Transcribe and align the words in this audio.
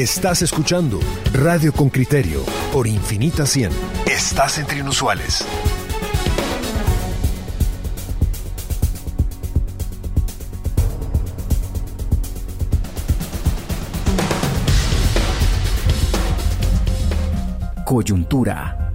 Estás 0.00 0.40
escuchando 0.40 0.98
Radio 1.34 1.74
con 1.74 1.90
Criterio 1.90 2.42
por 2.72 2.86
Infinita 2.86 3.44
100. 3.44 3.70
Estás 4.06 4.56
entre 4.56 4.78
inusuales. 4.78 5.44
Coyuntura. 17.84 18.90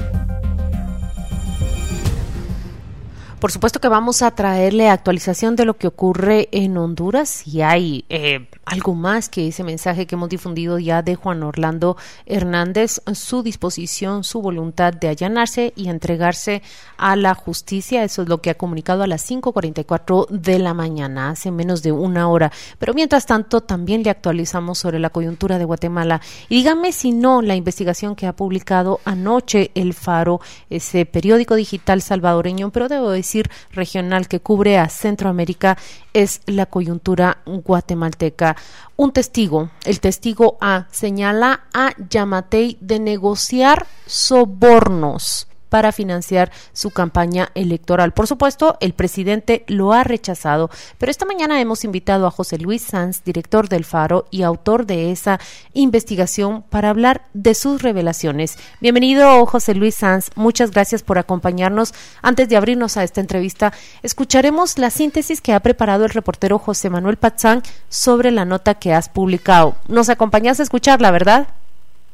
Por 3.40 3.52
supuesto 3.52 3.80
que 3.80 3.90
vamos 3.90 4.24
a 4.24 4.32
traerle 4.32 4.90
actualización 4.90 5.56
de 5.56 5.66
lo 5.66 5.78
que 5.78 5.86
ocurre 5.86 6.50
en 6.52 6.76
Honduras. 6.78 7.30
Si 7.30 7.62
hay 7.62 8.06
eh, 8.10 8.48
algo 8.66 8.96
más 8.96 9.30
que 9.30 9.48
ese 9.48 9.64
mensaje 9.64 10.06
que 10.06 10.16
hemos 10.16 10.30
difundido 10.30 10.80
ya 10.80 11.02
de 11.02 11.16
Juan 11.16 11.44
Orlando 11.44 11.98
Hernández, 12.26 13.02
su 13.14 13.44
disposición, 13.44 14.24
su 14.24 14.42
voluntad 14.42 14.94
de 14.94 15.08
allanarse 15.08 15.74
y 15.76 15.90
entregarse 15.90 16.64
a 16.98 17.16
la 17.16 17.36
justicia. 17.36 18.04
Eso 18.04 18.24
es 18.24 18.30
lo 18.30 18.42
que 18.42 18.50
ha 18.50 18.56
comunicado 18.56 19.04
a 19.04 19.08
las 19.08 19.30
5.44 19.30 20.28
de 20.30 20.60
la 20.60 20.74
mañana, 20.74 21.30
hace 21.30 21.52
menos 21.52 21.84
de 21.84 21.92
una 21.92 22.28
hora. 22.28 22.52
Pero 22.80 22.94
mientras 22.94 23.26
tanto, 23.26 23.62
también 23.62 24.04
le 24.04 24.10
actualizamos 24.10 24.80
sobre 24.80 25.00
la 25.00 25.10
coyuntura 25.10 25.58
de 25.58 25.66
Guatemala. 25.66 26.22
Y 26.50 26.56
dígame 26.56 26.92
si 26.92 27.12
no 27.12 27.42
la 27.42 27.56
investigación 27.56 28.16
que 28.16 28.28
ha 28.28 28.36
publicado 28.36 29.00
anoche 29.06 29.72
El 29.76 29.94
Faro, 29.94 30.42
ese 30.70 31.06
periódico 31.06 31.56
digital 31.56 32.02
salvadoreño, 32.02 32.72
pero 32.72 32.90
debo 32.90 33.12
decir 33.12 33.50
regional 33.72 34.28
que 34.28 34.40
cubre 34.40 34.78
a 34.78 34.90
Centroamérica, 34.90 35.78
es 36.14 36.42
la 36.46 36.66
coyuntura 36.66 37.40
guatemalteca. 37.46 38.55
Un 38.96 39.12
testigo, 39.12 39.70
el 39.84 40.00
testigo 40.00 40.58
A, 40.62 40.88
señala 40.92 41.66
a 41.74 41.92
Yamatei 42.10 42.78
de 42.80 43.00
negociar 43.00 43.88
sobornos 44.06 45.48
para 45.76 45.92
financiar 45.92 46.54
su 46.72 46.92
campaña 46.92 47.50
electoral. 47.54 48.14
Por 48.14 48.28
supuesto, 48.28 48.78
el 48.80 48.94
presidente 48.94 49.66
lo 49.68 49.92
ha 49.92 50.06
rechazado, 50.06 50.70
pero 50.98 51.12
esta 51.12 51.26
mañana 51.26 51.60
hemos 51.60 51.84
invitado 51.84 52.28
a 52.28 52.32
José 52.32 52.58
Luis 52.60 52.82
Sanz, 52.82 53.26
director 53.26 53.68
del 53.68 53.84
Faro 53.84 54.26
y 54.32 54.44
autor 54.44 54.86
de 54.86 55.12
esa 55.12 55.38
investigación, 55.74 56.64
para 56.70 56.92
hablar 56.92 57.24
de 57.34 57.56
sus 57.56 57.82
revelaciones. 57.82 58.58
Bienvenido, 58.80 59.46
José 59.46 59.76
Luis 59.76 59.96
Sanz. 59.96 60.30
Muchas 60.36 60.72
gracias 60.72 61.04
por 61.04 61.18
acompañarnos. 61.18 61.94
Antes 62.22 62.48
de 62.48 62.56
abrirnos 62.56 62.96
a 62.96 63.04
esta 63.04 63.20
entrevista, 63.20 63.74
escucharemos 64.02 64.78
la 64.78 64.92
síntesis 64.92 65.42
que 65.42 65.52
ha 65.52 65.60
preparado 65.60 66.06
el 66.06 66.12
reportero 66.12 66.58
José 66.58 66.90
Manuel 66.90 67.18
Patzán 67.18 67.64
sobre 67.90 68.32
la 68.32 68.46
nota 68.46 68.76
que 68.76 68.94
has 68.94 69.10
publicado. 69.10 69.76
¿Nos 69.90 70.08
acompañas 70.08 70.62
a 70.62 70.64
escucharla, 70.64 71.12
verdad? 71.12 71.50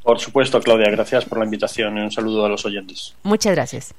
Por 0.04 0.20
supuesto, 0.20 0.60
Claudia, 0.62 0.90
gracias 0.90 1.26
por 1.26 1.38
la 1.38 1.46
invitación 1.46 1.98
y 1.98 2.02
un 2.02 2.12
saludo 2.12 2.46
a 2.46 2.50
los 2.50 2.66
oyentes. 2.66 3.16
Muchas 3.24 3.54
gracias. 3.54 3.94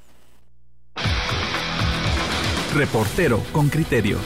Reportero 2.75 3.41
con 3.53 3.69
criterio. 3.69 4.19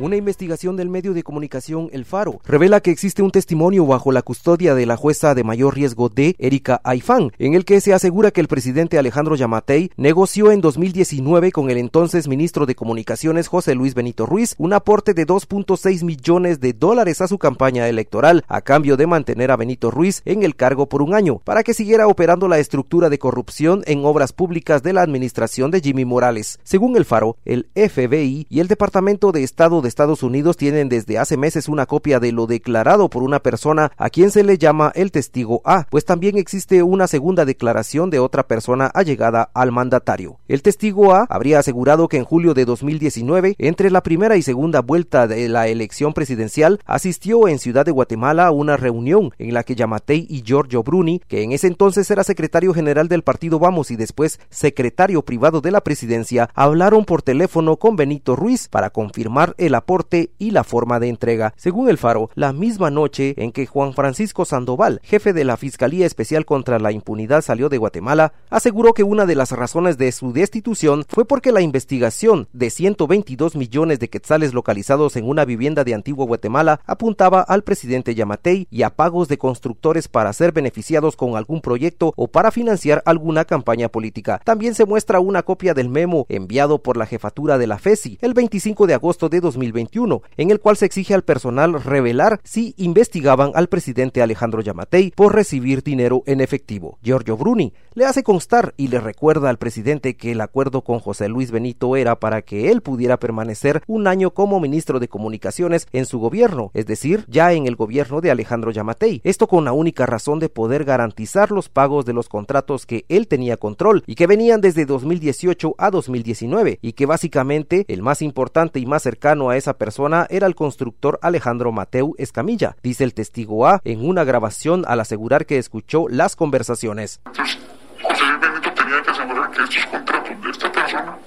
Una 0.00 0.14
investigación 0.14 0.76
del 0.76 0.88
medio 0.88 1.12
de 1.12 1.24
comunicación 1.24 1.90
El 1.92 2.04
Faro 2.04 2.40
revela 2.44 2.80
que 2.80 2.92
existe 2.92 3.20
un 3.20 3.32
testimonio 3.32 3.84
bajo 3.84 4.12
la 4.12 4.22
custodia 4.22 4.76
de 4.76 4.86
la 4.86 4.96
jueza 4.96 5.34
de 5.34 5.42
mayor 5.42 5.74
riesgo 5.74 6.08
de 6.08 6.36
Erika 6.38 6.80
Aifán, 6.84 7.32
en 7.40 7.54
el 7.54 7.64
que 7.64 7.80
se 7.80 7.92
asegura 7.92 8.30
que 8.30 8.40
el 8.40 8.46
presidente 8.46 8.96
Alejandro 8.96 9.34
Yamatei 9.34 9.90
negoció 9.96 10.52
en 10.52 10.60
2019 10.60 11.50
con 11.50 11.68
el 11.68 11.78
entonces 11.78 12.28
ministro 12.28 12.64
de 12.64 12.76
Comunicaciones 12.76 13.48
José 13.48 13.74
Luis 13.74 13.94
Benito 13.94 14.24
Ruiz 14.24 14.54
un 14.58 14.72
aporte 14.72 15.14
de 15.14 15.26
2.6 15.26 16.04
millones 16.04 16.60
de 16.60 16.74
dólares 16.74 17.20
a 17.20 17.26
su 17.26 17.38
campaña 17.38 17.88
electoral 17.88 18.44
a 18.46 18.60
cambio 18.60 18.96
de 18.96 19.08
mantener 19.08 19.50
a 19.50 19.56
Benito 19.56 19.90
Ruiz 19.90 20.22
en 20.24 20.44
el 20.44 20.54
cargo 20.54 20.88
por 20.88 21.02
un 21.02 21.12
año 21.12 21.38
para 21.38 21.64
que 21.64 21.74
siguiera 21.74 22.06
operando 22.06 22.46
la 22.46 22.60
estructura 22.60 23.10
de 23.10 23.18
corrupción 23.18 23.82
en 23.86 24.04
obras 24.04 24.32
públicas 24.32 24.84
de 24.84 24.92
la 24.92 25.02
administración 25.02 25.72
de 25.72 25.80
Jimmy 25.80 26.04
Morales. 26.04 26.60
Según 26.62 26.96
El 26.96 27.04
Faro, 27.04 27.36
el 27.44 27.66
FBI 27.74 28.46
y 28.48 28.60
el 28.60 28.68
Departamento 28.68 29.32
de 29.32 29.42
Estado 29.42 29.82
de 29.82 29.87
Estados 29.88 30.22
Unidos 30.22 30.56
tienen 30.56 30.88
desde 30.88 31.18
hace 31.18 31.36
meses 31.36 31.68
una 31.68 31.86
copia 31.86 32.20
de 32.20 32.32
lo 32.32 32.46
declarado 32.46 33.10
por 33.10 33.22
una 33.22 33.40
persona 33.40 33.90
a 33.96 34.10
quien 34.10 34.30
se 34.30 34.44
le 34.44 34.58
llama 34.58 34.92
el 34.94 35.10
testigo 35.10 35.60
A, 35.64 35.86
pues 35.90 36.04
también 36.04 36.38
existe 36.38 36.82
una 36.82 37.08
segunda 37.08 37.44
declaración 37.44 38.10
de 38.10 38.20
otra 38.20 38.46
persona 38.46 38.86
allegada 38.86 39.50
al 39.54 39.72
mandatario. 39.72 40.38
El 40.46 40.62
testigo 40.62 41.14
A 41.14 41.26
habría 41.28 41.58
asegurado 41.58 42.08
que 42.08 42.18
en 42.18 42.24
julio 42.24 42.54
de 42.54 42.64
2019, 42.64 43.56
entre 43.58 43.90
la 43.90 44.02
primera 44.02 44.36
y 44.36 44.42
segunda 44.42 44.80
vuelta 44.80 45.26
de 45.26 45.48
la 45.48 45.68
elección 45.68 46.12
presidencial, 46.12 46.80
asistió 46.84 47.48
en 47.48 47.58
Ciudad 47.58 47.84
de 47.84 47.92
Guatemala 47.92 48.46
a 48.46 48.50
una 48.50 48.76
reunión 48.76 49.32
en 49.38 49.54
la 49.54 49.64
que 49.64 49.74
Yamatei 49.74 50.26
y 50.28 50.42
Giorgio 50.42 50.82
Bruni, 50.82 51.20
que 51.26 51.42
en 51.42 51.52
ese 51.52 51.66
entonces 51.66 52.10
era 52.10 52.24
secretario 52.24 52.74
general 52.74 53.08
del 53.08 53.22
partido 53.22 53.58
Vamos 53.58 53.90
y 53.90 53.96
después 53.96 54.38
secretario 54.50 55.22
privado 55.22 55.60
de 55.60 55.70
la 55.70 55.82
presidencia, 55.82 56.50
hablaron 56.54 57.04
por 57.04 57.22
teléfono 57.22 57.76
con 57.76 57.96
Benito 57.96 58.36
Ruiz 58.36 58.68
para 58.68 58.90
confirmar 58.90 59.54
el 59.58 59.74
aporte 59.78 60.30
y 60.38 60.50
la 60.50 60.64
forma 60.64 61.00
de 61.00 61.08
entrega. 61.08 61.54
Según 61.56 61.88
el 61.88 61.98
Faro, 61.98 62.30
la 62.34 62.52
misma 62.52 62.90
noche 62.90 63.34
en 63.38 63.52
que 63.52 63.66
Juan 63.66 63.94
Francisco 63.94 64.44
Sandoval, 64.44 65.00
jefe 65.02 65.32
de 65.32 65.44
la 65.44 65.56
Fiscalía 65.56 66.06
Especial 66.06 66.44
contra 66.44 66.78
la 66.78 66.92
Impunidad, 66.92 67.42
salió 67.42 67.68
de 67.68 67.78
Guatemala, 67.78 68.32
aseguró 68.50 68.92
que 68.92 69.02
una 69.02 69.26
de 69.26 69.34
las 69.34 69.52
razones 69.52 69.98
de 69.98 70.12
su 70.12 70.32
destitución 70.32 71.04
fue 71.08 71.24
porque 71.24 71.52
la 71.52 71.60
investigación 71.60 72.48
de 72.52 72.70
122 72.70 73.56
millones 73.56 73.98
de 73.98 74.08
quetzales 74.08 74.54
localizados 74.54 75.16
en 75.16 75.28
una 75.28 75.44
vivienda 75.44 75.84
de 75.84 75.94
Antigua 75.94 76.26
Guatemala 76.26 76.80
apuntaba 76.86 77.40
al 77.40 77.64
presidente 77.64 78.14
Yamatei 78.14 78.66
y 78.70 78.82
a 78.82 78.90
pagos 78.90 79.28
de 79.28 79.38
constructores 79.38 80.08
para 80.08 80.32
ser 80.32 80.52
beneficiados 80.52 81.16
con 81.16 81.36
algún 81.36 81.60
proyecto 81.60 82.12
o 82.16 82.28
para 82.28 82.50
financiar 82.50 83.02
alguna 83.04 83.44
campaña 83.44 83.88
política. 83.88 84.40
También 84.44 84.74
se 84.74 84.86
muestra 84.86 85.20
una 85.20 85.42
copia 85.42 85.74
del 85.74 85.88
memo 85.88 86.26
enviado 86.28 86.82
por 86.82 86.96
la 86.96 87.06
jefatura 87.06 87.58
de 87.58 87.66
la 87.66 87.78
FESI 87.78 88.18
el 88.20 88.34
25 88.34 88.86
de 88.86 88.94
agosto 88.94 89.28
de 89.28 89.40
2000 89.40 89.67
2021, 89.68 90.22
en 90.36 90.50
el 90.50 90.60
cual 90.60 90.76
se 90.76 90.86
exige 90.86 91.14
al 91.14 91.22
personal 91.22 91.82
revelar 91.82 92.40
si 92.44 92.74
investigaban 92.76 93.52
al 93.54 93.68
presidente 93.68 94.22
Alejandro 94.22 94.60
Yamatei 94.60 95.12
por 95.14 95.34
recibir 95.34 95.82
dinero 95.82 96.22
en 96.26 96.40
efectivo. 96.40 96.98
Giorgio 97.02 97.36
Bruni 97.36 97.72
le 97.94 98.06
hace 98.06 98.22
constar 98.22 98.74
y 98.76 98.88
le 98.88 99.00
recuerda 99.00 99.50
al 99.50 99.58
presidente 99.58 100.16
que 100.16 100.32
el 100.32 100.40
acuerdo 100.40 100.82
con 100.82 101.00
José 101.00 101.28
Luis 101.28 101.50
Benito 101.50 101.96
era 101.96 102.18
para 102.18 102.42
que 102.42 102.70
él 102.70 102.80
pudiera 102.80 103.18
permanecer 103.18 103.82
un 103.86 104.06
año 104.06 104.30
como 104.30 104.60
ministro 104.60 105.00
de 105.00 105.08
Comunicaciones 105.08 105.86
en 105.92 106.06
su 106.06 106.18
gobierno, 106.18 106.70
es 106.74 106.86
decir, 106.86 107.24
ya 107.28 107.52
en 107.52 107.66
el 107.66 107.76
gobierno 107.76 108.20
de 108.20 108.30
Alejandro 108.30 108.70
Yamatei. 108.70 109.20
Esto 109.24 109.46
con 109.46 109.64
la 109.64 109.72
única 109.72 110.06
razón 110.06 110.38
de 110.38 110.48
poder 110.48 110.84
garantizar 110.84 111.50
los 111.50 111.68
pagos 111.68 112.04
de 112.04 112.12
los 112.12 112.28
contratos 112.28 112.86
que 112.86 113.04
él 113.08 113.28
tenía 113.28 113.56
control 113.56 114.04
y 114.06 114.14
que 114.14 114.26
venían 114.26 114.60
desde 114.60 114.86
2018 114.86 115.74
a 115.78 115.90
2019 115.90 116.78
y 116.80 116.92
que 116.92 117.06
básicamente 117.06 117.84
el 117.88 118.02
más 118.02 118.22
importante 118.22 118.80
y 118.80 118.86
más 118.86 119.02
cercano 119.02 119.47
a 119.50 119.56
esa 119.56 119.74
persona 119.74 120.26
era 120.30 120.46
el 120.46 120.54
constructor 120.54 121.18
Alejandro 121.22 121.72
Mateu 121.72 122.14
Escamilla, 122.18 122.76
dice 122.82 123.04
el 123.04 123.14
testigo 123.14 123.66
A 123.66 123.80
en 123.84 124.06
una 124.06 124.24
grabación 124.24 124.84
al 124.86 125.00
asegurar 125.00 125.46
que 125.46 125.58
escuchó 125.58 126.06
las 126.08 126.36
conversaciones. 126.36 127.20
José 127.26 127.58
Luis 128.02 128.40
Benito 128.40 128.72
tenía 128.72 129.02
que 129.02 129.10
asegurar 129.10 129.50
que 129.50 129.62
estos 129.62 129.86
contratos 129.86 130.42
de 130.42 130.50
esta 130.50 130.72
persona 130.72 131.18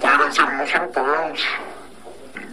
pudieran 0.00 0.32
ser 0.32 0.52
no 0.52 0.66
solo 0.66 0.90
pagados 0.92 1.40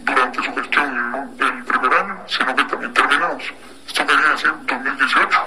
durante 0.04 0.42
su 0.42 0.54
gestión 0.54 1.36
del 1.36 1.64
primer 1.64 1.92
año, 1.94 2.18
sino 2.26 2.56
que 2.56 2.64
también 2.64 2.92
terminados. 2.92 3.42
Esto 3.86 4.06
quería 4.06 4.30
decir 4.30 4.52
2018, 4.66 5.38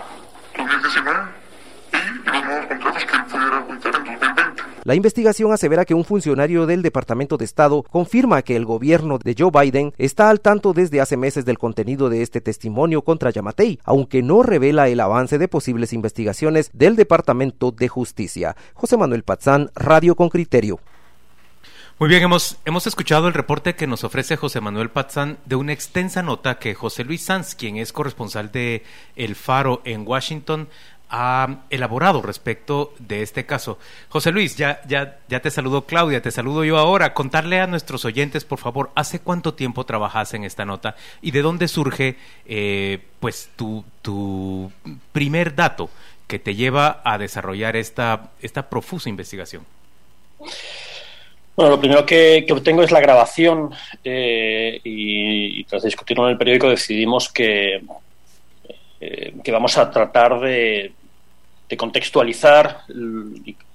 2019 0.58 1.20
y 1.94 2.30
los 2.30 2.44
nuevos 2.44 2.66
contratos 2.68 3.06
que 3.06 3.16
él 3.16 3.26
pudiera 3.26 3.62
juntar 3.62 3.96
en 3.96 4.04
2020. 4.06 4.47
La 4.88 4.96
investigación 4.96 5.52
asevera 5.52 5.84
que 5.84 5.94
un 5.94 6.06
funcionario 6.06 6.66
del 6.66 6.82
Departamento 6.82 7.36
de 7.36 7.44
Estado 7.44 7.84
confirma 7.84 8.42
que 8.42 8.56
el 8.56 8.64
gobierno 8.64 9.18
de 9.18 9.36
Joe 9.38 9.52
Biden 9.52 9.94
está 9.98 10.30
al 10.30 10.40
tanto 10.40 10.72
desde 10.72 11.02
hace 11.02 11.18
meses 11.18 11.44
del 11.44 11.58
contenido 11.58 12.08
de 12.08 12.22
este 12.22 12.40
testimonio 12.40 13.02
contra 13.02 13.30
Yamatei, 13.30 13.82
aunque 13.84 14.24
no 14.24 14.44
revela 14.44 14.88
el 14.88 15.02
avance 15.02 15.38
de 15.40 15.50
posibles 15.50 15.92
investigaciones 15.92 16.70
del 16.72 16.96
Departamento 16.96 17.72
de 17.72 17.90
Justicia. 17.90 18.56
José 18.76 18.96
Manuel 18.96 19.24
Pazán, 19.24 19.72
Radio 19.76 20.16
con 20.16 20.30
Criterio. 20.30 20.80
Muy 22.00 22.08
bien, 22.10 22.24
hemos, 22.24 22.58
hemos 22.64 22.86
escuchado 22.88 23.28
el 23.28 23.34
reporte 23.34 23.76
que 23.76 23.88
nos 23.88 24.04
ofrece 24.04 24.38
José 24.38 24.62
Manuel 24.62 24.92
Pazán 24.92 25.40
de 25.46 25.56
una 25.56 25.74
extensa 25.74 26.22
nota 26.22 26.60
que 26.60 26.76
José 26.76 27.04
Luis 27.04 27.24
Sanz, 27.24 27.56
quien 27.56 27.76
es 27.76 27.92
corresponsal 27.92 28.52
de 28.52 28.84
El 29.16 29.36
Faro 29.36 29.82
en 29.84 30.08
Washington, 30.08 30.70
ha 31.10 31.60
elaborado 31.70 32.22
respecto 32.22 32.94
de 33.00 33.22
este 33.22 33.46
caso. 33.46 33.80
José 34.10 34.32
Luis, 34.32 34.58
ya, 34.58 34.82
ya, 34.88 35.20
ya 35.30 35.40
te 35.42 35.52
saludo 35.52 35.86
Claudia, 35.86 36.22
te 36.22 36.32
saludo 36.32 36.64
yo 36.64 36.78
ahora. 36.78 37.14
Contarle 37.14 37.60
a 37.60 37.68
nuestros 37.68 38.06
oyentes, 38.06 38.44
por 38.46 38.60
favor, 38.60 38.92
¿hace 38.96 39.20
cuánto 39.20 39.54
tiempo 39.54 39.86
trabajas 39.86 40.34
en 40.34 40.44
esta 40.44 40.66
nota 40.66 40.96
y 41.22 41.32
de 41.32 41.42
dónde 41.42 41.68
surge 41.68 42.18
eh, 42.46 43.00
pues 43.20 43.50
tu, 43.56 43.86
tu 44.02 44.72
primer 45.14 45.56
dato 45.56 45.90
que 46.28 46.40
te 46.40 46.56
lleva 46.56 47.02
a 47.06 47.18
desarrollar 47.18 47.76
esta, 47.78 48.32
esta 48.42 48.70
profusa 48.70 49.10
investigación? 49.10 49.64
Bueno, 51.56 51.72
lo 51.72 51.80
primero 51.80 52.06
que, 52.06 52.44
que 52.46 52.54
obtengo 52.54 52.84
es 52.84 52.92
la 52.92 53.00
grabación 53.00 53.72
eh, 54.04 54.80
y, 54.84 55.64
tras 55.64 55.84
discutirlo 55.84 56.26
en 56.26 56.34
el 56.34 56.38
periódico 56.38 56.70
decidimos 56.70 57.32
que 57.32 57.82
que 59.00 59.52
vamos 59.52 59.78
a 59.78 59.92
tratar 59.92 60.40
de, 60.40 60.92
contextualizar 61.76 62.82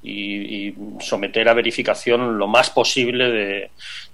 y, 0.02 0.74
someter 1.00 1.48
a 1.48 1.54
verificación 1.54 2.38
lo 2.38 2.46
más 2.46 2.70
posible 2.70 3.30
de, 3.30 3.70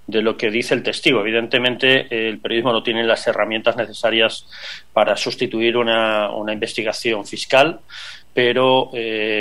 de, 0.07 0.21
lo 0.21 0.35
que 0.35 0.51
dice 0.51 0.73
el 0.73 0.83
testigo. 0.83 1.21
Evidentemente, 1.21 2.07
el 2.27 2.39
periodismo 2.39 2.73
no 2.73 2.83
tiene 2.83 3.03
las 3.03 3.25
herramientas 3.27 3.77
necesarias 3.77 4.47
para 4.91 5.15
sustituir 5.15 5.77
una, 5.77 6.31
una 6.31 6.51
investigación 6.51 7.25
fiscal, 7.25 7.79
pero 8.33 8.91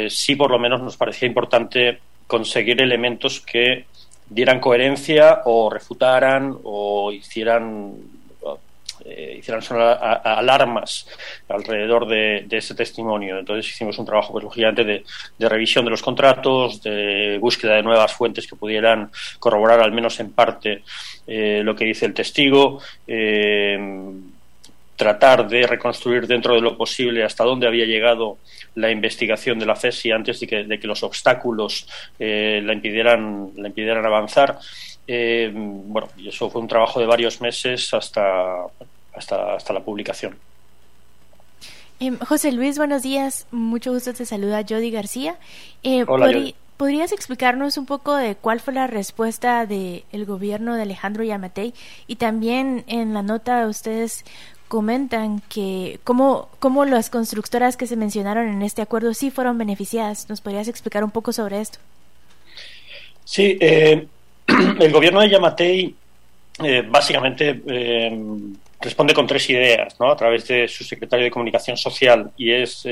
sí 0.08 0.36
por 0.36 0.50
lo 0.50 0.58
menos 0.58 0.80
nos 0.82 0.96
parecía 0.96 1.26
importante 1.26 1.98
conseguir 2.26 2.80
elementos 2.80 3.40
que 3.40 3.86
dieran 4.28 4.60
coherencia 4.60 5.42
o 5.46 5.70
refutaran 5.70 6.56
o 6.62 7.10
hicieran 7.12 7.94
eh, 9.10 9.36
hicieran 9.38 9.62
sonar 9.62 10.20
alarmas 10.22 11.06
alrededor 11.48 12.06
de, 12.06 12.46
ese 12.50 12.74
testimonio. 12.74 13.38
Entonces 13.38 13.70
hicimos 13.72 13.98
un 13.98 14.04
trabajo, 14.04 14.32
pues, 14.32 14.44
lógicamente, 14.44 14.84
de, 14.84 15.04
de, 15.38 15.48
revisión 15.48 15.84
de 15.84 15.90
los 15.90 16.02
contratos, 16.02 16.82
de 16.82 17.38
búsqueda 17.40 17.76
de 17.76 17.82
nuevas 17.82 18.12
fuentes 18.12 18.46
que 18.46 18.56
pudieran 18.56 19.10
corroborar, 19.38 19.80
al 19.80 19.92
menos 19.92 20.20
en 20.20 20.32
parte, 20.32 20.82
eh, 21.26 21.62
lo 21.64 21.74
que 21.74 21.86
dice 21.86 22.06
el 22.06 22.14
testigo. 22.14 22.80
Eh, 23.06 23.78
tratar 24.96 25.48
de 25.48 25.64
reconstruir 25.64 26.26
dentro 26.26 26.54
de 26.54 26.60
lo 26.60 26.76
posible 26.76 27.22
hasta 27.22 27.44
dónde 27.44 27.68
había 27.68 27.86
llegado 27.86 28.38
la 28.74 28.90
investigación 28.90 29.56
de 29.58 29.66
la 29.66 29.76
FESI 29.76 30.10
antes 30.10 30.40
de 30.40 30.46
que, 30.48 30.64
de 30.64 30.78
los 30.82 31.04
obstáculos 31.04 31.86
la, 32.18 32.72
impidieran, 32.72 33.52
la 33.56 33.68
impidieran 33.68 34.04
avanzar. 34.04 34.58
Bueno, 35.06 36.08
y 36.16 36.28
eso 36.28 36.50
fue 36.50 36.60
un 36.60 36.66
trabajo 36.66 36.98
de 36.98 37.06
varios 37.06 37.40
meses 37.40 37.94
hasta, 37.94 38.66
hasta, 39.18 39.54
hasta 39.54 39.72
la 39.72 39.80
publicación. 39.80 40.36
Em, 42.00 42.18
José 42.18 42.52
Luis, 42.52 42.78
buenos 42.78 43.02
días. 43.02 43.46
Mucho 43.50 43.92
gusto 43.92 44.14
te 44.14 44.24
saluda 44.24 44.64
Jody 44.68 44.90
García. 44.90 45.36
Eh, 45.82 46.04
Hola, 46.06 46.52
¿Podrías 46.76 47.10
explicarnos 47.10 47.76
un 47.76 47.86
poco 47.86 48.14
de 48.14 48.36
cuál 48.36 48.60
fue 48.60 48.72
la 48.72 48.86
respuesta 48.86 49.66
del 49.66 50.24
gobierno 50.24 50.76
de 50.76 50.82
Alejandro 50.82 51.24
Yamatei? 51.24 51.74
Y 52.06 52.16
también 52.16 52.84
en 52.86 53.14
la 53.14 53.22
nota 53.22 53.66
ustedes 53.66 54.24
comentan 54.68 55.40
que 55.48 55.98
cómo, 56.04 56.48
cómo 56.60 56.84
las 56.84 57.10
constructoras 57.10 57.76
que 57.76 57.88
se 57.88 57.96
mencionaron 57.96 58.46
en 58.46 58.62
este 58.62 58.80
acuerdo 58.80 59.12
sí 59.12 59.32
fueron 59.32 59.58
beneficiadas. 59.58 60.28
¿Nos 60.28 60.40
podrías 60.40 60.68
explicar 60.68 61.02
un 61.02 61.10
poco 61.10 61.32
sobre 61.32 61.60
esto? 61.60 61.80
Sí, 63.24 63.58
eh, 63.60 64.06
el 64.78 64.92
gobierno 64.92 65.20
de 65.20 65.30
Yamatei 65.30 65.96
eh, 66.62 66.82
básicamente 66.88 67.60
eh, 67.66 68.16
responde 68.80 69.14
con 69.14 69.26
tres 69.26 69.48
ideas 69.50 69.98
¿no? 69.98 70.10
a 70.10 70.16
través 70.16 70.46
de 70.48 70.68
su 70.68 70.84
secretario 70.84 71.24
de 71.24 71.30
Comunicación 71.30 71.76
Social 71.76 72.30
y 72.36 72.52
es, 72.52 72.86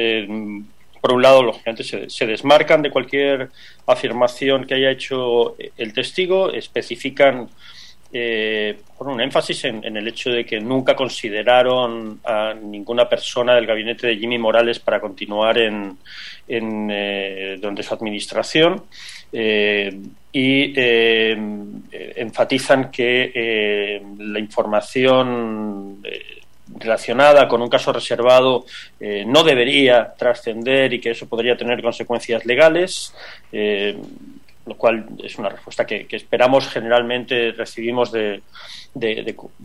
por 1.01 1.13
un 1.13 1.23
lado, 1.23 1.43
lógicamente 1.43 1.85
se, 1.85 2.11
se, 2.11 2.27
desmarcan 2.27 2.83
de 2.83 2.91
cualquier 2.91 3.51
afirmación 3.87 4.67
que 4.67 4.75
haya 4.75 4.91
hecho 4.91 5.57
el 5.77 5.93
testigo, 5.93 6.51
especifican 6.53 7.49
eh, 8.13 8.79
un 9.01 9.21
énfasis 9.21 9.65
en, 9.65 9.85
el 9.97 10.09
hecho 10.09 10.31
de 10.31 10.47
que 10.47 10.59
nunca 10.59 10.97
consideraron 10.97 12.21
a 12.25 12.55
ninguna 12.55 13.09
persona 13.09 13.55
del 13.55 13.67
gabinete 13.67 14.07
de 14.07 14.17
Jimmy 14.17 14.39
Morales 14.39 14.79
para 14.79 15.01
continuar 15.01 15.59
en, 15.59 15.99
en 16.49 16.89
eh, 16.91 17.59
donde 17.61 17.83
su 17.83 17.93
administración 17.93 18.85
eh, 19.39 20.01
y 20.33 20.73
eh, 20.75 21.37
enfatizan 22.17 22.91
que 22.91 24.01
la 24.19 24.39
información 24.39 26.03
relacionada 26.79 27.47
con 27.47 27.61
un 27.61 27.69
caso 27.69 27.93
reservado 27.93 28.65
no 29.27 29.45
debería 29.45 30.15
trascender 30.17 30.95
y 30.95 31.01
que 31.01 31.11
eso 31.11 31.27
podría 31.27 31.57
tener 31.57 31.83
consecuencias 31.83 32.45
legales 32.47 33.15
lo 34.67 34.77
cual 34.77 35.07
es 35.23 35.39
una 35.39 35.49
respuesta 35.49 35.87
que, 35.87 36.07
esperamos 36.11 36.69
generalmente 36.69 37.53
recibimos 37.53 38.11
de, 38.11 38.43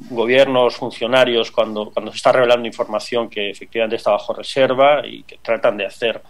gobiernos, 0.09 0.75
funcionarios, 0.75 1.51
cuando, 1.51 1.89
cuando 1.89 2.11
se 2.11 2.17
está 2.17 2.31
revelando 2.31 2.67
información 2.67 3.29
que 3.29 3.49
efectivamente 3.49 3.95
está 3.95 4.11
bajo 4.11 4.33
reserva 4.33 5.01
y 5.05 5.23
que 5.23 5.39
tratan 5.41 5.77
de 5.77 5.85
hacer 5.87 6.21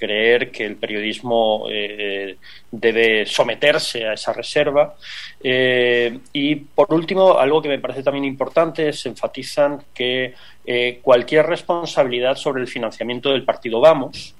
creer 0.00 0.50
que 0.50 0.64
el 0.64 0.76
periodismo 0.76 1.66
eh, 1.70 2.36
debe 2.70 3.26
someterse 3.26 4.06
a 4.06 4.14
esa 4.14 4.32
reserva. 4.32 4.96
Eh, 5.42 6.18
y 6.32 6.56
por 6.56 6.92
último, 6.92 7.38
algo 7.38 7.60
que 7.60 7.68
me 7.68 7.78
parece 7.78 8.02
también 8.02 8.24
importante 8.24 8.88
es 8.88 9.04
enfatizan 9.04 9.82
que 9.94 10.34
eh, 10.64 11.00
cualquier 11.02 11.46
responsabilidad 11.46 12.36
sobre 12.36 12.62
el 12.62 12.68
financiamiento 12.68 13.30
del 13.30 13.44
partido 13.44 13.80
Vamos, 13.80 14.34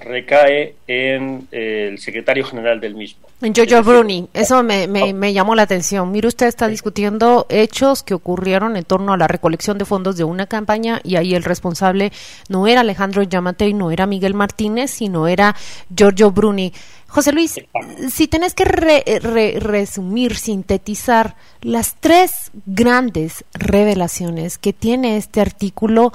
recae 0.00 0.74
en 0.86 1.48
eh, 1.52 1.88
el 1.90 1.98
secretario 1.98 2.44
general 2.44 2.80
del 2.80 2.94
mismo. 2.94 3.26
En 3.42 3.52
Giorgio 3.52 3.82
Bruni, 3.82 4.28
eso 4.32 4.62
me, 4.62 4.86
me, 4.88 5.02
oh. 5.02 5.14
me, 5.14 5.32
llamó 5.32 5.54
la 5.54 5.62
atención. 5.62 6.10
Mire, 6.10 6.28
usted 6.28 6.46
está 6.46 6.68
discutiendo 6.68 7.46
hechos 7.50 8.02
que 8.02 8.14
ocurrieron 8.14 8.76
en 8.76 8.84
torno 8.84 9.12
a 9.12 9.16
la 9.18 9.28
recolección 9.28 9.76
de 9.76 9.84
fondos 9.84 10.16
de 10.16 10.24
una 10.24 10.46
campaña 10.46 11.00
y 11.04 11.16
ahí 11.16 11.34
el 11.34 11.44
responsable 11.44 12.12
no 12.48 12.66
era 12.66 12.80
Alejandro 12.80 13.22
Yamatei, 13.22 13.74
no 13.74 13.90
era 13.90 14.06
Miguel 14.06 14.34
Martínez, 14.34 14.90
sino 14.90 15.28
era 15.28 15.54
Giorgio 15.94 16.30
Bruni. 16.30 16.72
José 17.08 17.32
Luis, 17.32 17.60
si 18.10 18.26
tenés 18.26 18.54
que 18.54 18.64
resumir, 18.64 20.36
sintetizar 20.36 21.36
las 21.62 21.94
tres 22.00 22.50
grandes 22.66 23.44
revelaciones 23.54 24.58
que 24.58 24.72
tiene 24.72 25.16
este 25.16 25.40
artículo, 25.40 26.12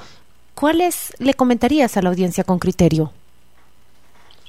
¿cuáles 0.53 1.13
le 1.17 1.33
comentarías 1.33 1.97
a 1.97 2.01
la 2.01 2.09
audiencia 2.09 2.43
con 2.43 2.59
criterio? 2.59 3.13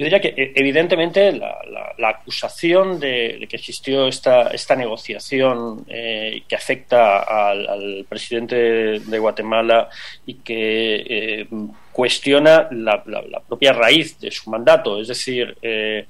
Yo 0.02 0.06
diría 0.06 0.20
que 0.20 0.34
e, 0.36 0.52
evidentemente 0.56 1.30
la, 1.30 2.08
acusación 2.08 2.98
de, 2.98 3.46
que 3.48 3.56
existió 3.56 4.08
esta, 4.08 4.48
esta 4.48 4.74
negociación 4.74 5.84
eh, 5.86 6.42
que 6.48 6.56
afecta 6.56 7.20
al, 7.20 8.04
presidente 8.08 8.56
de, 8.98 9.18
Guatemala 9.20 9.88
y 10.26 10.34
que 10.34 10.96
eh, 11.06 11.46
cuestiona 11.92 12.68
la, 12.70 13.02
propia 13.46 13.72
raíz 13.72 14.18
de 14.18 14.30
su 14.30 14.50
mandato. 14.50 15.00
Es 15.00 15.08
decir, 15.08 15.56
eh, 15.62 16.06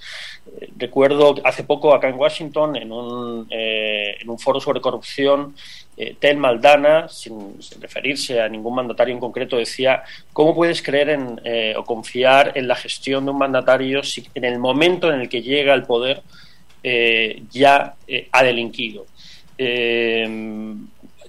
recuerdo 0.76 1.34
hace 1.44 1.64
poco 1.64 1.94
acá 1.94 2.08
en 2.08 2.18
Washington, 2.18 2.76
en 2.76 2.92
un, 2.92 3.46
en 3.50 4.28
un 4.28 4.38
foro 4.38 4.60
sobre 4.60 4.80
corrupción, 4.80 5.54
eh, 5.94 6.16
Tel 6.18 6.38
Maldana, 6.38 7.06
sin, 7.08 7.54
referirse 7.78 8.40
a 8.40 8.48
ningún 8.48 8.74
mandatario 8.74 9.12
en 9.12 9.20
concreto, 9.20 9.58
decía, 9.58 10.02
¿cómo 10.32 10.54
puedes 10.54 10.80
creer 10.80 11.10
en, 11.10 11.40
eh, 11.44 11.74
o 11.76 11.84
confiar 11.84 12.52
en 12.54 12.66
la 12.66 12.76
gestión 12.76 13.26
de 13.26 13.30
un 13.30 13.38
mandatario 13.38 14.02
si 14.02 14.26
en 14.34 14.44
el 14.44 14.58
momento 14.58 15.12
en 15.12 15.20
el 15.20 15.28
que 15.28 15.42
llega 15.42 15.74
al 15.74 15.84
poder 15.84 16.22
eh, 16.82 17.42
ya 17.50 17.94
ha 18.32 18.42
delinquido? 18.42 19.06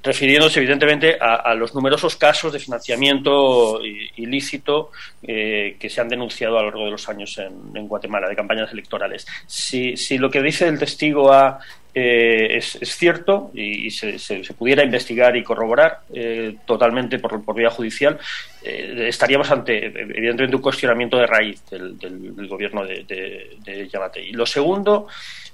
Refiriéndose 0.04 0.60
evidentemente 0.60 1.18
a, 1.20 1.54
los 1.56 1.74
numerosos 1.74 2.16
casos 2.18 2.52
de 2.52 2.60
financiamiento 2.60 3.80
ilícito 4.18 4.92
que 5.22 5.90
se 5.90 6.02
han 6.02 6.10
denunciado 6.10 6.60
a 6.60 6.62
lo 6.62 6.70
largo 6.70 6.86
de 6.86 6.92
los 6.92 7.08
años 7.08 7.38
en, 7.38 7.88
Guatemala, 7.88 8.28
de 8.28 8.36
campañas 8.36 8.72
electorales. 8.74 9.26
Si, 9.48 9.96
si, 9.96 10.18
lo 10.18 10.30
que 10.30 10.42
dice 10.42 10.68
el 10.68 10.78
testigo 10.78 11.32
A 11.32 11.60
eh, 11.96 12.58
es, 12.58 12.80
cierto 12.98 13.52
y, 13.54 13.92
se, 13.92 14.18
pudiera 14.58 14.84
investigar 14.84 15.38
y 15.38 15.44
corroborar 15.44 16.00
eh, 16.12 16.56
totalmente 16.66 17.20
por, 17.20 17.46
por, 17.46 17.56
vía 17.56 17.70
judicial, 17.70 18.18
eh, 18.64 19.06
estaríamos 19.08 19.52
ante, 19.52 19.86
evidentemente, 19.86 20.56
un 20.56 20.62
cuestionamiento 20.64 21.18
de 21.18 21.28
raíz 21.28 21.64
del, 21.70 22.48
gobierno 22.48 22.84
de, 22.84 23.04
de, 23.04 23.88
Yamate. 23.88 24.24
Y 24.24 24.32
lo 24.32 24.48
segundo, 24.48 25.08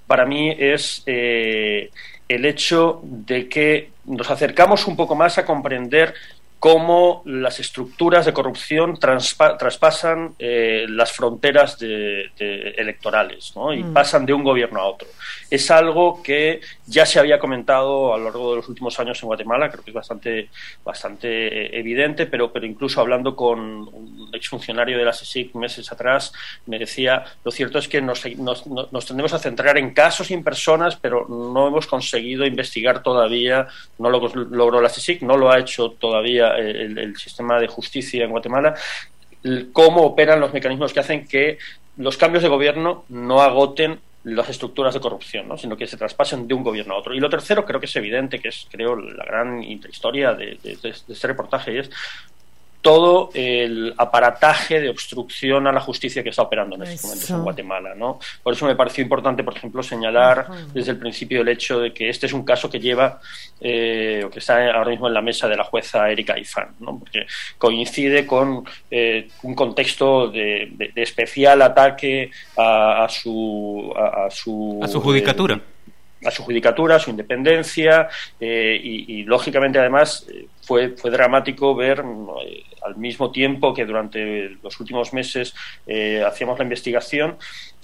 para 0.09 0.25
mí, 0.25 0.49
es 0.57 1.03
el 1.05 1.91
hecho 2.27 2.99
de 3.03 3.47
que 3.47 3.91
nos 4.05 4.31
acercamos 4.31 4.87
un 4.87 4.95
poco 4.95 5.13
más 5.13 5.37
a 5.37 5.45
comprender 5.45 6.15
cómo 6.59 7.21
las 7.25 7.59
estructuras 7.61 8.25
de 8.25 8.33
corrupción 8.33 8.99
traspasan 8.99 10.35
eh, 10.37 10.85
las 10.89 11.13
fronteras 11.13 11.79
de, 11.79 12.31
electorales 12.77 13.53
y 13.73 13.83
mm. 13.83 13.93
pasan 13.93 14.25
de 14.25 14.33
un 14.33 14.43
gobierno 14.43 14.81
a 14.81 14.85
otro. 14.85 15.07
Es 15.49 15.71
algo 15.71 16.21
que 16.21 16.59
ya 16.85 17.05
se 17.05 17.17
había 17.17 17.39
comentado 17.39 18.13
a 18.13 18.17
lo 18.17 18.25
largo 18.25 18.49
de 18.51 18.55
los 18.57 18.67
últimos 18.67 18.99
años 18.99 19.21
en 19.23 19.27
Guatemala, 19.27 19.69
creo 19.69 19.83
que 19.83 19.91
es 19.91 19.95
bastante, 19.95 20.49
bastante 20.83 21.77
evidente, 21.79 22.25
pero, 22.25 22.51
pero 22.51 22.65
incluso 22.65 22.99
hablando 22.99 23.35
con 23.35 23.59
un 23.59 24.29
exfuncionario 24.33 24.97
de 24.97 25.05
la 25.05 25.13
SESIC 25.13 25.55
meses 25.55 25.89
atrás, 25.91 26.33
me 26.65 26.77
decía, 26.77 27.23
lo 27.43 27.51
cierto 27.51 27.79
es 27.79 27.87
que 27.87 28.01
nos, 28.01 28.25
nos, 28.37 28.67
nos 28.67 29.05
tendremos 29.05 29.33
a 29.33 29.39
centrar 29.39 29.77
en 29.77 29.93
casos 29.93 30.29
y 30.29 30.33
en 30.33 30.43
personas, 30.43 30.97
pero 30.97 31.25
no 31.29 31.67
hemos 31.69 31.87
conseguido 31.87 32.45
investigar 32.45 33.01
todavía, 33.01 33.67
no 33.97 34.09
lo 34.09 34.19
logró 34.19 34.81
la 34.81 34.89
SESIC, 34.89 35.21
no 35.21 35.37
lo 35.37 35.49
ha 35.49 35.59
hecho 35.59 35.91
todavía 35.91 36.48
el, 36.57 37.15
sistema 37.17 37.59
de 37.59 37.67
justicia 37.67 38.23
en 38.23 38.31
Guatemala, 38.31 38.75
cómo 39.71 40.01
operan 40.01 40.39
los 40.39 40.53
mecanismos 40.53 40.93
que 40.93 40.99
hacen 40.99 41.27
que 41.27 41.57
los 41.97 42.17
cambios 42.17 42.43
de 42.43 42.49
gobierno 42.49 43.05
no 43.09 43.41
agoten 43.41 43.99
las 44.23 44.49
estructuras 44.49 44.93
de 44.93 44.99
corrupción, 44.99 45.47
¿no? 45.47 45.57
sino 45.57 45.77
que 45.77 45.87
se 45.87 45.97
traspasen 45.97 46.47
de 46.47 46.53
un 46.53 46.63
gobierno 46.63 46.93
a 46.93 46.97
otro. 46.97 47.13
Y 47.13 47.19
lo 47.19 47.29
tercero, 47.29 47.65
creo 47.65 47.79
que 47.79 47.85
es 47.85 47.95
evidente, 47.95 48.39
que 48.39 48.49
es, 48.49 48.67
creo, 48.69 48.95
la 48.95 49.25
gran 49.25 49.63
historia 49.63 50.33
de, 50.33 50.59
este 50.63 51.27
reportaje, 51.27 51.79
es 51.79 51.89
todo 52.81 53.29
el 53.33 53.93
aparataje 53.97 54.79
de 54.79 54.89
obstrucción 54.89 55.67
a 55.67 55.71
la 55.71 55.81
justicia 55.81 56.23
que 56.23 56.29
está 56.29 56.43
operando 56.43 56.75
en 56.75 56.83
estos 56.83 57.03
momentos 57.03 57.29
en 57.29 57.43
Guatemala. 57.43 57.95
¿no? 57.95 58.19
Por 58.41 58.53
eso 58.53 58.65
me 58.65 58.75
pareció 58.75 59.03
importante, 59.03 59.43
por 59.43 59.55
ejemplo, 59.55 59.83
señalar 59.83 60.47
desde 60.73 60.91
el 60.91 60.97
principio 60.97 61.41
el 61.41 61.49
hecho 61.49 61.79
de 61.79 61.93
que 61.93 62.09
este 62.09 62.27
es 62.27 62.33
un 62.33 62.43
caso 62.43 62.69
que 62.69 62.79
lleva 62.79 63.19
eh, 63.59 64.23
o 64.25 64.29
que 64.29 64.39
está 64.39 64.65
ahora 64.73 64.91
mismo 64.91 65.07
en 65.07 65.13
la 65.13 65.21
mesa 65.21 65.47
de 65.47 65.57
la 65.57 65.63
jueza 65.65 66.09
Erika 66.09 66.39
Ifán, 66.39 66.75
¿no? 66.79 66.97
porque 66.99 67.25
coincide 67.57 68.25
con 68.25 68.63
eh, 68.89 69.27
un 69.43 69.55
contexto 69.55 70.29
de, 70.29 70.91
especial 70.95 71.61
ataque 71.61 72.31
a, 72.57 73.07
su, 73.09 73.93
a, 73.95 74.29
su, 74.29 74.79
a 74.81 74.87
su 74.87 75.01
judicatura. 75.01 75.55
Eh, 75.55 75.78
a 76.25 76.31
su 76.31 76.43
judicatura, 76.43 76.95
a 76.95 76.99
su 76.99 77.09
independencia 77.09 78.09
eh, 78.39 78.79
y, 78.81 79.23
lógicamente 79.23 79.79
además 79.79 80.25
eh, 80.29 80.47
fue, 80.61 80.89
fue 80.89 81.11
dramático 81.11 81.75
ver 81.75 82.03
eh, 82.45 82.63
al 82.85 82.97
mismo 82.97 83.31
tiempo 83.31 83.73
que 83.73 83.85
durante 83.85 84.49
los 84.61 84.79
últimos 84.79 85.13
meses 85.13 85.53
hacíamos 86.25 86.57
la 86.57 86.63
investigación 86.63 87.37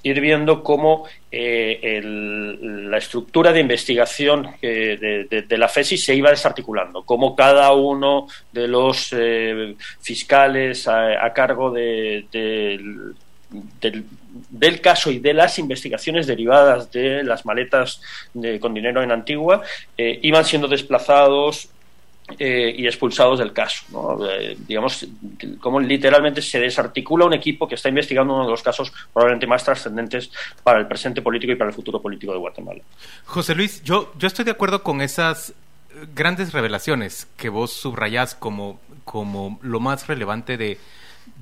ir 0.04 0.22
viendo 0.22 0.64
cómo 0.64 1.08
la 1.32 2.98
estructura 2.98 3.52
de 3.52 3.60
investigación 3.60 4.52
de, 4.62 5.46
la 5.50 5.68
FESI 5.68 5.98
se 5.98 6.16
iba 6.16 6.30
desarticulando, 6.30 7.04
cómo 7.04 7.36
cada 7.36 7.74
uno 7.74 8.28
de 8.52 8.68
los 8.68 9.14
fiscales 10.00 10.88
a, 10.88 11.34
cargo 11.34 11.72
de, 11.72 12.26
del, 13.82 14.06
del, 14.50 14.82
caso 14.82 15.12
y 15.12 15.20
de 15.20 15.34
las 15.34 15.60
investigaciones 15.60 16.28
derivadas 16.28 16.92
de 16.92 17.24
las 17.24 17.46
maletas 17.46 18.02
con 18.60 18.74
dinero 18.74 19.02
en 19.02 19.12
Antigua 19.12 19.62
eh, 19.98 20.20
iban 20.24 20.46
siendo 20.46 20.68
desplazados 20.68 21.70
eh, 22.40 22.74
y 22.76 22.88
expulsados 22.88 23.40
del 23.40 23.54
caso. 23.54 23.86
Eh, 24.30 24.58
digamos, 24.68 25.06
como 25.60 25.80
literalmente 25.80 26.42
se 26.42 26.60
desarticula 26.60 27.26
un 27.26 27.34
equipo 27.34 27.68
que 27.68 27.76
está 27.76 27.90
investigando 27.90 28.34
uno 28.34 28.46
de 28.46 28.52
los 28.52 28.64
casos 28.64 28.92
probablemente 29.14 29.48
más 29.48 29.64
trascendentes 29.64 30.32
para 30.64 30.80
el 30.80 30.88
presente 30.88 31.22
político 31.22 31.54
y 31.54 31.56
para 31.56 31.70
el 31.70 31.76
futuro 31.76 32.02
político 32.02 32.34
de 32.34 32.40
Guatemala. 32.40 32.82
José 33.26 33.56
Luis, 33.56 33.84
yo, 33.84 34.12
yo 34.18 34.28
estoy 34.28 34.46
de 34.46 34.52
acuerdo 34.52 34.84
con 34.84 35.02
esas 35.02 35.54
grandes 36.14 36.52
revelaciones 36.52 37.28
que 37.38 37.50
vos 37.50 37.72
subrayás 37.72 38.36
como, 38.36 38.80
como 39.06 39.60
lo 39.62 39.80
más 39.80 40.08
relevante 40.08 40.58
de, 40.58 40.78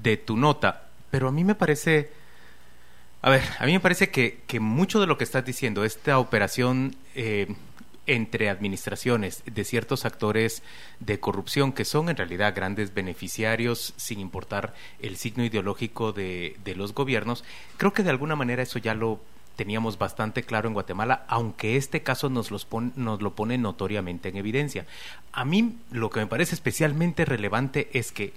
de 0.02 0.18
tu 0.18 0.38
nota 0.38 0.84
pero 1.14 1.28
a 1.28 1.32
mí 1.32 1.44
me 1.44 1.54
parece, 1.54 2.10
a 3.24 3.30
ver, 3.30 3.42
a 3.58 3.66
mí 3.66 3.72
me 3.72 3.80
parece 3.80 4.10
que, 4.10 4.42
que 4.48 4.60
mucho 4.60 5.00
de 5.00 5.08
lo 5.08 5.18
que 5.18 5.24
estás 5.24 5.46
diciendo, 5.46 5.86
esta 5.86 6.20
operación 6.20 6.98
eh, 7.16 7.48
entre 8.06 8.50
administraciones 8.50 9.44
de 9.46 9.64
ciertos 9.64 10.04
actores 10.04 10.62
de 11.00 11.22
corrupción 11.22 11.72
que 11.72 11.86
son 11.86 12.10
en 12.10 12.18
realidad 12.18 12.54
grandes 12.54 12.94
beneficiarios 12.94 13.94
sin 13.96 14.20
importar 14.20 14.74
el 15.00 15.16
signo 15.16 15.46
ideológico 15.46 16.12
de, 16.12 16.58
de 16.66 16.76
los 16.76 16.94
gobiernos, 16.94 17.46
creo 17.78 17.94
que 17.94 18.04
de 18.04 18.10
alguna 18.10 18.36
manera 18.36 18.62
eso 18.62 18.78
ya 18.78 18.94
lo 18.94 19.22
teníamos 19.56 19.98
bastante 19.98 20.44
claro 20.44 20.68
en 20.68 20.74
Guatemala, 20.74 21.24
aunque 21.30 21.78
este 21.78 22.04
caso 22.04 22.30
nos, 22.30 22.52
los 22.52 22.68
nos 22.98 23.22
lo 23.22 23.36
pone 23.36 23.58
notoriamente 23.58 24.28
en 24.28 24.36
evidencia. 24.36 24.86
A 25.32 25.46
mí 25.46 25.78
lo 25.92 26.10
que 26.10 26.20
me 26.20 26.28
parece 26.28 26.56
especialmente 26.56 27.24
relevante 27.24 27.90
es 27.94 28.12
que 28.12 28.34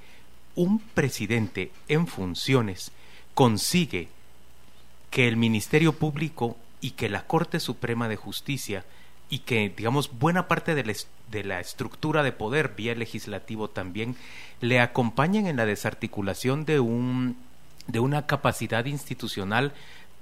un 0.54 0.78
presidente 0.78 1.72
en 1.88 2.06
funciones 2.06 2.92
consigue 3.34 4.10
que 5.16 5.28
el 5.28 5.38
Ministerio 5.38 5.94
Público 5.94 6.58
y 6.82 6.90
que 6.90 7.08
la 7.08 7.26
Corte 7.26 7.58
Suprema 7.58 8.06
de 8.06 8.16
Justicia 8.16 8.84
y 9.30 9.38
que, 9.38 9.72
digamos, 9.74 10.10
buena 10.18 10.46
parte 10.46 10.74
de 10.74 11.42
la, 11.42 11.58
estructura 11.58 12.22
de 12.22 12.32
poder, 12.32 12.74
vía 12.76 12.94
legislativo 12.94 13.70
también, 13.70 14.14
le 14.60 14.78
acompañen 14.78 15.46
en 15.46 15.56
la 15.56 15.64
desarticulación 15.64 16.66
de, 16.66 16.80
un, 16.80 17.38
de 17.86 17.98
una 17.98 18.26
capacidad 18.26 18.84
institucional 18.84 19.72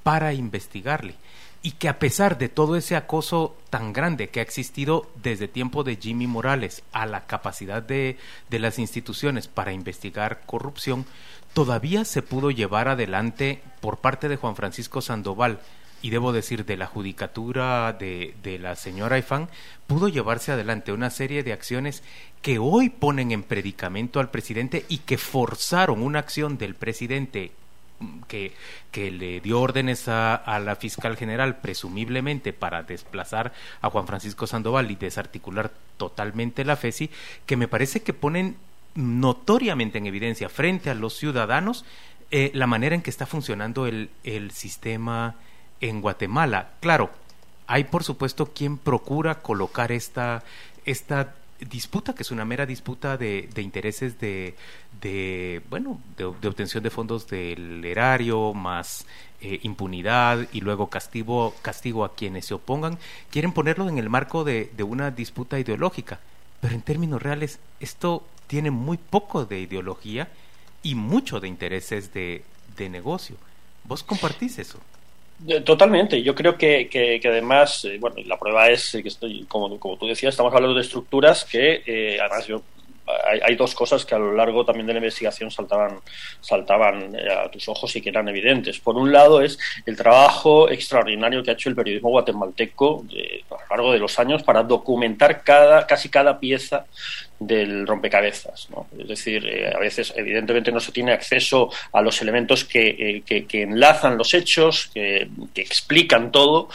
para 0.05 0.33
investigarle. 0.33 1.17
Y 1.61 1.73
que 1.73 1.89
a 1.89 1.99
pesar 1.99 2.39
de 2.39 2.49
todo 2.49 2.77
ese 2.77 2.95
acoso 2.95 3.57
tan 3.71 3.93
grande 3.93 4.29
que 4.29 4.39
ha 4.39 4.45
existido 4.45 5.11
desde 5.21 5.49
tiempo 5.49 5.83
de 5.83 5.97
Jimmy 5.97 6.29
Morales 6.29 6.85
a 6.93 7.07
la 7.07 7.27
capacidad 7.27 7.83
de, 7.83 8.17
de 8.49 8.59
las 8.61 8.79
instituciones 8.79 9.49
para 9.49 9.73
investigar 9.73 10.43
corrupción, 10.47 11.05
todavía 11.55 12.05
se 12.05 12.21
pudo 12.21 12.51
llevar 12.51 12.89
adelante 12.89 13.63
por 13.81 13.99
parte 13.99 14.29
de 14.29 14.37
Juan 14.37 14.57
Francisco 14.57 15.01
Sandoval 15.01 15.61
y 16.03 16.11
debo 16.11 16.33
decir 16.35 16.67
de 16.67 16.77
la 16.77 16.87
judicatura 16.87 17.95
de, 17.95 18.35
de 18.43 18.59
la 18.59 18.77
señora 18.77 19.17
Ifán, 19.17 19.49
pudo 19.87 20.09
llevarse 20.09 20.53
adelante 20.53 20.93
una 20.93 21.09
serie 21.09 21.43
de 21.43 21.55
acciones 21.55 22.03
que 22.43 22.59
hoy 22.59 22.91
ponen 22.91 23.33
en 23.33 23.43
predicamento 23.43 24.21
al 24.21 24.31
presidente 24.31 24.85
y 24.91 24.99
que 24.99 25.17
forzaron 25.17 26.03
una 26.03 26.19
acción 26.19 26.59
del 26.59 26.75
presidente 26.75 27.53
que, 28.29 28.53
que 28.91 29.11
le 29.11 29.41
dio 29.41 29.61
órdenes 29.61 30.09
a, 30.09 30.35
a, 30.35 30.59
la 30.59 30.77
fiscal 30.77 31.17
general, 31.17 31.61
presumiblemente 31.61 32.53
para 32.53 32.83
desplazar 32.83 33.53
a 33.81 33.89
Juan 33.89 34.07
Francisco 34.07 34.47
Sandoval 34.47 34.91
y 34.91 34.97
desarticular 34.97 35.73
totalmente 35.97 36.65
la 36.65 36.77
FESI, 36.77 37.11
que 37.47 37.57
me 37.57 37.69
parece 37.69 38.03
que 38.03 38.13
ponen 38.13 38.57
notoriamente 38.95 39.99
en 39.99 40.07
evidencia 40.07 40.49
frente 40.49 40.91
a 40.91 40.95
los 40.95 41.17
ciudadanos 41.17 41.85
eh, 42.31 42.51
la 42.55 42.67
manera 42.67 42.95
en 42.95 43.03
que 43.03 43.11
está 43.11 43.27
funcionando 43.27 43.87
el, 43.87 44.11
el 44.25 44.51
sistema 44.51 45.37
en 45.81 46.01
Guatemala. 46.01 46.71
Claro, 46.81 47.11
hay 47.67 47.85
por 47.85 48.05
supuesto 48.05 48.53
quien 48.53 48.79
procura 48.79 49.43
colocar 49.43 49.93
esta, 49.93 50.43
esta 50.85 51.35
disputa, 51.61 52.15
que 52.15 52.23
es 52.23 52.31
una 52.31 52.45
mera 52.45 52.67
disputa 52.67 53.17
de, 53.17 53.49
de 53.55 53.63
intereses 53.63 54.19
de, 54.19 54.55
de 55.01 55.63
bueno, 55.71 56.01
de, 56.17 56.25
obtención 56.25 56.83
de 56.83 56.91
fondos 56.91 57.27
del 57.29 57.85
erario, 57.85 58.55
más 58.55 59.07
eh, 59.41 59.61
impunidad 59.63 60.47
y 60.53 60.61
luego 60.61 60.89
castigo, 60.89 61.55
castigo 61.63 62.05
a 62.05 62.15
quienes 62.15 62.47
se 62.47 62.55
opongan, 62.55 62.99
quieren 63.31 63.53
ponerlo 63.53 63.89
en 63.89 63.99
el 63.99 64.11
marco 64.11 64.45
de, 64.45 64.71
de 64.77 64.83
una 64.83 65.11
disputa 65.11 65.59
ideológica. 65.59 66.21
Pero 66.61 66.75
en 66.75 66.83
términos 66.83 67.23
reales, 67.23 67.61
esto 67.81 68.25
tiene 68.47 68.71
muy 68.71 68.97
poco 68.97 69.45
de 69.45 69.61
ideología 69.61 70.29
y 70.83 70.95
mucho 70.95 71.41
de 71.41 71.49
intereses 71.49 72.13
de, 72.13 72.45
de 72.77 72.89
negocio. 72.89 73.37
¿Vos 73.85 74.03
compartís 74.03 74.59
eso? 74.59 74.79
Totalmente. 75.65 76.23
Yo 76.23 76.35
creo 76.35 76.57
que, 76.57 76.89
que, 76.89 77.21
además, 77.29 77.85
eh, 77.85 77.99
bueno, 78.01 78.17
la 78.25 78.39
prueba 78.39 78.69
es 78.69 78.93
que 78.93 79.09
estoy, 79.09 79.45
como, 79.47 79.79
como 79.79 79.97
tú 79.97 80.07
decías, 80.07 80.33
estamos 80.33 80.55
hablando 80.55 80.75
de 80.75 80.83
estructuras 80.83 81.45
que, 81.45 81.83
eh, 81.87 82.19
además, 82.21 82.47
yo 82.47 82.63
hay, 83.43 83.55
dos 83.57 83.75
cosas 83.75 84.05
que 84.05 84.15
a 84.15 84.19
lo 84.19 84.33
largo 84.33 84.65
también 84.65 84.87
de 84.87 84.95
la 84.95 84.99
investigación 84.99 85.51
saltaban, 85.51 86.01
saltaban 86.41 87.15
eh, 87.15 87.31
a 87.31 87.51
tus 87.51 87.69
ojos 87.69 87.95
y 87.97 88.01
que 88.01 88.09
eran 88.09 88.29
evidentes. 88.29 88.79
Por 88.79 88.97
un 88.97 89.13
lado 89.13 89.43
es 89.43 89.59
el 89.85 89.97
trabajo 89.97 90.71
extraordinario 90.71 91.43
que 91.43 91.51
ha 91.51 91.55
hecho 91.55 91.69
el 91.69 91.75
periodismo 91.75 92.11
guatemalteco 92.11 93.05
a 93.51 93.55
lo 93.55 93.67
largo 93.71 93.93
de 93.93 93.99
los 93.99 94.19
años 94.19 94.43
para 94.43 94.63
documentar 94.63 95.43
cada, 95.43 95.87
casi 95.87 96.09
cada 96.09 96.39
pieza 96.39 96.87
del 97.39 97.87
rompecabezas. 97.87 98.69
Es 98.99 99.09
decir, 99.09 99.47
eh, 99.47 99.73
a 99.75 99.79
veces 99.79 100.13
evidentemente 100.17 100.73
no 100.73 100.81
se 100.81 100.93
tiene 100.93 101.13
acceso 101.13 101.71
a 101.93 102.01
los 102.01 102.23
elementos 102.23 102.65
que, 102.65 103.23
eh, 103.27 103.45
que, 103.47 103.63
enlazan 103.63 104.17
los 104.17 104.33
hechos, 104.35 104.91
que, 104.95 105.29
explican 105.55 106.31
todo, 106.31 106.69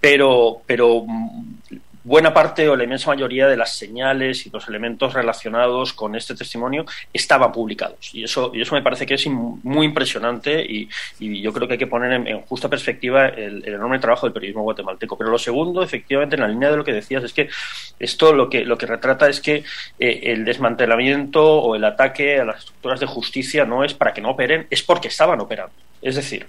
pero, 0.00 0.62
pero 0.66 1.04
buena 2.06 2.32
parte 2.32 2.68
o 2.68 2.76
la 2.76 2.84
inmensa 2.84 3.10
mayoría 3.10 3.48
de 3.48 3.56
las 3.56 3.76
señales 3.76 4.46
y 4.46 4.50
los 4.50 4.68
elementos 4.68 5.12
relacionados 5.12 5.92
con 5.92 6.14
este 6.14 6.36
testimonio 6.36 6.84
estaban 7.12 7.50
publicados. 7.50 8.14
Y 8.14 8.22
eso, 8.22 8.52
y 8.54 8.62
eso 8.62 8.76
me 8.76 8.82
parece 8.82 9.04
que 9.04 9.14
es 9.14 9.26
muy 9.26 9.86
impresionante 9.86 10.64
y, 10.64 10.88
yo 11.18 11.52
creo 11.52 11.66
que 11.66 11.74
hay 11.74 11.78
que 11.78 11.88
poner 11.88 12.12
en, 12.12 12.42
justa 12.42 12.68
perspectiva 12.68 13.26
el, 13.26 13.66
enorme 13.66 13.98
trabajo 13.98 14.26
del 14.26 14.32
periodismo 14.32 14.62
guatemalteco. 14.62 15.18
Pero 15.18 15.30
lo 15.30 15.38
segundo, 15.38 15.82
efectivamente, 15.82 16.36
en 16.36 16.42
la 16.42 16.48
línea 16.48 16.70
de 16.70 16.76
lo 16.76 16.84
que 16.84 16.92
decías, 16.92 17.24
es 17.24 17.32
que 17.32 17.48
esto 17.98 18.32
lo 18.32 18.48
que, 18.48 18.64
lo 18.64 18.78
que 18.78 18.86
retrata 18.86 19.28
es 19.28 19.40
que 19.40 19.64
eh, 19.98 20.20
el 20.22 20.44
desmantelamiento 20.44 21.44
o 21.44 21.74
el 21.74 21.84
ataque 21.84 22.38
a 22.38 22.44
las 22.44 22.60
estructuras 22.60 23.00
de 23.00 23.06
justicia 23.06 23.64
no 23.64 23.82
es 23.82 23.94
para 23.94 24.14
que 24.14 24.20
no 24.20 24.30
operen, 24.30 24.68
es 24.70 24.82
porque 24.82 25.08
estaban 25.08 25.40
operando. 25.40 25.74
Es 26.02 26.16
decir, 26.16 26.46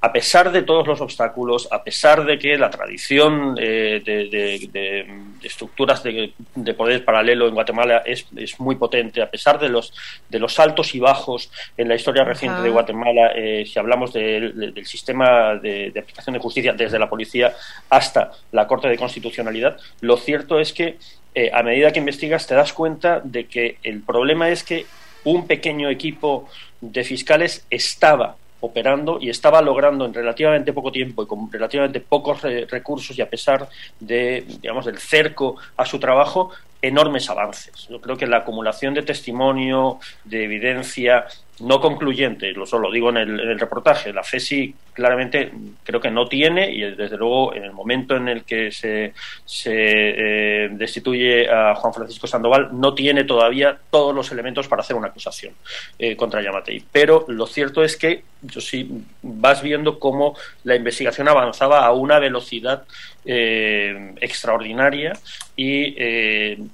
a 0.00 0.12
pesar 0.12 0.52
de 0.52 0.62
todos 0.62 0.86
los 0.86 1.00
obstáculos, 1.00 1.68
a 1.70 1.82
pesar 1.82 2.24
de 2.24 2.38
que 2.38 2.56
la 2.56 2.70
tradición 2.70 3.56
eh, 3.58 4.02
de, 4.04 5.06
estructuras 5.42 6.02
de, 6.02 6.32
poder 6.76 7.04
paralelo 7.04 7.48
en 7.48 7.54
Guatemala 7.54 8.02
es, 8.04 8.26
muy 8.58 8.76
potente, 8.76 9.22
a 9.22 9.30
pesar 9.30 9.58
de 9.58 9.68
los, 9.68 9.92
de 10.28 10.38
los 10.38 10.58
altos 10.58 10.94
y 10.94 11.00
bajos 11.00 11.50
en 11.76 11.88
la 11.88 11.94
historia 11.94 12.24
reciente 12.24 12.60
de 12.62 12.70
Guatemala, 12.70 13.32
eh, 13.34 13.64
si 13.66 13.78
hablamos 13.78 14.12
del 14.12 14.86
sistema 14.86 15.56
de, 15.56 15.92
aplicación 15.98 16.34
de 16.34 16.40
justicia 16.40 16.72
desde 16.72 16.98
la 16.98 17.08
policía 17.08 17.54
hasta 17.88 18.32
la 18.52 18.66
Corte 18.66 18.88
de 18.88 18.96
Constitucionalidad, 18.96 19.78
lo 20.00 20.16
cierto 20.16 20.60
es 20.60 20.72
que 20.72 20.98
eh, 21.34 21.50
a 21.52 21.62
medida 21.62 21.92
que 21.92 22.00
investigas 22.00 22.46
te 22.46 22.54
das 22.54 22.72
cuenta 22.72 23.20
de 23.22 23.46
que 23.46 23.78
el 23.82 24.02
problema 24.02 24.48
es 24.48 24.64
que 24.64 24.86
un 25.24 25.46
pequeño 25.46 25.88
equipo 25.88 26.48
de 26.80 27.04
fiscales 27.04 27.66
estaba 27.70 28.36
operando 28.60 29.18
y 29.20 29.30
estaba 29.30 29.62
logrando 29.62 30.04
en 30.04 30.14
relativamente 30.14 30.72
poco 30.72 30.90
tiempo 30.90 31.22
y 31.22 31.26
con 31.26 31.50
relativamente 31.50 32.00
pocos 32.00 32.42
recursos 32.42 33.16
y 33.16 33.22
a 33.22 33.30
pesar 33.30 33.68
de 34.00 34.44
digamos 34.60 34.86
del 34.86 34.98
cerco 34.98 35.56
a 35.76 35.84
su 35.84 35.98
trabajo 35.98 36.50
enormes 36.80 37.28
avances. 37.28 37.88
Yo 37.88 38.00
creo 38.00 38.16
que 38.16 38.26
la 38.26 38.38
acumulación 38.38 38.94
de 38.94 39.02
testimonio, 39.02 39.98
de 40.24 40.44
evidencia, 40.44 41.26
no 41.60 41.80
concluyente, 41.80 42.52
lo 42.52 42.66
solo 42.66 42.90
digo 42.90 43.10
en 43.10 43.16
el, 43.16 43.58
reportaje, 43.58 44.12
la 44.12 44.22
FESI 44.22 44.74
claramente 44.92 45.52
creo 45.82 46.00
que 46.00 46.10
no 46.10 46.28
tiene 46.28 46.70
y 46.70 46.82
desde 46.82 47.16
luego 47.16 47.54
en 47.54 47.64
el 47.64 47.72
momento 47.72 48.16
en 48.16 48.28
el 48.28 48.44
que 48.44 48.70
se, 48.70 49.12
se 49.44 49.72
eh, 49.74 50.68
destituye 50.70 51.50
a 51.50 51.74
Juan 51.74 51.94
Francisco 51.94 52.26
Sandoval 52.26 52.68
no 52.72 52.94
tiene 52.94 53.24
todavía 53.24 53.76
todos 53.90 54.14
los 54.14 54.30
elementos 54.30 54.68
para 54.68 54.82
hacer 54.82 54.96
una 54.96 55.08
acusación 55.08 55.54
eh, 55.98 56.16
contra 56.16 56.42
Yamatei. 56.42 56.84
Pero 56.92 57.24
lo 57.28 57.46
cierto 57.46 57.82
es 57.82 57.96
que 57.96 58.22
yo 58.42 58.60
sí 58.60 59.04
vas 59.22 59.62
viendo 59.62 59.98
cómo 59.98 60.36
la 60.62 60.76
investigación 60.76 61.28
avanzaba 61.28 61.84
a 61.84 61.92
una 61.92 62.20
velocidad 62.20 62.84
eh, 63.30 64.14
extraordinaria 64.20 65.12
y 65.54 65.94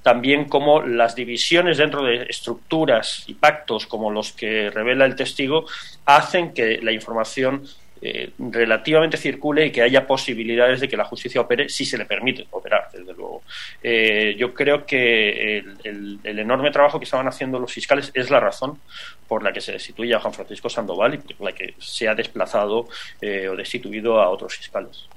también 0.03 0.45
cómo 0.45 0.83
las 0.83 1.15
divisiones 1.15 1.79
dentro 1.79 2.05
de 2.05 2.27
estructuras 2.29 3.25
y 3.27 3.35
pactos 3.35 3.87
como 3.87 4.11
los 4.11 4.33
que 4.33 4.71
revela 4.71 5.05
el 5.05 5.17
testigo 5.17 5.67
hacen 6.05 6.53
que 6.53 6.79
la 6.83 6.93
información 6.93 7.65
eh, 8.07 8.33
relativamente 8.39 9.17
circule 9.17 9.65
y 9.65 9.71
que 9.73 9.81
haya 9.81 10.07
posibilidades 10.07 10.79
de 10.81 10.89
que 10.89 10.97
la 10.97 11.07
justicia 11.07 11.41
opere 11.41 11.71
si 11.71 11.87
se 11.87 11.97
le 11.97 12.05
permite 12.05 12.47
operar, 12.51 12.91
desde 12.93 13.15
luego. 13.15 13.45
Eh, 13.83 14.35
yo 14.37 14.53
creo 14.53 14.85
que 14.85 15.65
el, 15.85 16.21
enorme 16.23 16.71
trabajo 16.71 16.99
que 16.99 17.07
estaban 17.07 17.27
haciendo 17.29 17.59
los 17.59 17.73
fiscales 17.73 18.11
es 18.13 18.29
la 18.29 18.41
razón 18.41 18.79
por 19.27 19.43
la 19.43 19.55
que 19.55 19.63
se 19.63 19.73
destituye 19.73 20.15
a 20.15 20.21
Juan 20.21 20.35
Francisco 20.35 20.69
Sandoval 20.69 21.15
y 21.15 21.33
por 21.33 21.47
la 21.47 21.53
que 21.53 21.77
se 21.79 22.07
ha 22.07 22.15
desplazado 22.15 22.89
eh, 23.23 23.49
o 23.49 23.57
destituido 23.57 24.21
a 24.21 24.29
otros 24.29 24.55
fiscales. 24.55 25.09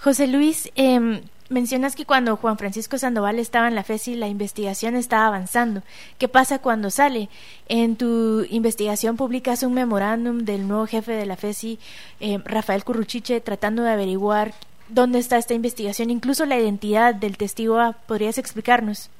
José 0.00 0.26
Luis, 0.26 0.70
em, 0.74 1.20
Mencionas 1.50 1.94
que 1.94 2.06
cuando 2.06 2.36
Juan 2.36 2.56
Francisco 2.56 2.96
Sandoval 2.96 3.38
estaba 3.38 3.68
en 3.68 3.74
la 3.74 3.84
FESI 3.84 4.14
la 4.14 4.28
investigación 4.28 4.96
estaba 4.96 5.26
avanzando. 5.26 5.82
¿Qué 6.18 6.26
pasa 6.26 6.58
cuando 6.58 6.90
sale? 6.90 7.28
En 7.68 7.96
tu 7.96 8.46
investigación 8.48 9.18
publicas 9.18 9.62
un 9.62 9.74
memorándum 9.74 10.38
del 10.38 10.66
nuevo 10.66 10.86
jefe 10.86 11.12
de 11.12 11.26
la 11.26 11.36
FESI, 11.36 11.78
eh, 12.20 12.38
Rafael 12.46 12.82
Curruchiche, 12.82 13.42
tratando 13.42 13.82
de 13.82 13.90
averiguar 13.90 14.54
dónde 14.88 15.18
está 15.18 15.36
esta 15.36 15.52
investigación, 15.52 16.08
incluso 16.08 16.46
la 16.46 16.58
identidad 16.58 17.14
del 17.14 17.36
testigo 17.36 17.78
A. 17.78 17.92
¿Podrías 17.92 18.38
explicarnos? 18.38 19.10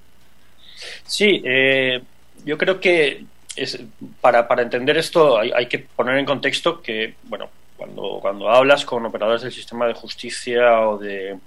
Sí, 1.06 1.42
eh, 1.44 2.02
yo 2.46 2.56
creo 2.56 2.80
que 2.80 3.26
es, 3.54 3.78
para, 4.22 4.48
para 4.48 4.62
entender 4.62 4.96
esto 4.96 5.38
hay, 5.38 5.52
hay 5.52 5.66
que 5.66 5.78
poner 5.78 6.16
en 6.16 6.24
contexto 6.24 6.80
que, 6.80 7.14
bueno, 7.24 7.50
cuando, 7.84 8.18
cuando 8.20 8.48
hablas 8.48 8.84
con 8.84 9.04
operadores 9.04 9.42
del 9.42 9.52
sistema 9.52 9.86
de 9.86 9.94
justicia 9.94 10.88
o 10.88 10.98
de 10.98 11.38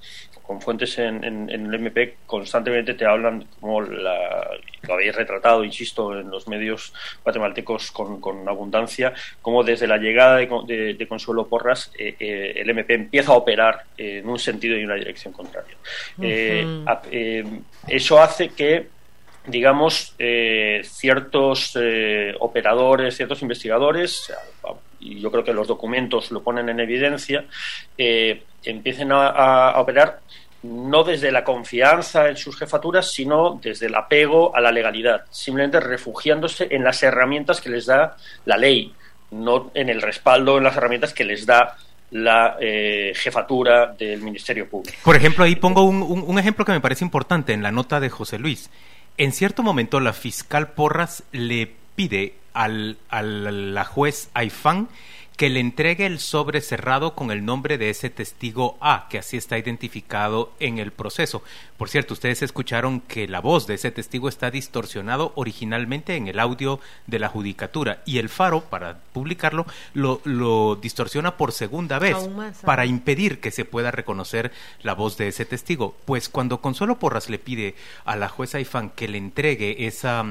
con 0.44 0.62
fuentes 0.62 0.98
en, 0.98 1.50
el 1.50 1.74
MP 1.74 2.20
constantemente 2.26 2.94
te 2.94 3.06
hablan 3.06 3.46
como 3.60 3.82
la, 3.82 4.48
lo 4.84 4.94
habéis 4.94 5.14
retratado, 5.14 5.66
insisto, 5.66 6.18
en 6.18 6.30
los 6.30 6.48
medios 6.48 6.94
guatemaltecos 7.24 7.92
con, 7.92 8.48
abundancia, 8.48 9.14
como 9.42 9.66
desde 9.66 9.88
la 9.88 9.98
llegada 9.98 10.38
de, 10.38 11.06
Consuelo 11.10 11.48
Porras 11.48 11.92
eh, 12.00 12.16
eh, 12.18 12.54
el 12.56 12.70
MP 12.70 12.94
empieza 12.94 13.34
a 13.34 13.36
operar 13.36 13.84
en 13.98 14.28
un 14.30 14.40
sentido 14.40 14.78
y 14.78 14.86
una 14.86 14.96
dirección 14.96 15.34
contraria. 15.34 15.76
Eh, 16.22 17.44
eso 17.90 18.22
hace 18.22 18.50
que 18.50 18.88
digamos, 19.48 20.14
ciertos 20.84 21.78
operadores, 22.40 23.16
ciertos 23.16 23.42
investigadores, 23.42 24.30
y 25.08 25.20
yo 25.20 25.32
creo 25.32 25.44
que 25.44 25.54
los 25.54 25.68
documentos 25.68 26.32
lo 26.32 26.44
ponen 26.44 26.70
en 26.70 26.80
evidencia, 26.80 27.46
empiecen 27.98 29.12
a, 29.12 29.80
operar 29.80 30.20
no 30.64 31.04
desde 31.04 31.32
la 31.32 31.44
confianza 31.44 32.30
en 32.30 32.36
sus 32.36 32.58
jefaturas, 32.58 33.12
sino 33.12 33.60
desde 33.62 33.86
el 33.86 33.96
apego 33.96 34.56
a 34.56 34.60
la 34.60 34.72
legalidad, 34.72 35.26
simplemente 35.30 35.80
refugiándose 35.80 36.68
en 36.72 36.84
las 36.84 37.02
herramientas 37.04 37.62
que 37.62 37.70
les 37.70 37.86
da 37.86 38.18
la 38.46 38.58
ley, 38.58 38.94
no 39.32 39.72
en 39.74 39.90
el 39.90 40.02
respaldo, 40.02 40.58
en 40.58 40.64
las 40.64 40.76
herramientas 40.76 41.14
que 41.14 41.24
les 41.24 41.46
da 41.46 41.78
la 42.12 42.58
eh, 42.60 43.14
jefatura 43.16 43.88
del 43.88 44.22
Ministerio 44.22 44.70
Público. 44.70 44.98
Por 45.04 45.16
ejemplo, 45.16 45.44
ahí 45.44 45.56
pongo 45.56 45.84
un, 45.84 46.40
ejemplo 46.40 46.66
que 46.66 46.72
me 46.72 46.82
parece 46.82 47.04
importante 47.04 47.54
en 47.54 47.64
la 47.64 47.72
nota 47.72 48.00
de 48.00 48.10
José 48.10 48.40
Luis. 48.40 48.70
En 49.18 49.32
cierto 49.32 49.64
momento, 49.64 50.00
la 50.00 50.14
fiscal 50.14 50.72
Porras 50.72 51.24
le 51.32 51.72
pide 51.96 52.36
al, 52.58 52.98
a 53.10 53.22
la 53.22 53.86
juez 53.86 54.30
Aifán 54.34 54.90
que 55.38 55.50
le 55.52 55.60
entregue 55.60 56.08
el 56.08 56.20
sobre 56.20 56.62
cerrado 56.62 57.14
con 57.14 57.30
el 57.30 57.46
nombre 57.46 57.78
de 57.78 57.92
ese 57.92 58.10
testigo 58.10 58.76
A, 58.82 59.06
que 59.08 59.20
así 59.20 59.38
está 59.38 59.60
identificado 59.60 60.52
en 60.60 60.80
el 60.80 60.92
proceso. 60.92 61.44
Por 61.78 61.90
cierto, 61.90 62.16
ustedes 62.16 62.42
escucharon 62.42 63.02
que 63.02 63.28
la 63.28 63.40
voz 63.40 63.68
de 63.68 63.76
ese 63.76 63.92
testigo 63.92 64.30
está 64.30 64.50
distorsionado 64.50 65.34
originalmente 65.36 66.16
en 66.16 66.28
el 66.28 66.40
audio 66.40 66.80
de 67.06 67.20
la 67.20 67.30
judicatura 67.30 68.02
y 68.04 68.18
el 68.18 68.30
Faro, 68.30 68.62
para 68.62 68.98
publicarlo, 69.14 69.68
lo, 69.94 70.76
distorsiona 70.82 71.38
por 71.38 71.52
segunda 71.52 72.00
vez 72.00 72.18
para 72.66 72.88
impedir 72.88 73.40
que 73.40 73.52
se 73.52 73.64
pueda 73.64 73.92
reconocer 73.92 74.52
la 74.82 74.96
voz 74.96 75.18
de 75.18 75.28
ese 75.28 75.46
testigo. 75.46 75.96
Pues 76.06 76.30
cuando 76.30 76.62
Consuelo 76.62 76.98
Porras 76.98 77.30
le 77.30 77.38
pide 77.38 77.76
a 78.06 78.16
la 78.16 78.28
jueza 78.28 78.60
Ifán 78.60 78.90
que 78.90 79.08
le 79.08 79.20
entregue 79.20 79.86
esa 79.86 80.26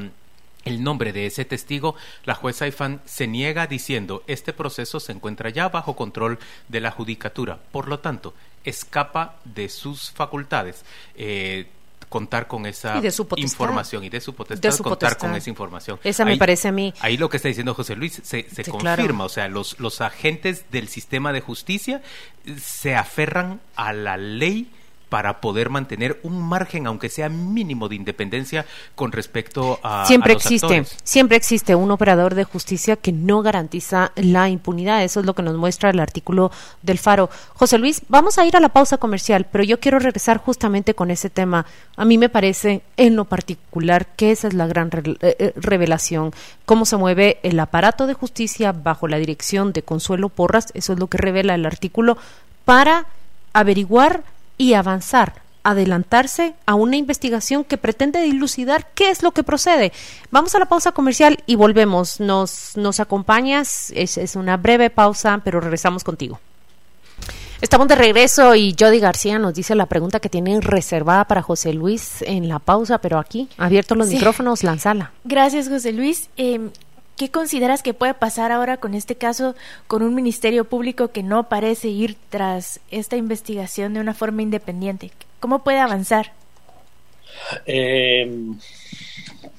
el 0.66 0.82
nombre 0.82 1.12
de 1.12 1.26
ese 1.26 1.44
testigo, 1.44 1.94
la 2.24 2.34
jueza 2.34 2.66
Ifan 2.66 3.00
se 3.06 3.26
niega 3.26 3.66
diciendo 3.66 4.22
este 4.26 4.52
proceso 4.52 5.00
se 5.00 5.12
encuentra 5.12 5.48
ya 5.50 5.68
bajo 5.68 5.96
control 5.96 6.38
de 6.68 6.80
la 6.80 6.90
judicatura, 6.90 7.58
por 7.72 7.88
lo 7.88 8.00
tanto, 8.00 8.34
escapa 8.64 9.36
de 9.44 9.68
sus 9.68 10.10
facultades. 10.10 10.84
Eh, 11.14 11.68
contar 12.08 12.46
con 12.46 12.66
esa 12.66 13.02
información 13.36 14.04
y 14.04 14.08
de 14.08 14.20
su 14.20 14.32
potestad, 14.32 14.76
contar 14.78 15.16
con 15.18 15.34
esa 15.34 15.50
información. 15.50 15.98
Esa 16.04 16.24
me 16.24 16.36
parece 16.36 16.68
a 16.68 16.72
mí. 16.72 16.94
Ahí 17.00 17.16
lo 17.16 17.28
que 17.28 17.36
está 17.36 17.48
diciendo 17.48 17.74
José 17.74 17.96
Luis 17.96 18.20
se, 18.22 18.48
se 18.48 18.64
confirma, 18.64 19.24
o 19.24 19.28
sea, 19.28 19.48
los, 19.48 19.80
los 19.80 20.00
agentes 20.00 20.66
del 20.70 20.86
sistema 20.86 21.32
de 21.32 21.40
justicia 21.40 22.02
se 22.62 22.94
aferran 22.94 23.60
a 23.74 23.92
la 23.92 24.16
ley 24.16 24.70
para 25.08 25.40
poder 25.40 25.70
mantener 25.70 26.18
un 26.24 26.40
margen, 26.42 26.86
aunque 26.86 27.08
sea 27.08 27.28
mínimo, 27.28 27.88
de 27.88 27.94
independencia 27.94 28.66
con 28.94 29.12
respecto 29.12 29.78
a. 29.82 30.04
Siempre 30.06 30.32
existe, 30.32 30.84
siempre 31.04 31.36
existe 31.36 31.74
un 31.74 31.90
operador 31.90 32.34
de 32.34 32.44
justicia 32.44 32.96
que 32.96 33.12
no 33.12 33.42
garantiza 33.42 34.12
la 34.16 34.48
impunidad. 34.48 35.04
Eso 35.04 35.20
es 35.20 35.26
lo 35.26 35.34
que 35.34 35.42
nos 35.42 35.56
muestra 35.56 35.90
el 35.90 36.00
artículo 36.00 36.50
del 36.82 36.98
Faro. 36.98 37.30
José 37.54 37.78
Luis, 37.78 38.02
vamos 38.08 38.38
a 38.38 38.46
ir 38.46 38.56
a 38.56 38.60
la 38.60 38.70
pausa 38.70 38.98
comercial, 38.98 39.46
pero 39.50 39.62
yo 39.62 39.78
quiero 39.78 39.98
regresar 39.98 40.38
justamente 40.38 40.94
con 40.94 41.10
ese 41.10 41.30
tema. 41.30 41.66
A 41.96 42.04
mí 42.04 42.18
me 42.18 42.28
parece, 42.28 42.82
en 42.96 43.14
lo 43.14 43.26
particular, 43.26 44.06
que 44.16 44.32
esa 44.32 44.48
es 44.48 44.54
la 44.54 44.66
gran 44.66 44.90
eh, 44.92 45.16
eh, 45.20 45.52
revelación. 45.56 46.32
Cómo 46.64 46.84
se 46.84 46.96
mueve 46.96 47.38
el 47.44 47.60
aparato 47.60 48.06
de 48.06 48.14
justicia 48.14 48.72
bajo 48.72 49.06
la 49.06 49.18
dirección 49.18 49.72
de 49.72 49.82
Consuelo 49.82 50.30
Porras. 50.30 50.66
Eso 50.74 50.92
es 50.92 50.98
lo 50.98 51.06
que 51.06 51.18
revela 51.18 51.54
el 51.54 51.64
artículo 51.64 52.18
para 52.64 53.06
averiguar 53.52 54.22
y 54.58 54.74
avanzar, 54.74 55.42
adelantarse 55.62 56.54
a 56.64 56.74
una 56.74 56.96
investigación 56.96 57.64
que 57.64 57.76
pretende 57.76 58.20
dilucidar 58.20 58.88
qué 58.94 59.10
es 59.10 59.22
lo 59.22 59.32
que 59.32 59.42
procede. 59.42 59.92
Vamos 60.30 60.54
a 60.54 60.58
la 60.58 60.66
pausa 60.66 60.92
comercial 60.92 61.38
y 61.46 61.56
volvemos. 61.56 62.20
Nos, 62.20 62.76
nos 62.76 63.00
acompañas, 63.00 63.92
es, 63.94 64.16
es 64.16 64.36
una 64.36 64.56
breve 64.56 64.90
pausa, 64.90 65.40
pero 65.44 65.60
regresamos 65.60 66.04
contigo. 66.04 66.40
Estamos 67.62 67.88
de 67.88 67.94
regreso 67.94 68.54
y 68.54 68.76
Jody 68.78 69.00
García 69.00 69.38
nos 69.38 69.54
dice 69.54 69.74
la 69.74 69.86
pregunta 69.86 70.20
que 70.20 70.28
tienen 70.28 70.60
reservada 70.60 71.24
para 71.24 71.40
José 71.40 71.72
Luis 71.72 72.20
en 72.20 72.48
la 72.48 72.58
pausa, 72.58 72.98
pero 72.98 73.18
aquí, 73.18 73.48
abiertos 73.56 73.96
los 73.96 74.08
micrófonos, 74.08 74.62
lanzala. 74.62 75.12
Gracias, 75.24 75.70
José 75.70 75.92
Luis. 75.92 76.28
Eh, 76.36 76.68
¿Qué 77.16 77.30
consideras 77.30 77.82
que 77.82 77.94
puede 77.94 78.12
pasar 78.12 78.52
ahora 78.52 78.76
con 78.76 78.94
este 78.94 79.14
caso, 79.16 79.54
con 79.86 80.02
un 80.02 80.14
ministerio 80.14 80.66
público 80.66 81.08
que 81.08 81.22
no 81.22 81.48
parece 81.48 81.88
ir 81.88 82.16
tras 82.28 82.80
esta 82.90 83.16
investigación 83.16 83.94
de 83.94 84.00
una 84.00 84.12
forma 84.12 84.42
independiente? 84.42 85.10
¿Cómo 85.40 85.64
puede 85.64 85.78
avanzar? 85.78 86.32
Eh, 87.64 88.30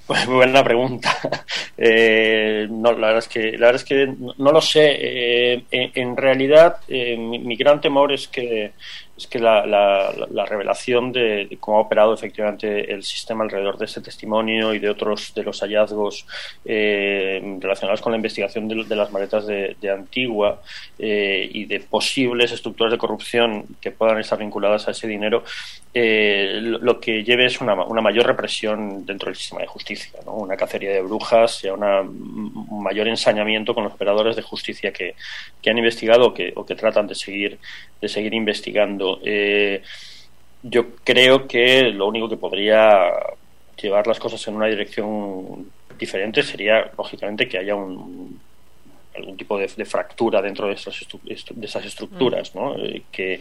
buena 0.28 0.64
pregunta. 0.64 1.16
Eh, 1.80 2.66
no, 2.72 2.92
la 2.94 3.08
verdad 3.08 3.20
es 3.20 3.28
que 3.28 3.52
la 3.52 3.68
verdad 3.68 3.76
es 3.76 3.84
que 3.84 4.08
no, 4.18 4.52
lo 4.52 4.62
sé. 4.62 4.98
Eh, 5.00 5.64
en, 5.70 6.18
realidad, 6.18 6.78
mi, 6.88 7.56
gran 7.56 7.80
temor 7.80 8.12
es 8.12 8.28
que 8.28 8.72
es 9.18 9.26
que 9.26 9.40
la, 9.40 9.66
la, 9.66 10.46
revelación 10.46 11.12
de, 11.12 11.58
cómo 11.60 11.80
ha 11.80 11.82
operado 11.82 12.14
efectivamente 12.14 12.94
el 12.94 13.04
sistema 13.04 13.44
alrededor 13.44 13.78
de 13.78 13.86
ese 13.86 14.00
testimonio 14.00 14.76
y 14.76 14.80
de 14.80 14.90
otros 14.90 15.34
de 15.34 15.44
los 15.44 15.60
hallazgos 15.62 16.28
eh, 16.64 17.58
relacionados 17.60 18.02
con 18.02 18.12
la 18.12 18.18
investigación 18.18 18.68
de, 18.68 18.96
las 18.96 19.12
maletas 19.12 19.48
de, 19.48 19.76
Antigua 19.90 20.62
eh, 21.00 21.50
y 21.52 21.66
de 21.66 21.80
posibles 21.80 22.52
estructuras 22.52 22.92
de 22.92 22.98
corrupción 23.00 23.66
que 23.82 23.92
puedan 23.92 24.20
estar 24.20 24.38
vinculadas 24.38 24.88
a 24.88 24.92
ese 24.92 25.08
dinero, 25.08 25.44
eh, 26.00 26.60
lo, 26.62 27.00
que 27.00 27.24
lleve 27.24 27.46
es 27.46 27.60
una, 27.60 27.74
una, 27.74 28.02
mayor 28.02 28.28
represión 28.28 29.04
dentro 29.04 29.30
del 29.30 29.36
sistema 29.36 29.62
de 29.62 29.68
justicia, 29.68 30.12
¿no? 30.26 30.34
una 30.34 30.56
cacería 30.56 30.92
de 30.92 31.02
brujas 31.02 31.64
y 31.64 31.70
un 31.70 32.84
mayor 32.84 33.08
ensañamiento 33.08 33.74
con 33.74 33.84
los 33.84 33.94
operadores 33.94 34.36
de 34.36 34.44
justicia 34.44 34.94
que, 34.94 35.16
que 35.60 35.70
han 35.72 35.78
investigado 35.80 36.28
o 36.28 36.34
que, 36.36 36.54
o 36.56 36.66
que 36.66 36.76
tratan 36.76 37.08
de 37.08 37.16
seguir, 37.16 37.58
de 38.00 38.08
seguir 38.08 38.36
investigando. 38.36 39.07
Eh, 39.24 39.82
yo 40.64 40.96
creo 41.04 41.48
que 41.48 41.84
lo 41.92 42.08
único 42.08 42.28
que 42.30 42.38
podría 42.38 43.12
llevar 43.82 44.08
las 44.08 44.20
cosas 44.20 44.46
en 44.48 44.56
una 44.56 44.68
dirección 44.68 45.70
diferente 45.98 46.44
sería, 46.44 46.92
lógicamente, 46.98 47.48
que 47.48 47.58
haya 47.58 47.76
un, 47.76 48.40
algún 49.18 49.38
tipo 49.38 49.58
de, 49.58 49.68
fractura 49.86 50.42
dentro 50.42 50.68
de 50.68 50.74
esas, 50.74 51.06
de 51.24 51.66
esas 51.66 51.86
estructuras, 51.86 52.54
¿no? 52.56 52.76
Eh, 52.78 53.04
que, 53.12 53.40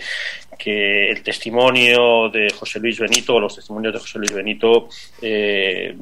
que, 0.58 1.10
el 1.10 1.22
testimonio 1.22 2.28
de 2.30 2.50
José 2.50 2.80
Luis 2.80 2.98
Benito 2.98 3.34
o 3.34 3.40
los 3.40 3.54
testimonios 3.54 3.94
de 3.94 4.00
José 4.00 4.18
Luis 4.18 4.32
Benito 4.32 4.88
eh, 5.22 5.94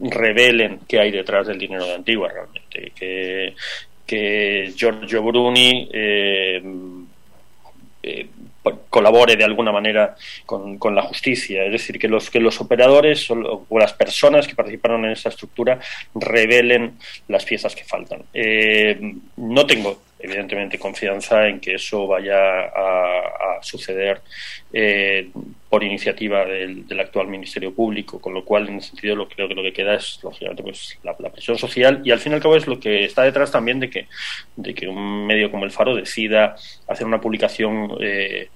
revelen 0.00 0.80
qué 0.88 1.00
hay 1.00 1.10
detrás 1.10 1.46
del 1.46 1.58
dinero 1.58 1.84
de 1.84 1.94
Antigua 1.94 2.28
realmente, 2.28 2.92
que, 2.94 3.54
que 4.06 4.72
Giorgio 4.74 5.22
Bruni 5.22 5.88
eh, 5.92 6.62
eh 8.02 8.26
colabore 8.90 9.36
de 9.36 9.44
alguna 9.44 9.72
manera 9.72 10.16
con, 10.44 10.78
con, 10.78 10.94
la 10.94 11.02
justicia. 11.02 11.64
Es 11.64 11.72
decir, 11.72 11.98
que 11.98 12.08
los, 12.08 12.30
que 12.30 12.40
los 12.40 12.60
operadores 12.60 13.30
o, 13.30 13.66
las 13.78 13.92
personas 13.92 14.46
que 14.46 14.54
participaron 14.54 15.04
en 15.04 15.12
esa 15.12 15.30
estructura 15.30 15.78
revelen 16.14 16.98
las 17.28 17.44
piezas 17.44 17.74
que 17.74 17.84
faltan. 17.84 18.22
Eh, 18.34 19.14
no 19.36 19.66
tengo 19.66 20.02
evidentemente 20.22 20.78
confianza 20.78 21.48
en 21.48 21.60
que 21.60 21.74
eso 21.74 22.06
vaya 22.06 22.66
a, 22.66 23.58
suceder 23.62 24.22
eh, 24.72 25.28
por 25.68 25.84
iniciativa 25.84 26.46
del, 26.46 26.86
actual 26.98 27.28
Ministerio 27.28 27.74
Público, 27.74 28.18
con 28.18 28.32
lo 28.32 28.42
cual 28.42 28.68
en 28.68 28.76
ese 28.76 28.88
sentido 28.88 29.14
lo 29.14 29.28
creo 29.28 29.48
que 29.48 29.54
lo 29.54 29.62
que 29.62 29.74
queda 29.74 29.96
es 29.96 30.18
lógicamente 30.22 30.62
pues 30.62 30.98
la, 31.02 31.14
presión 31.14 31.58
social 31.58 32.00
y 32.02 32.10
al 32.10 32.20
fin 32.20 32.32
y 32.32 32.36
al 32.36 32.40
cabo 32.40 32.56
es 32.56 32.66
lo 32.66 32.80
que 32.80 33.04
está 33.04 33.22
detrás 33.22 33.50
también 33.50 33.78
de 33.78 33.90
que 33.90 34.06
de 34.56 34.72
que 34.72 34.88
un 34.88 35.26
medio 35.26 35.50
como 35.50 35.66
el 35.66 35.70
Faro 35.70 35.94
decida 35.94 36.56
hacer 36.88 37.06
una 37.06 37.20
publicación 37.20 37.98
eh, 38.00 38.48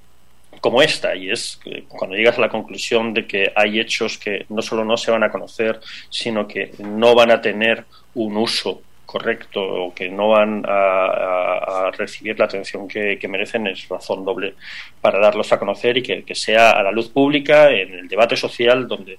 como 0.61 0.81
esta, 0.81 1.15
y 1.15 1.31
es 1.31 1.61
cuando 1.89 2.17
llegas 2.17 2.39
a 2.39 2.41
la 2.41 2.49
conclusión 2.49 3.13
de 3.13 3.27
que 3.27 3.53
hay 3.55 3.81
hechos 3.81 4.17
que 4.17 4.47
no 4.49 4.63
solo 4.63 4.85
no 4.85 4.97
se 4.97 5.11
van 5.11 5.23
a 5.23 5.31
conocer, 5.31 5.81
sino 6.09 6.49
que 6.49 6.73
no 6.79 7.15
van 7.15 7.31
a 7.31 7.41
tener 7.41 7.85
un 8.15 8.37
uso 8.37 8.81
correcto 9.05 9.61
o 9.63 9.95
que 9.95 10.09
no 10.09 10.31
van 10.31 10.65
a, 10.67 11.91
recibir 11.97 12.39
la 12.39 12.47
atención 12.47 12.89
que, 12.89 13.19
merecen 13.29 13.67
es 13.67 13.89
razón 13.89 14.25
doble 14.25 14.55
para 15.01 15.19
darlos 15.19 15.53
a 15.53 15.59
conocer 15.59 15.97
y 15.99 16.03
que, 16.03 16.35
sea 16.35 16.71
a 16.71 16.83
la 16.83 16.91
luz 16.91 17.09
pública 17.09 17.71
en 17.71 17.95
el 17.95 18.09
debate 18.09 18.37
social 18.37 18.89
donde 18.89 19.19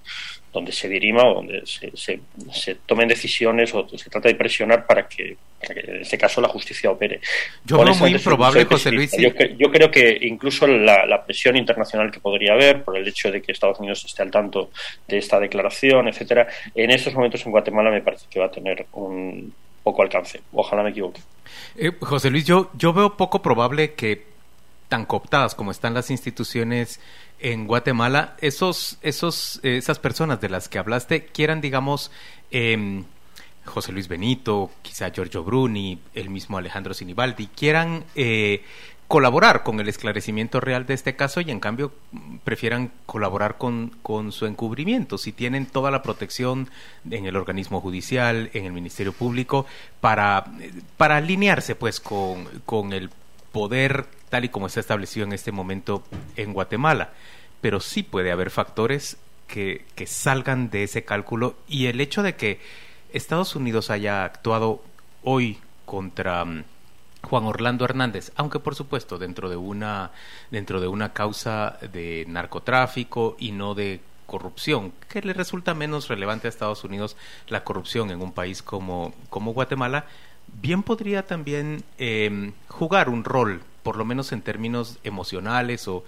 donde 0.55 0.71
se 0.71 0.87
dirima 0.87 1.23
o 1.23 1.33
donde 1.35 1.63
se, 1.65 1.91
se, 1.95 2.75
tomen 2.85 3.09
decisiones 3.09 3.73
o 3.73 3.85
se 3.89 4.09
trata 4.09 4.29
de 4.29 4.35
presionar 4.35 4.87
para 4.87 5.05
que, 5.05 5.35
en 5.59 6.01
este 6.01 6.17
caso 6.17 6.39
la 6.39 6.47
justicia 6.47 6.89
opere. 6.89 7.19
Yo 7.65 7.77
creo 7.77 7.93
muy 7.95 8.11
improbable, 8.11 8.63
José 8.63 8.89
Luis. 8.91 9.11
Yo, 9.17 9.69
creo 9.69 9.91
que 9.91 10.17
incluso 10.21 10.65
la, 10.65 11.05
la, 11.05 11.25
presión 11.25 11.57
internacional 11.57 12.09
que 12.09 12.21
podría 12.21 12.53
haber 12.53 12.83
por 12.83 12.97
el 12.97 13.05
hecho 13.05 13.29
de 13.31 13.41
que 13.41 13.51
Estados 13.51 13.79
Unidos 13.79 14.05
esté 14.05 14.21
al 14.21 14.31
tanto 14.31 14.71
de 15.05 15.17
esta 15.17 15.41
declaración, 15.41 16.07
etcétera, 16.07 16.47
en 16.73 16.89
estos 16.89 17.13
momentos 17.13 17.45
en 17.45 17.51
Guatemala 17.51 17.91
me 17.91 18.01
parece 18.01 18.27
que 18.29 18.39
va 18.39 18.45
a 18.45 18.51
tener 18.51 18.85
un 18.93 19.53
poco 19.85 20.01
alcance. 20.01 20.41
Ojalá 20.51 20.83
me 20.83 20.89
equivoque. 20.89 21.21
Eh, 21.77 21.91
José 22.01 22.31
Luis, 22.31 22.43
yo, 22.43 22.71
yo 22.73 22.91
veo 22.91 23.15
poco 23.15 23.41
probable 23.41 23.93
que 23.93 24.25
tan 24.89 25.05
cooptadas 25.05 25.55
como 25.55 25.71
están 25.71 25.93
las 25.93 26.09
instituciones 26.09 26.99
en 27.39 27.67
Guatemala, 27.67 28.35
esos, 28.41 28.97
esos, 29.01 29.59
esas 29.63 29.99
personas 29.99 30.41
de 30.41 30.49
las 30.49 30.69
que 30.69 30.79
hablaste 30.79 31.25
quieran, 31.27 31.61
digamos, 31.61 32.11
eh, 32.49 33.03
José 33.65 33.91
Luis 33.91 34.07
Benito, 34.07 34.71
quizá 34.81 35.11
Giorgio 35.11 35.43
Bruni, 35.43 35.99
el 36.13 36.29
mismo 36.29 36.57
Alejandro 36.57 36.93
Sinibaldi, 36.93 37.47
quieran 37.47 38.05
eh, 38.15 38.63
colaborar 39.07 39.63
con 39.63 39.79
el 39.79 39.87
esclarecimiento 39.87 40.59
real 40.59 40.85
de 40.85 40.95
este 40.95 41.15
caso 41.15 41.41
y 41.41 41.51
en 41.51 41.59
cambio 41.59 41.93
prefieran 42.43 42.91
colaborar 43.05 43.57
con, 43.57 43.91
con 44.01 44.31
su 44.31 44.45
encubrimiento, 44.45 45.17
si 45.17 45.31
tienen 45.31 45.67
toda 45.67 45.91
la 45.91 46.01
protección 46.01 46.69
en 47.09 47.25
el 47.25 47.35
organismo 47.35 47.81
judicial, 47.81 48.49
en 48.53 48.65
el 48.65 48.71
Ministerio 48.71 49.13
Público, 49.13 49.65
para, 50.01 50.45
para 50.97 51.17
alinearse 51.17 51.75
pues 51.75 51.99
con, 51.99 52.45
con 52.65 52.93
el 52.93 53.09
poder 53.51 54.05
tal 54.29 54.45
y 54.45 54.49
como 54.49 54.67
está 54.67 54.79
establecido 54.79 55.25
en 55.25 55.33
este 55.33 55.51
momento 55.51 56.03
en 56.35 56.53
Guatemala. 56.53 57.11
Pero 57.61 57.79
sí 57.79 58.03
puede 58.03 58.31
haber 58.31 58.49
factores 58.49 59.17
que, 59.47 59.85
que 59.95 60.07
salgan 60.07 60.69
de 60.71 60.83
ese 60.83 61.03
cálculo 61.05 61.55
y 61.67 61.85
el 61.85 62.01
hecho 62.01 62.23
de 62.23 62.35
que 62.35 62.59
Estados 63.13 63.55
Unidos 63.55 63.91
haya 63.91 64.25
actuado 64.25 64.83
hoy 65.23 65.59
contra 65.85 66.43
mm, 66.43 66.63
Juan 67.25 67.45
Orlando 67.45 67.85
Hernández, 67.85 68.31
aunque 68.35 68.59
por 68.59 68.75
supuesto 68.75 69.17
dentro 69.17 69.49
de 69.49 69.57
una 69.57 70.11
dentro 70.51 70.79
de 70.79 70.88
una 70.88 71.13
causa 71.13 71.77
de 71.91 72.25
narcotráfico 72.27 73.35
y 73.39 73.51
no 73.51 73.75
de 73.75 74.01
corrupción, 74.25 74.93
que 75.09 75.21
le 75.21 75.33
resulta 75.33 75.73
menos 75.73 76.07
relevante 76.07 76.47
a 76.47 76.49
Estados 76.49 76.83
Unidos 76.83 77.15
la 77.47 77.63
corrupción 77.63 78.09
en 78.11 78.21
un 78.21 78.31
país 78.31 78.61
como, 78.61 79.13
como 79.29 79.53
Guatemala, 79.53 80.05
bien 80.61 80.83
podría 80.83 81.25
también 81.25 81.83
em, 81.97 82.53
jugar 82.67 83.09
un 83.09 83.23
rol, 83.23 83.61
por 83.83 83.97
lo 83.97 84.05
menos 84.05 84.31
en 84.31 84.41
términos 84.41 84.97
emocionales 85.03 85.88
o, 85.88 86.03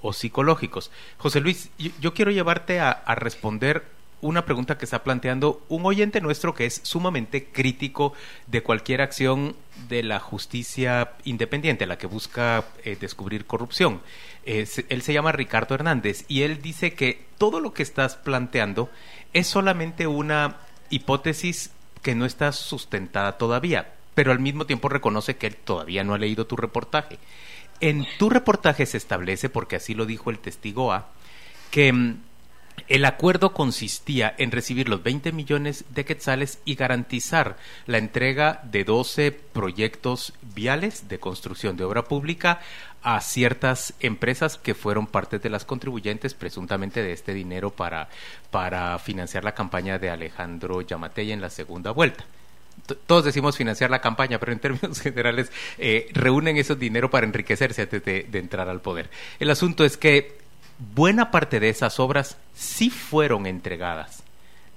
o 0.00 0.12
psicológicos. 0.12 0.90
José 1.18 1.40
Luis, 1.40 1.70
yo, 2.00 2.14
quiero 2.14 2.30
llevarte 2.30 2.80
a 2.80 3.14
responder 3.16 3.95
una 4.20 4.44
pregunta 4.44 4.78
que 4.78 4.86
está 4.86 5.04
planteando 5.04 5.62
un 5.68 5.84
oyente 5.84 6.20
nuestro 6.20 6.54
que 6.54 6.66
es 6.66 6.80
sumamente 6.82 7.46
crítico 7.46 8.14
de 8.46 8.62
cualquier 8.62 9.02
acción 9.02 9.56
de 9.88 10.02
la 10.02 10.20
justicia 10.20 11.12
independiente, 11.24 11.86
la 11.86 11.98
que 11.98 12.06
busca 12.06 12.64
eh, 12.84 12.96
descubrir 12.98 13.46
corrupción. 13.46 14.00
él 14.44 14.66
se 14.66 15.12
llama 15.12 15.32
Ricardo 15.32 15.74
Hernández 15.74 16.24
y 16.28 16.42
él 16.42 16.62
dice 16.62 16.94
que 16.94 17.26
todo 17.38 17.60
lo 17.60 17.74
que 17.74 17.82
estás 17.82 18.16
planteando 18.16 18.90
es 19.32 19.46
solamente 19.46 20.06
una 20.06 20.56
hipótesis 20.88 21.72
que 22.02 22.14
no 22.14 22.24
está 22.24 22.52
sustentada 22.52 23.36
todavía, 23.36 23.92
pero 24.14 24.32
al 24.32 24.38
mismo 24.38 24.64
tiempo 24.64 24.88
reconoce 24.88 25.36
que 25.36 25.48
él 25.48 25.56
todavía 25.56 26.04
no 26.04 26.14
ha 26.14 26.18
leído 26.18 26.46
tu 26.46 26.56
reportaje. 26.56 27.18
En 27.80 28.06
tu 28.18 28.30
reportaje 28.30 28.86
se 28.86 28.96
establece, 28.96 29.50
porque 29.50 29.76
así 29.76 29.94
lo 29.94 30.06
dijo 30.06 30.30
el 30.30 30.38
testigo 30.38 30.92
A, 30.92 31.08
que 31.70 31.92
mm, 31.92 32.22
el 32.88 33.04
acuerdo 33.04 33.52
consistía 33.52 34.34
en 34.38 34.52
recibir 34.52 34.88
los 34.88 35.02
20 35.02 35.32
millones 35.32 35.84
de 35.90 36.04
quetzales 36.04 36.60
y 36.64 36.74
garantizar 36.74 37.56
la 37.86 37.98
entrega 37.98 38.60
de 38.64 38.84
12 38.84 39.32
proyectos 39.32 40.32
viales 40.54 41.08
de 41.08 41.18
construcción 41.18 41.76
de 41.76 41.84
obra 41.84 42.04
pública 42.04 42.60
a 43.02 43.20
ciertas 43.20 43.94
empresas 44.00 44.58
que 44.58 44.74
fueron 44.74 45.06
parte 45.06 45.38
de 45.38 45.50
las 45.50 45.64
contribuyentes 45.64 46.34
presuntamente 46.34 47.02
de 47.02 47.12
este 47.12 47.34
dinero 47.34 47.70
para, 47.70 48.08
para 48.50 48.98
financiar 48.98 49.44
la 49.44 49.54
campaña 49.54 49.98
de 49.98 50.10
Alejandro 50.10 50.80
Yamatei 50.82 51.32
en 51.32 51.40
la 51.40 51.50
segunda 51.50 51.90
vuelta 51.90 52.24
todos 53.06 53.24
decimos 53.24 53.56
financiar 53.56 53.90
la 53.90 54.00
campaña, 54.00 54.38
pero 54.38 54.52
en 54.52 54.58
términos 54.58 55.00
generales 55.02 55.50
eh, 55.78 56.08
reúnen 56.12 56.56
ese 56.56 56.76
dinero 56.76 57.10
para 57.10 57.26
enriquecerse 57.26 57.82
antes 57.82 58.04
de, 58.04 58.26
entrar 58.32 58.68
al 58.68 58.80
poder. 58.80 59.10
El 59.40 59.50
asunto 59.50 59.84
es 59.84 59.96
que 59.96 60.45
buena 60.94 61.30
parte 61.30 61.60
de 61.60 61.68
esas 61.68 62.00
obras 62.00 62.36
sí 62.54 62.90
fueron 62.90 63.46
entregadas 63.46 64.22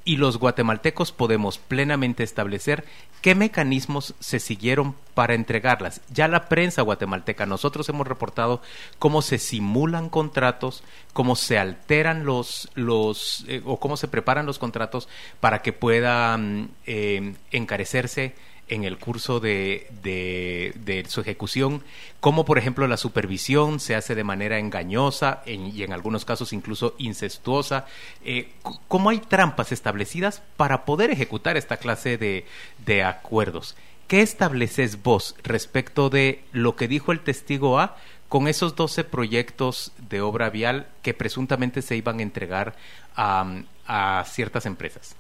y 0.06 0.18
los 0.18 0.38
guatemaltecos 0.38 1.12
podemos 1.12 1.60
plenamente 1.60 2.24
establecer 2.24 2.84
qué 3.22 3.36
mecanismos 3.36 4.16
se 4.20 4.40
siguieron 4.40 4.96
para 5.14 5.36
entregarlas. 5.36 6.02
Ya 6.12 6.28
la 6.28 6.50
prensa 6.50 6.82
guatemalteca, 6.82 7.46
nosotros 7.46 7.88
hemos 7.90 8.08
reportado 8.08 8.62
cómo 8.98 9.22
se 9.22 9.38
simulan 9.38 10.10
contratos, 10.10 10.84
cómo 11.14 11.36
se 11.36 11.60
alteran 11.60 12.26
los, 12.26 12.72
los 12.74 13.46
eh, 13.48 13.62
o 13.66 13.80
cómo 13.80 13.98
se 13.98 14.08
preparan 14.08 14.46
los 14.46 14.58
contratos 14.58 15.10
para 15.40 15.62
que 15.62 15.74
puedan 15.74 16.72
eh, 16.88 17.36
encarecerse 17.52 18.34
en 18.70 18.84
el 18.84 18.98
curso 18.98 19.40
de, 19.40 19.88
de, 20.02 21.06
su 21.08 21.22
ejecución, 21.22 21.84
como 22.20 22.46
por 22.46 22.58
ejemplo 22.58 22.88
la 22.88 22.98
supervisión 22.98 23.80
se 23.80 23.96
hace 23.96 24.16
de 24.16 24.24
manera 24.24 24.60
engañosa 24.60 25.42
y 25.46 25.84
en 25.84 25.94
algunos 25.94 26.26
casos 26.26 26.54
incluso 26.54 26.96
incestuosa, 26.98 27.86
eh, 28.24 28.52
cómo 28.88 29.10
hay 29.10 29.20
trampas 29.20 29.72
establecidas 29.72 30.42
para 30.56 30.86
poder 30.86 31.12
ejecutar 31.12 31.58
esta 31.58 31.78
clase 31.78 32.18
de, 32.18 33.04
acuerdos. 33.04 33.76
¿Qué 34.08 34.22
estableces 34.22 35.04
vos 35.04 35.36
respecto 35.44 36.10
de 36.10 36.44
lo 36.52 36.76
que 36.76 36.88
dijo 36.88 37.12
el 37.12 37.22
testigo 37.22 37.80
A 37.80 37.96
con 38.28 38.48
esos 38.48 38.76
12 38.76 39.04
proyectos 39.04 39.92
de 40.10 40.22
obra 40.22 40.50
vial 40.50 40.88
que 41.02 41.14
presuntamente 41.14 41.82
se 41.82 41.96
iban 41.96 42.20
a 42.20 42.24
entregar 42.24 42.76
a 43.16 44.24
ciertas 44.28 44.66
empresas? 44.66 45.16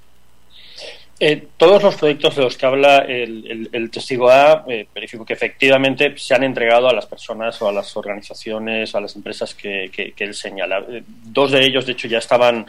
Eh, 1.21 1.47
todos 1.57 1.83
los 1.83 1.97
proyectos 1.97 2.37
de 2.37 2.43
los 2.43 2.57
que 2.57 2.65
habla 2.65 2.99
el, 2.99 3.91
testigo 3.91 4.29
A, 4.29 4.63
eh, 4.69 4.87
verifico 4.95 5.25
que 5.25 5.33
efectivamente 5.33 6.13
se 6.15 6.33
han 6.33 6.43
entregado 6.43 6.87
a 6.87 6.93
las 6.93 7.07
personas 7.07 7.61
o 7.61 7.67
a 7.67 7.73
las 7.73 7.97
organizaciones, 7.97 8.95
a 8.95 9.01
las 9.01 9.17
empresas 9.17 9.53
que, 9.53 10.13
él 10.17 10.33
señala. 10.33 10.79
Eh, 10.89 11.03
dos 11.05 11.51
de 11.51 11.65
ellos, 11.65 11.85
de 11.85 11.91
hecho, 11.91 12.07
ya 12.07 12.19
estaban 12.19 12.65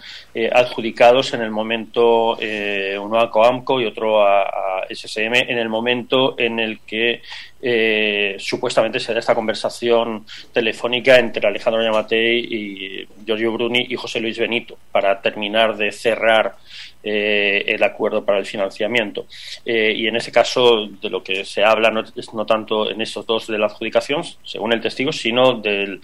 adjudicados 0.53 1.33
en 1.35 1.43
el 1.43 1.53
momento, 1.53 2.37
uno 2.37 3.21
a 3.21 3.31
Coamco 3.31 3.81
y 3.81 3.87
otro 3.87 4.21
a, 4.27 4.85
SSM 4.89 5.35
en 5.35 5.59
el 5.59 5.69
momento 5.69 6.35
en 6.37 6.59
el 6.59 6.81
que 6.81 7.23
eh, 7.63 8.37
supuestamente 8.39 9.01
se 9.01 9.13
da 9.13 9.21
esta 9.21 9.35
conversación 9.35 10.25
telefónica 10.53 11.19
entre 11.19 11.47
Alejandro 11.47 11.83
Yamatei 11.83 12.39
y 12.39 13.09
Giorgio 13.25 13.53
Bruni 13.53 13.87
y 13.89 13.97
José 13.97 14.21
Luis 14.21 14.39
Benito 14.39 14.79
para 14.91 15.21
terminar 15.21 15.77
de 15.77 15.93
cerrar 15.93 16.57
eh, 17.03 17.65
el 17.67 17.83
acuerdo 17.83 18.25
para 18.25 18.39
el 18.39 18.47
financiamiento. 18.47 19.27
Eh, 19.65 19.93
y 19.95 20.07
en 20.07 20.17
ese 20.17 20.33
caso, 20.33 20.87
de 20.87 21.11
lo 21.11 21.23
que 21.23 21.45
se 21.45 21.65
habla 21.65 21.91
no 21.91 22.01
es 22.01 22.35
no 22.35 22.47
tanto 22.47 22.91
en 22.91 23.01
esos 23.01 23.27
dos 23.27 23.47
de 23.47 23.59
la 23.59 23.67
adjudicación, 23.67 24.23
según 24.45 24.73
el 24.73 24.81
testigo, 24.81 25.13
sino 25.13 25.55
de, 25.55 26.01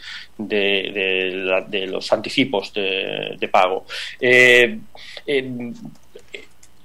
los 1.88 2.12
anticipos 2.12 2.72
de, 2.72 3.48
pago. 3.50 3.86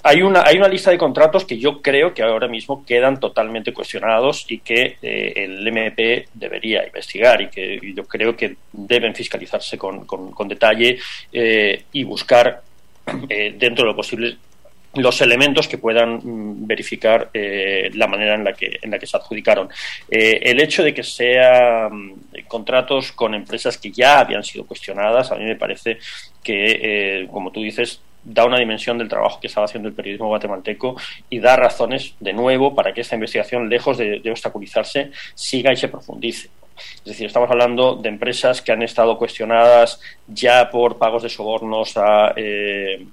Eh, 0.04 0.10
hay 0.12 0.22
una, 0.22 0.44
hay 0.46 0.58
una 0.58 0.68
lista 0.68 0.92
de 0.92 0.98
contratos 0.98 1.46
que 1.46 1.58
yo 1.58 1.82
creo 1.82 2.14
que 2.14 2.24
ahora 2.24 2.48
mismo 2.48 2.86
quedan 2.86 3.20
totalmente 3.20 3.74
cuestionados 3.74 4.46
y 4.50 4.60
que 4.60 4.98
el 5.02 5.68
MP 5.68 6.28
debería 6.34 6.86
investigar 6.86 7.42
y 7.42 7.50
que 7.50 7.80
yo 7.96 8.06
creo 8.06 8.36
que 8.36 8.56
deben 8.72 9.16
fiscalizarse 9.16 9.78
con, 9.78 10.06
con 10.06 10.48
detalle 10.48 10.98
y 11.32 12.04
buscar 12.04 12.62
eh, 13.30 13.56
dentro 13.58 13.84
de 13.84 13.92
lo 13.92 13.96
posible 13.96 14.38
los 14.96 15.22
elementos 15.22 15.70
que 15.70 15.78
puedan 15.78 16.16
mm, 16.16 16.68
verificar 16.68 17.30
eh, 17.34 17.90
la 17.94 18.08
manera 18.08 18.36
en 18.36 18.44
la 18.44 18.54
que 18.54 18.78
en 18.82 18.92
la 18.92 19.00
que 19.00 19.08
se 19.08 19.18
adjudicaron. 19.18 19.70
Eh, 20.10 20.40
el 20.44 20.60
hecho 20.60 20.84
de 20.84 20.94
que 20.94 21.04
sean 21.04 22.16
contratos 22.48 23.12
con 23.14 23.34
empresas 23.34 23.78
que 23.78 23.92
ya 23.92 24.20
habían 24.20 24.44
sido 24.44 24.66
cuestionadas 24.66 25.32
a 25.32 25.36
mí 25.36 25.46
me 25.46 25.56
parece 25.56 25.98
que 26.44 27.28
como 27.32 27.52
tú 27.52 27.62
dices 27.62 28.02
da 28.24 28.46
una 28.46 28.60
dimensión 28.60 28.98
del 28.98 29.10
trabajo 29.10 29.40
que 29.40 29.48
estaba 29.48 29.66
haciendo 29.66 29.90
el 29.90 29.96
periodismo 29.96 30.28
guatemalteco 30.28 30.96
y 31.30 31.40
da 31.40 31.56
razones 31.56 32.16
de 32.20 32.34
nuevo 32.34 32.76
para 32.76 32.94
que 32.94 33.02
esta 33.02 33.16
investigación 33.16 33.70
lejos 33.70 33.98
de 33.98 34.22
obstaculizarse 34.30 35.12
siga 35.36 35.74
y 35.74 35.78
se 35.78 35.88
profundice 35.88 36.50
es 36.98 37.06
decir, 37.06 37.28
estamos 37.28 37.50
hablando 37.50 37.96
de 37.96 38.10
empresas 38.10 38.62
que 38.62 38.72
han 38.72 38.82
estado 38.84 39.18
cuestionadas 39.18 40.00
ya 40.28 40.70
por 40.70 40.98
pagos 40.98 41.24
de 41.24 41.30
sobornos 41.30 41.98
a, 41.98 42.34
eh, 42.36 43.06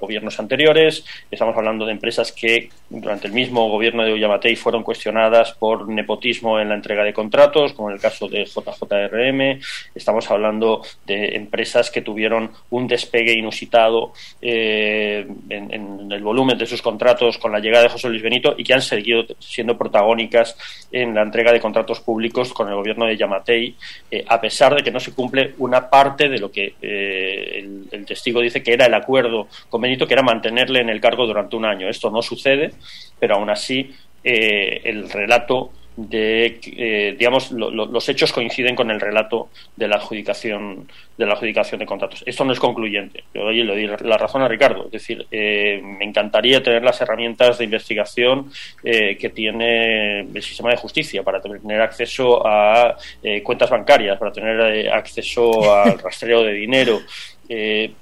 gobiernos 0.00 0.38
anteriores. 0.38 1.04
Estamos 1.30 1.56
hablando 1.56 1.86
de 1.86 1.92
empresas 1.92 2.32
que 2.32 2.68
durante 2.88 3.26
el 3.26 3.32
mismo 3.32 3.68
gobierno 3.68 4.04
de 4.04 4.12
Ollamatei 4.12 4.56
fueron 4.56 4.82
cuestionadas 4.82 5.52
por 5.52 5.88
nepotismo 5.88 6.58
en 6.58 6.68
la 6.68 6.74
entrega 6.74 7.04
de 7.04 7.12
contratos, 7.12 7.72
como 7.72 7.90
en 7.90 7.94
el 7.94 8.00
caso 8.00 8.28
de 8.28 8.44
JJRM. 8.44 9.60
Estamos 9.94 10.30
hablando 10.30 10.82
de 11.06 11.36
empresas 11.36 11.90
que 11.90 12.02
tuvieron 12.02 12.50
un 12.70 12.86
despegue 12.86 13.32
inusitado 13.32 14.12
eh, 14.40 15.26
en, 15.48 16.10
el 16.10 16.22
volumen 16.22 16.58
de 16.58 16.66
sus 16.66 16.82
contratos 16.82 17.38
con 17.38 17.52
la 17.52 17.60
llegada 17.60 17.84
de 17.84 17.90
José 17.90 18.08
Luis 18.08 18.22
Benito 18.22 18.54
y 18.56 18.64
que 18.64 18.74
han 18.74 18.82
seguido 18.82 19.24
siendo 19.38 19.76
protagónicas 19.76 20.56
en 20.90 21.14
la 21.14 21.22
entrega 21.22 21.52
de 21.52 21.60
contratos 21.60 22.00
públicos 22.00 22.17
con 22.52 22.68
el 22.68 22.74
gobierno 22.74 23.06
de 23.06 23.16
Yamatei, 23.16 23.76
eh, 24.10 24.24
a 24.28 24.40
pesar 24.40 24.74
de 24.74 24.82
que 24.82 24.90
no 24.90 25.00
se 25.00 25.12
cumple 25.12 25.54
una 25.58 25.88
parte 25.88 26.28
de 26.28 26.38
lo 26.38 26.50
que 26.50 26.74
eh, 26.82 27.66
el, 27.90 28.04
testigo 28.04 28.40
dice 28.40 28.62
que 28.62 28.72
era 28.72 28.86
el 28.86 28.94
acuerdo 28.94 29.48
con 29.68 29.82
que 30.06 30.14
era 30.14 30.22
mantenerle 30.22 30.80
en 30.80 30.88
el 30.88 31.00
cargo 31.00 31.26
durante 31.26 31.56
un 31.56 31.64
año. 31.64 31.88
Esto 31.88 32.10
no 32.10 32.22
sucede, 32.22 32.72
pero 33.18 33.36
aún 33.36 33.50
así 33.50 33.94
eh, 34.24 34.80
el 34.84 35.10
relato 35.10 35.72
de 35.98 36.60
eh, 36.64 37.16
digamos 37.18 37.50
los 37.50 38.08
hechos 38.08 38.32
coinciden 38.32 38.76
con 38.76 38.88
el 38.88 39.00
relato 39.00 39.48
de 39.74 39.88
la 39.88 39.96
adjudicación 39.96 40.86
de 41.16 41.26
la 41.26 41.32
adjudicación 41.32 41.80
de 41.80 41.86
contratos. 41.86 42.22
Esto 42.24 42.44
no 42.44 42.52
es 42.52 42.60
concluyente. 42.60 43.24
Yo 43.34 43.50
le 43.50 43.64
doy 43.66 43.86
la 44.04 44.16
razón 44.16 44.42
a 44.42 44.48
Ricardo. 44.48 44.84
Es 44.84 44.92
decir 44.92 45.26
eh, 45.32 45.80
me 45.82 46.04
encantaría 46.04 46.62
tener 46.62 46.84
las 46.84 47.00
herramientas 47.00 47.58
de 47.58 47.64
investigación 47.64 48.52
eh, 48.84 49.16
que 49.18 49.30
tiene 49.30 50.20
el 50.20 50.42
sistema 50.42 50.70
de 50.70 50.76
justicia 50.76 51.24
para 51.24 51.40
tener 51.40 51.80
acceso 51.80 52.46
a 52.46 52.96
cuentas 53.42 53.68
bancarias 53.68 54.18
para 54.18 54.30
tener 54.30 54.88
acceso 54.92 55.74
al 55.74 55.98
rastreo 55.98 56.44
de 56.44 56.52
dinero. 56.52 57.00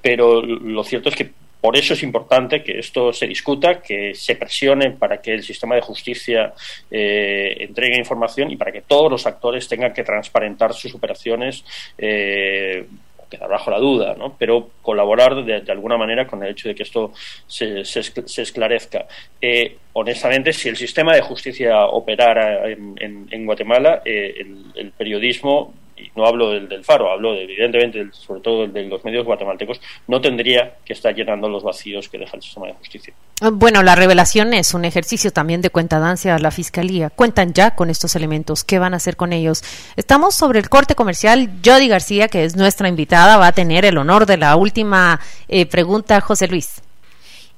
Pero 0.02 0.42
lo 0.42 0.84
cierto 0.84 1.08
es 1.08 1.16
que 1.16 1.30
por 1.60 1.76
eso 1.76 1.94
es 1.94 2.02
importante 2.02 2.62
que 2.62 2.78
esto 2.78 3.12
se 3.12 3.26
discuta, 3.26 3.80
que 3.80 4.14
se 4.14 4.36
presione 4.36 4.92
para 4.92 5.20
que 5.20 5.34
el 5.34 5.42
sistema 5.42 5.74
de 5.74 5.80
justicia 5.80 6.52
eh, 6.90 7.56
entregue 7.60 7.98
información 7.98 8.50
y 8.50 8.56
para 8.56 8.72
que 8.72 8.82
todos 8.82 9.10
los 9.10 9.26
actores 9.26 9.66
tengan 9.66 9.92
que 9.92 10.04
transparentar 10.04 10.74
sus 10.74 10.94
operaciones. 10.94 11.64
Eh, 11.98 12.86
quedar 13.28 13.50
bajo 13.50 13.72
la 13.72 13.80
duda, 13.80 14.14
¿no? 14.16 14.36
pero 14.38 14.70
colaborar 14.80 15.44
de, 15.44 15.72
alguna 15.72 15.96
manera 15.96 16.28
con 16.28 16.44
el 16.44 16.52
hecho 16.52 16.68
de 16.68 16.76
que 16.76 16.84
esto 16.84 17.12
se, 17.48 17.80
esclarezca. 17.80 19.06
Eh, 19.40 19.78
honestamente, 19.94 20.52
si 20.52 20.68
el 20.68 20.76
sistema 20.76 21.12
de 21.12 21.22
justicia 21.22 21.86
operara 21.86 22.70
en, 22.70 23.44
Guatemala, 23.44 24.02
el, 24.04 24.92
periodismo 24.96 25.74
y 25.96 26.10
no 26.14 26.26
hablo 26.26 26.50
del, 26.50 26.68
del 26.68 26.84
Faro, 26.84 27.10
hablo 27.10 27.34
evidentemente 27.34 28.06
sobre 28.12 28.40
todo 28.40 28.66
de 28.66 28.84
los 28.84 29.04
medios 29.04 29.24
guatemaltecos, 29.24 29.80
no 30.06 30.20
tendría 30.20 30.76
que 30.84 30.92
estar 30.92 31.14
llenando 31.14 31.48
los 31.48 31.62
vacíos 31.62 32.08
que 32.08 32.18
deja 32.18 32.36
el 32.36 32.42
sistema 32.42 32.66
de 32.66 32.74
justicia. 32.74 33.14
Ah, 33.40 33.50
bueno, 33.52 33.82
la 33.82 33.94
revelación 33.94 34.54
es 34.54 34.74
un 34.74 34.84
ejercicio 34.84 35.32
también 35.32 35.60
de 35.60 35.70
cuentadancia 35.70 36.34
a 36.34 36.38
la 36.38 36.50
Fiscalía. 36.50 37.10
Cuentan 37.10 37.52
ya 37.52 37.74
con 37.74 37.90
estos 37.90 38.16
elementos. 38.16 38.64
¿Qué 38.64 38.78
van 38.78 38.94
a 38.94 38.98
hacer 38.98 39.16
con 39.16 39.32
ellos? 39.32 39.62
Estamos 39.96 40.34
sobre 40.34 40.58
el 40.58 40.68
corte 40.68 40.94
comercial. 40.94 41.50
Jody 41.64 41.88
García, 41.88 42.28
que 42.28 42.44
es 42.44 42.56
nuestra 42.56 42.88
invitada, 42.88 43.36
va 43.36 43.48
a 43.48 43.52
tener 43.52 43.84
el 43.84 43.98
honor 43.98 44.26
de 44.26 44.36
la 44.36 44.56
última 44.56 45.20
eh, 45.48 45.66
pregunta, 45.66 46.20
José 46.20 46.48
Luis. 46.48 46.82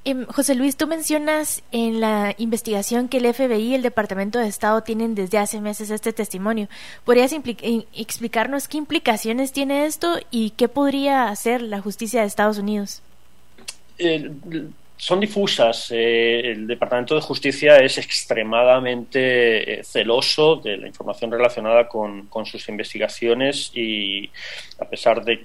Em, 0.08 0.24
José 0.24 0.54
Luis, 0.54 0.74
tú 0.74 0.86
mencionas 0.86 1.62
en 1.70 2.00
la 2.00 2.34
investigación 2.38 3.08
que 3.08 3.18
el 3.18 3.26
FBI 3.26 3.60
y 3.60 3.74
el 3.74 3.82
Departamento 3.82 4.38
de 4.38 4.48
Estado 4.48 4.82
tienen 4.82 5.14
desde 5.14 5.36
hace 5.36 5.60
meses 5.60 5.90
este 5.90 6.14
testimonio. 6.14 6.66
¿Podrías 7.04 7.30
explicarnos 7.34 8.68
qué 8.68 8.78
implicaciones 8.78 9.52
tiene 9.52 9.84
esto 9.84 10.18
y 10.30 10.52
qué 10.52 10.66
podría 10.66 11.28
hacer 11.28 11.60
la 11.60 11.82
justicia 11.82 12.22
de 12.22 12.26
Estados 12.26 12.56
Unidos? 12.56 13.02
son 14.96 15.20
difusas. 15.20 15.90
Eh, 15.90 16.52
el 16.52 16.66
Departamento 16.66 17.14
de 17.14 17.20
Justicia 17.20 17.76
es 17.76 17.98
extremadamente 17.98 19.80
eh, 19.80 19.84
celoso 19.84 20.56
de 20.56 20.78
la 20.78 20.86
información 20.86 21.30
relacionada 21.30 21.86
con, 21.86 22.30
sus 22.46 22.66
investigaciones 22.70 23.70
y 23.74 24.30
a 24.78 24.86
pesar 24.86 25.22
de 25.22 25.44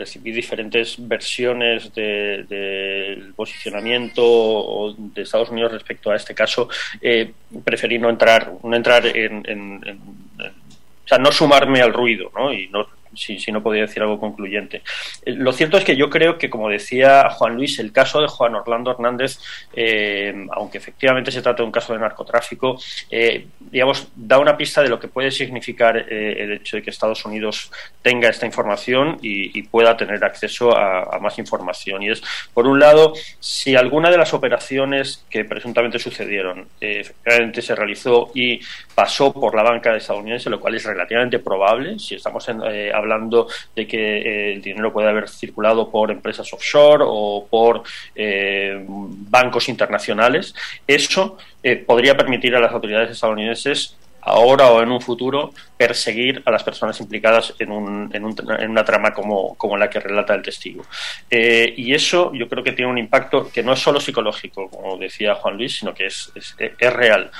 recibí 0.00 0.32
diferentes 0.32 0.96
versiones 0.98 1.92
del 1.94 3.32
posicionamiento 3.36 4.94
de 4.96 5.22
Estados 5.22 5.50
Unidos 5.50 5.72
respecto 5.72 6.10
a 6.10 6.16
este 6.16 6.34
caso, 6.34 6.68
eh, 7.00 7.32
preferí 7.62 7.98
no 7.98 8.08
entrar, 8.08 8.52
no 8.62 8.74
entrar 8.74 9.06
en, 9.06 10.14
o 10.38 11.08
sea, 11.08 11.18
no 11.18 11.30
sumarme 11.30 11.80
al 11.82 11.92
ruido, 11.92 12.32
¿no? 12.34 12.52
Y 12.52 12.68
no 12.68 12.99
si, 13.14 13.38
si, 13.38 13.52
no 13.52 13.62
podía 13.62 13.82
decir 13.82 14.02
algo 14.02 14.18
concluyente. 14.18 14.82
Eh, 15.24 15.32
lo 15.32 15.52
cierto 15.52 15.76
es 15.76 15.84
que 15.84 15.96
yo 15.96 16.08
creo 16.10 16.38
que, 16.38 16.50
como 16.50 16.68
decía 16.68 17.28
Juan 17.30 17.54
Luis, 17.54 17.78
el 17.78 17.92
caso 17.92 18.20
de 18.20 18.28
Juan 18.28 18.54
Orlando 18.54 18.90
Hernández, 18.90 19.38
eh, 19.74 20.46
aunque 20.52 20.78
efectivamente 20.78 21.30
se 21.30 21.42
trata 21.42 21.62
de 21.62 21.66
un 21.66 21.72
caso 21.72 21.92
de 21.92 21.98
narcotráfico, 21.98 22.78
eh, 23.10 23.46
digamos, 23.58 24.08
da 24.14 24.38
una 24.38 24.56
pista 24.56 24.82
de 24.82 24.88
lo 24.88 24.98
que 24.98 25.08
puede 25.08 25.30
significar 25.30 25.96
el 25.96 26.52
hecho 26.52 26.76
de 26.76 26.82
que 26.82 26.90
Estados 26.90 27.24
Unidos 27.24 27.70
tenga 28.02 28.28
esta 28.28 28.46
información 28.46 29.18
y, 29.22 29.60
pueda 29.70 29.96
tener 29.96 30.24
acceso 30.24 30.76
a, 30.76 31.18
más 31.20 31.38
información. 31.38 32.02
Y 32.02 32.10
es, 32.10 32.22
por 32.54 32.66
un 32.66 32.80
lado, 32.80 33.12
si 33.38 33.76
alguna 33.76 34.10
de 34.10 34.18
las 34.18 34.32
operaciones 34.32 35.24
que 35.30 35.44
presuntamente 35.44 35.98
sucedieron 35.98 36.66
efectivamente 36.80 37.62
se 37.62 37.74
realizó 37.74 38.30
y 38.34 38.60
pasó 38.94 39.32
por 39.32 39.54
la 39.54 39.62
banca 39.62 39.94
estadounidense, 39.94 40.50
lo 40.50 40.58
cual 40.58 40.74
es 40.74 40.84
relativamente 40.84 41.38
probable, 41.38 41.98
si 41.98 42.16
estamos 42.16 42.48
en 42.48 42.62
hablando 43.00 43.48
de 43.74 43.86
que 43.86 44.18
eh, 44.18 44.52
el 44.52 44.62
dinero 44.62 44.92
puede 44.92 45.08
haber 45.08 45.28
circulado 45.28 45.90
por 45.90 46.10
empresas 46.10 46.52
offshore 46.52 47.04
o 47.06 47.46
por 47.48 47.82
eh, 48.14 48.84
bancos 48.86 49.68
internacionales. 49.68 50.54
Eso 50.86 51.36
eh, 51.62 51.76
podría 51.76 52.16
permitir 52.16 52.54
a 52.54 52.60
las 52.60 52.72
autoridades 52.72 53.10
estadounidenses 53.10 53.96
ahora 54.22 54.70
o 54.70 54.82
en 54.82 54.90
un 54.90 55.00
futuro 55.00 55.52
perseguir 55.78 56.42
a 56.44 56.50
las 56.50 56.62
personas 56.62 57.00
implicadas 57.00 57.54
en, 57.58 57.72
un, 57.72 58.10
en, 58.12 58.24
un, 58.24 58.36
en 58.58 58.70
una 58.70 58.84
trama 58.84 59.14
como, 59.14 59.56
la 59.78 59.88
que 59.88 59.98
relata 59.98 60.34
el 60.34 60.42
testigo. 60.42 60.84
y 61.30 61.94
eso 61.94 62.30
yo 62.34 62.46
creo 62.46 62.62
que 62.62 62.72
tiene 62.72 62.90
un 62.90 62.98
impacto 62.98 63.50
que 63.50 63.62
no 63.62 63.72
es 63.72 63.78
solo 63.78 63.98
psicológico, 63.98 64.68
como 64.68 64.98
decía 64.98 65.36
Juan 65.36 65.56
Luis, 65.56 65.78
sino 65.78 65.94
que 65.94 66.06
es, 66.06 66.30
es, 66.36 66.92
real. 66.92 67.30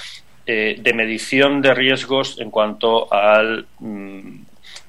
de 0.47 0.93
medición 0.95 1.61
de 1.61 1.75
riesgos 1.75 2.41
en 2.41 2.51
cuanto 2.51 3.13
al 3.13 3.67
mm, 3.79 4.41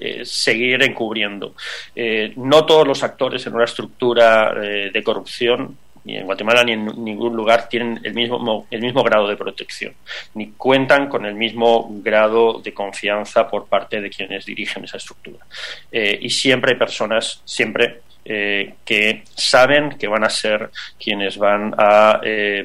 eh, 0.04 0.24
seguir 0.24 0.82
encubriendo. 0.82 1.54
Eh, 1.94 2.32
no 2.34 2.66
todos 2.66 2.84
los 2.84 3.04
actores 3.04 3.46
en 3.46 3.54
una 3.54 3.66
estructura 3.66 4.52
eh, 4.60 4.90
de 4.92 5.02
corrupción 5.04 5.78
ni 6.02 6.16
en 6.16 6.24
Guatemala 6.24 6.64
ni 6.64 6.72
en 6.72 7.04
ningún 7.04 7.36
lugar 7.36 7.68
tienen 7.68 8.00
el 8.02 8.12
mismo, 8.12 8.66
el 8.68 8.80
mismo 8.80 9.04
grado 9.04 9.28
de 9.28 9.36
protección, 9.36 9.94
ni 10.34 10.50
cuentan 10.50 11.08
con 11.08 11.24
el 11.24 11.36
mismo 11.36 11.88
grado 12.02 12.60
de 12.60 12.74
confianza 12.74 13.48
por 13.48 13.68
parte 13.68 14.00
de 14.00 14.10
quienes 14.10 14.44
dirigen 14.44 14.82
esa 14.82 14.96
estructura. 14.96 15.46
y 15.92 16.28
siempre 16.30 16.72
hay 16.72 16.78
personas, 16.78 17.40
siempre 17.44 18.00
que 18.24 19.22
saben 19.36 19.90
que 19.90 20.08
van 20.08 20.24
a 20.24 20.30
ser 20.30 20.70
quienes 20.98 21.38
van 21.38 21.72
a 21.78 22.20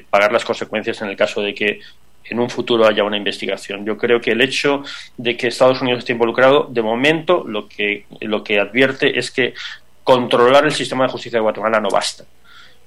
pagar 0.10 0.32
las 0.34 0.44
consecuencias 0.44 1.00
en 1.04 1.10
el 1.10 1.16
caso 1.16 1.44
de 1.44 1.54
que 1.54 1.80
en 2.30 2.40
un 2.40 2.50
futuro 2.50 2.86
haya 2.86 3.04
una 3.04 3.18
investigación. 3.18 3.86
Yo 3.86 3.98
creo 3.98 4.20
que 4.20 4.32
el 4.32 4.42
hecho 4.42 4.84
de 5.18 5.36
que 5.38 5.48
Estados 5.48 5.82
Unidos 5.82 6.00
esté 6.00 6.14
involucrado, 6.14 6.68
de 6.70 6.82
momento, 6.82 7.44
lo 7.48 7.68
que, 7.68 8.06
lo 8.22 8.44
que 8.44 8.60
advierte 8.60 9.18
es 9.18 9.32
que 9.32 9.54
controlar 10.04 10.66
el 10.66 10.72
sistema 10.72 11.06
de 11.06 11.12
justicia 11.12 11.38
de 11.38 11.44
Guatemala 11.44 11.80
no 11.80 11.90
basta. 11.90 12.24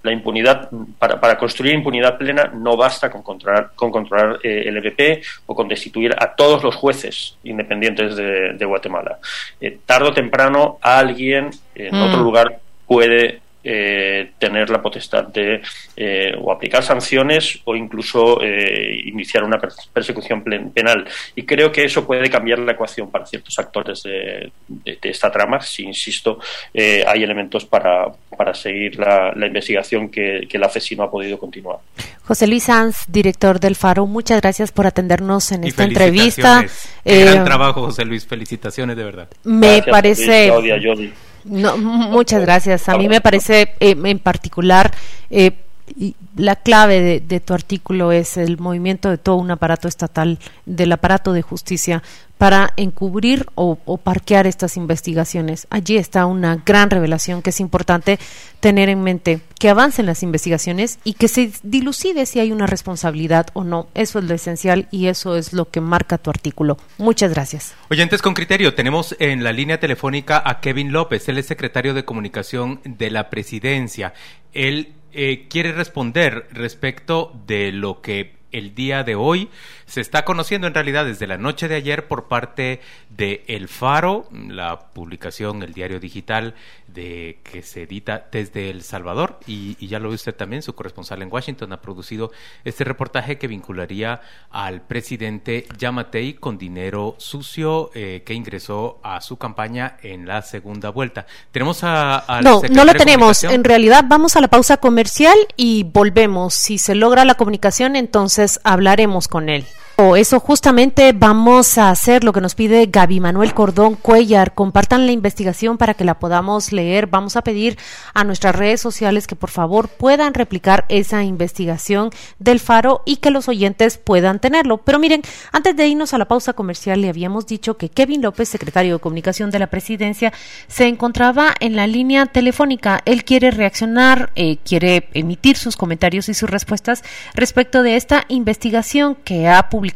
La 0.02 0.12
impunidad, 0.12 0.70
para, 0.98 1.20
para 1.20 1.36
construir 1.36 1.74
impunidad 1.74 2.16
plena, 2.16 2.50
no 2.54 2.74
basta 2.74 3.10
con 3.10 3.22
controlar, 3.22 3.72
con 3.74 3.90
controlar 3.90 4.38
eh, 4.42 4.64
el 4.66 4.78
EPP 4.78 5.22
o 5.44 5.54
con 5.54 5.68
destituir 5.68 6.14
a 6.18 6.34
todos 6.34 6.62
los 6.62 6.74
jueces 6.74 7.36
independientes 7.44 8.16
de, 8.16 8.54
de 8.54 8.64
Guatemala. 8.64 9.18
Eh, 9.60 9.78
tarde 9.84 10.08
o 10.08 10.14
temprano, 10.14 10.78
alguien 10.80 11.50
en 11.74 11.94
Mm. 11.94 12.02
otro 12.02 12.22
lugar 12.22 12.60
puede 12.86 13.40
eh, 13.62 14.30
tener 14.38 14.70
la 14.70 14.80
potestad 14.80 15.24
de 15.28 15.60
eh, 15.96 16.34
o 16.40 16.50
aplicar 16.50 16.82
sanciones 16.82 17.60
o 17.64 17.76
incluso 17.76 18.40
eh, 18.42 19.00
iniciar 19.04 19.44
una 19.44 19.58
per- 19.60 19.70
persecución 19.92 20.42
penal. 20.72 21.06
Y 21.36 21.42
creo 21.44 21.70
que 21.70 21.84
eso 21.84 22.06
puede 22.06 22.30
cambiar 22.30 22.58
la 22.60 22.72
ecuación 22.72 23.10
para 23.10 23.26
ciertos 23.26 23.58
actores 23.58 24.02
de, 24.02 24.50
de- 24.68 24.98
de 25.00 25.08
esta 25.10 25.30
trama. 25.30 25.60
Si, 25.60 25.82
insisto, 25.84 26.38
eh, 26.72 27.04
hay 27.06 27.22
elementos 27.22 27.64
para, 27.66 28.06
para 28.36 28.54
seguir 28.54 28.98
la, 28.98 29.32
la 29.36 29.46
investigación 29.46 30.08
que, 30.08 30.46
que 30.48 30.58
la 30.58 30.68
FESI 30.68 30.96
no 30.96 31.02
ha 31.04 31.10
podido 31.10 31.38
continuar. 31.38 31.78
José 32.24 32.46
Luis 32.46 32.64
Sanz, 32.64 33.04
director 33.08 33.60
del 33.60 33.76
Faro, 33.76 34.06
muchas 34.06 34.40
gracias 34.40 34.72
por 34.72 34.86
atendernos 34.86 35.52
en 35.52 35.64
Y 35.64 35.68
esta 35.68 35.84
entrevista. 35.84 36.64
Eh, 37.04 37.24
gran 37.24 37.44
trabajo, 37.44 37.82
José 37.82 38.04
Luis. 38.04 38.26
Felicitaciones, 38.26 38.96
de 38.96 39.04
verdad. 39.04 39.28
me 39.44 39.66
Gracias, 39.66 39.86
parece 39.90 40.26
Luis, 40.26 40.46
Claudia, 40.50 40.80
Jordi. 40.82 41.12
No, 41.44 41.76
muchas 41.76 42.42
gracias. 42.42 42.88
A 42.88 42.96
mí 42.96 43.08
me 43.08 43.20
parece 43.20 43.74
eh, 43.80 43.96
en 44.02 44.18
particular 44.18 44.92
eh, 45.30 45.52
y 45.96 46.16
la 46.36 46.56
clave 46.56 47.20
de, 47.20 47.40
tu 47.40 47.54
artículo 47.54 48.12
es 48.12 48.36
el 48.36 48.58
movimiento 48.58 49.10
de 49.10 49.18
todo 49.18 49.36
un 49.36 49.50
aparato 49.50 49.88
estatal, 49.88 50.38
del 50.66 50.92
aparato 50.92 51.32
de 51.32 51.42
justicia, 51.42 52.02
para 52.38 52.72
encubrir 52.76 53.46
o, 53.54 53.78
o 53.84 53.98
parquear 53.98 54.46
estas 54.46 54.78
investigaciones. 54.78 55.66
Allí 55.68 55.98
está 55.98 56.24
una 56.24 56.56
gran 56.64 56.88
revelación 56.88 57.42
que 57.42 57.50
es 57.50 57.60
importante 57.60 58.18
tener 58.60 58.88
en 58.88 59.02
mente, 59.02 59.40
que 59.58 59.68
avancen 59.68 60.06
las 60.06 60.22
investigaciones 60.22 60.98
y 61.04 61.14
que 61.14 61.28
se 61.28 61.52
dilucide 61.62 62.24
si 62.24 62.40
hay 62.40 62.52
una 62.52 62.66
responsabilidad 62.66 63.48
o 63.52 63.64
no. 63.64 63.88
Eso 63.94 64.18
es 64.18 64.24
lo 64.24 64.34
esencial 64.34 64.88
y 64.90 65.08
eso 65.08 65.36
es 65.36 65.52
lo 65.52 65.70
que 65.70 65.80
marca 65.80 66.16
tu 66.16 66.30
artículo. 66.30 66.78
Muchas 66.96 67.32
gracias. 67.32 67.74
Oyentes 67.90 68.22
con 68.22 68.32
criterio, 68.32 68.74
tenemos 68.74 69.14
en 69.18 69.44
la 69.44 69.52
línea 69.52 69.80
telefónica 69.80 70.42
a 70.44 70.60
Kevin 70.60 70.92
López, 70.92 71.28
él 71.28 71.38
es 71.38 71.46
secretario 71.46 71.92
de 71.92 72.04
comunicación 72.04 72.80
de 72.84 73.10
la 73.10 73.28
presidencia. 73.28 74.14
Él 74.52 74.94
eh, 75.12 75.46
quiere 75.48 75.72
responder 75.72 76.48
respecto 76.52 77.32
de 77.46 77.72
lo 77.72 78.00
que 78.00 78.39
el 78.52 78.74
día 78.74 79.04
de 79.04 79.14
hoy 79.14 79.48
se 79.86 80.00
está 80.00 80.24
conociendo 80.24 80.66
en 80.66 80.74
realidad 80.74 81.04
desde 81.04 81.26
la 81.26 81.38
noche 81.38 81.68
de 81.68 81.74
ayer 81.74 82.06
por 82.06 82.28
parte 82.28 82.80
de 83.10 83.44
El 83.48 83.68
Faro, 83.68 84.28
la 84.32 84.78
publicación, 84.92 85.62
el 85.62 85.72
diario 85.72 86.00
digital 86.00 86.54
de 86.86 87.38
que 87.44 87.62
se 87.62 87.82
edita 87.82 88.26
desde 88.30 88.70
El 88.70 88.82
Salvador 88.82 89.40
y, 89.46 89.76
y 89.78 89.88
ya 89.88 89.98
lo 89.98 90.08
ve 90.08 90.14
usted 90.14 90.34
también, 90.34 90.62
su 90.62 90.74
corresponsal 90.74 91.22
en 91.22 91.32
Washington 91.32 91.72
ha 91.72 91.80
producido 91.80 92.30
este 92.64 92.84
reportaje 92.84 93.38
que 93.38 93.46
vincularía 93.46 94.20
al 94.50 94.82
presidente 94.82 95.66
Yamatei 95.78 96.34
con 96.34 96.58
dinero 96.58 97.16
sucio 97.18 97.90
eh, 97.94 98.22
que 98.24 98.34
ingresó 98.34 99.00
a 99.02 99.20
su 99.20 99.36
campaña 99.36 99.96
en 100.02 100.26
la 100.26 100.42
segunda 100.42 100.90
vuelta. 100.90 101.26
Tenemos 101.50 101.84
a, 101.84 102.18
al 102.18 102.44
No, 102.44 102.62
no 102.70 102.84
lo 102.84 102.94
tenemos. 102.94 103.44
En 103.44 103.64
realidad 103.64 104.04
vamos 104.06 104.36
a 104.36 104.40
la 104.40 104.48
pausa 104.48 104.78
comercial 104.78 105.36
y 105.56 105.84
volvemos. 105.84 106.54
Si 106.54 106.78
se 106.78 106.94
logra 106.94 107.24
la 107.24 107.34
comunicación, 107.34 107.96
entonces 107.96 108.39
hablaremos 108.64 109.28
con 109.28 109.48
él. 109.48 109.66
Eso 110.00 110.40
justamente 110.40 111.12
vamos 111.12 111.76
a 111.76 111.90
hacer 111.90 112.24
lo 112.24 112.32
que 112.32 112.40
nos 112.40 112.54
pide 112.54 112.86
Gaby 112.86 113.20
Manuel 113.20 113.52
Cordón 113.52 113.96
Cuellar. 113.96 114.54
Compartan 114.54 115.04
la 115.04 115.12
investigación 115.12 115.76
para 115.76 115.92
que 115.92 116.06
la 116.06 116.18
podamos 116.18 116.72
leer. 116.72 117.06
Vamos 117.06 117.36
a 117.36 117.42
pedir 117.42 117.76
a 118.14 118.24
nuestras 118.24 118.56
redes 118.56 118.80
sociales 118.80 119.26
que 119.26 119.36
por 119.36 119.50
favor 119.50 119.88
puedan 119.88 120.32
replicar 120.32 120.86
esa 120.88 121.22
investigación 121.22 122.08
del 122.38 122.60
Faro 122.60 123.02
y 123.04 123.16
que 123.16 123.30
los 123.30 123.46
oyentes 123.46 123.98
puedan 123.98 124.38
tenerlo. 124.38 124.78
Pero 124.78 124.98
miren, 124.98 125.20
antes 125.52 125.76
de 125.76 125.88
irnos 125.88 126.14
a 126.14 126.18
la 126.18 126.28
pausa 126.28 126.54
comercial, 126.54 127.02
le 127.02 127.10
habíamos 127.10 127.46
dicho 127.46 127.76
que 127.76 127.90
Kevin 127.90 128.22
López, 128.22 128.48
secretario 128.48 128.94
de 128.94 129.00
Comunicación 129.00 129.50
de 129.50 129.58
la 129.58 129.66
Presidencia, 129.66 130.32
se 130.66 130.86
encontraba 130.86 131.54
en 131.60 131.76
la 131.76 131.86
línea 131.86 132.24
telefónica. 132.24 133.02
Él 133.04 133.22
quiere 133.24 133.50
reaccionar, 133.50 134.32
eh, 134.34 134.56
quiere 134.64 135.10
emitir 135.12 135.58
sus 135.58 135.76
comentarios 135.76 136.30
y 136.30 136.34
sus 136.34 136.48
respuestas 136.48 137.04
respecto 137.34 137.82
de 137.82 137.96
esta 137.96 138.24
investigación 138.28 139.14
que 139.14 139.46
ha 139.46 139.68
publicado 139.68 139.89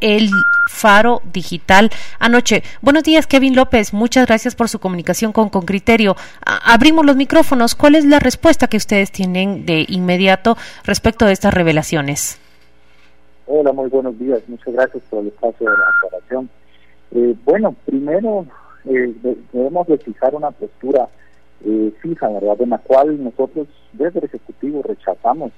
el 0.00 0.28
Faro 0.68 1.20
Digital 1.32 1.90
anoche. 2.18 2.62
Buenos 2.80 3.02
días, 3.02 3.26
Kevin 3.26 3.54
López. 3.56 3.92
Muchas 3.92 4.26
gracias 4.26 4.54
por 4.54 4.68
su 4.68 4.78
comunicación 4.78 5.32
con, 5.32 5.48
con 5.48 5.62
criterio. 5.66 6.16
A- 6.44 6.72
abrimos 6.72 7.04
los 7.04 7.16
micrófonos. 7.16 7.74
¿Cuál 7.74 7.94
es 7.94 8.04
la 8.04 8.18
respuesta 8.18 8.66
que 8.68 8.76
ustedes 8.76 9.10
tienen 9.12 9.66
de 9.66 9.84
inmediato 9.88 10.56
respecto 10.84 11.26
de 11.26 11.32
estas 11.32 11.52
revelaciones? 11.54 12.38
Hola, 13.46 13.72
muy 13.72 13.88
buenos 13.90 14.18
días. 14.18 14.40
Muchas 14.48 14.72
gracias 14.72 15.02
por 15.10 15.20
el 15.20 15.28
espacio 15.28 15.70
de 15.70 15.76
la 15.76 15.84
aclaración. 15.96 16.50
Eh, 17.14 17.34
bueno, 17.44 17.74
primero 17.84 18.46
eh, 18.84 19.12
de- 19.22 19.36
debemos 19.52 19.86
de 19.86 19.98
fijar 19.98 20.34
una 20.34 20.50
postura 20.50 21.08
eh, 21.64 21.92
fija, 22.00 22.28
¿verdad? 22.28 22.60
En 22.60 22.70
la 22.70 22.78
cual 22.78 23.22
nosotros 23.22 23.66
desde 23.92 24.20
el 24.20 24.24
Ejecutivo 24.24 24.82
rechazamos 24.82 25.52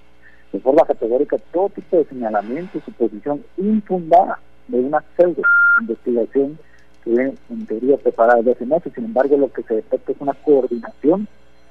de 0.54 0.60
forma 0.60 0.86
categórica 0.86 1.36
todo 1.52 1.68
tipo 1.70 1.96
de 1.96 2.04
señalamientos, 2.04 2.82
suposición 2.84 3.44
infundada 3.56 4.38
de 4.68 4.78
una 4.78 5.02
pseudo 5.16 5.42
investigación 5.80 6.58
que 7.04 7.34
en 7.50 7.66
teoría 7.66 7.96
preparada 7.98 8.36
desde 8.36 8.52
hace 8.52 8.66
meses. 8.66 8.92
Sin 8.94 9.04
embargo, 9.04 9.36
lo 9.36 9.52
que 9.52 9.64
se 9.64 9.74
detecta 9.74 10.12
es 10.12 10.20
una 10.20 10.32
coordinación 10.32 11.26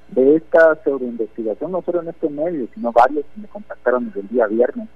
de 0.10 0.36
esta 0.36 0.76
pseudo 0.84 1.06
investigación, 1.06 1.72
no 1.72 1.82
solo 1.82 2.02
en 2.02 2.10
este 2.10 2.30
medio, 2.30 2.67
sino 2.76 2.91
varios 2.91 3.26
que 3.34 3.41
me 3.41 3.48
contactaron 3.48 4.08
desde 4.08 4.19
el 4.19 4.28
día 4.28 4.48
viernes 4.48 4.89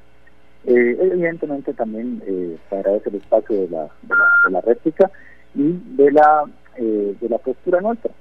eh, 0.67 0.97
evidentemente 0.99 1.73
también 1.73 2.21
eh, 2.27 2.57
se 2.69 2.75
agradece 2.75 3.09
el 3.09 3.15
espacio 3.15 3.55
de 3.55 3.69
la, 3.69 3.83
de 3.83 4.15
la, 4.15 4.25
de 4.45 4.51
la 4.51 4.61
réplica 4.61 5.09
y 5.55 5.79
de 5.95 6.11
la, 6.11 6.43
eh, 6.75 7.15
de 7.21 7.29
la 7.29 7.37
postura 7.37 7.79
nuestra. 7.79 8.11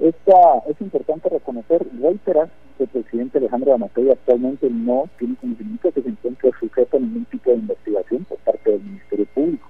Esta, 0.00 0.62
es 0.68 0.80
importante 0.80 1.28
reconocer 1.28 1.84
y 1.92 2.00
reiterar 2.00 2.48
que 2.76 2.84
el 2.84 2.88
presidente 2.88 3.38
Alejandro 3.38 3.74
Amatei 3.74 4.08
actualmente 4.08 4.70
no 4.70 5.08
tiene 5.18 5.34
conocimiento 5.36 5.90
que 5.90 6.02
se 6.02 6.08
encuentre 6.08 6.52
sujeto 6.60 6.96
a 6.96 7.00
ningún 7.00 7.24
tipo 7.24 7.50
de 7.50 7.56
investigación 7.56 8.24
por 8.24 8.38
parte 8.38 8.70
del 8.70 8.80
Ministerio 8.80 9.26
Público. 9.34 9.68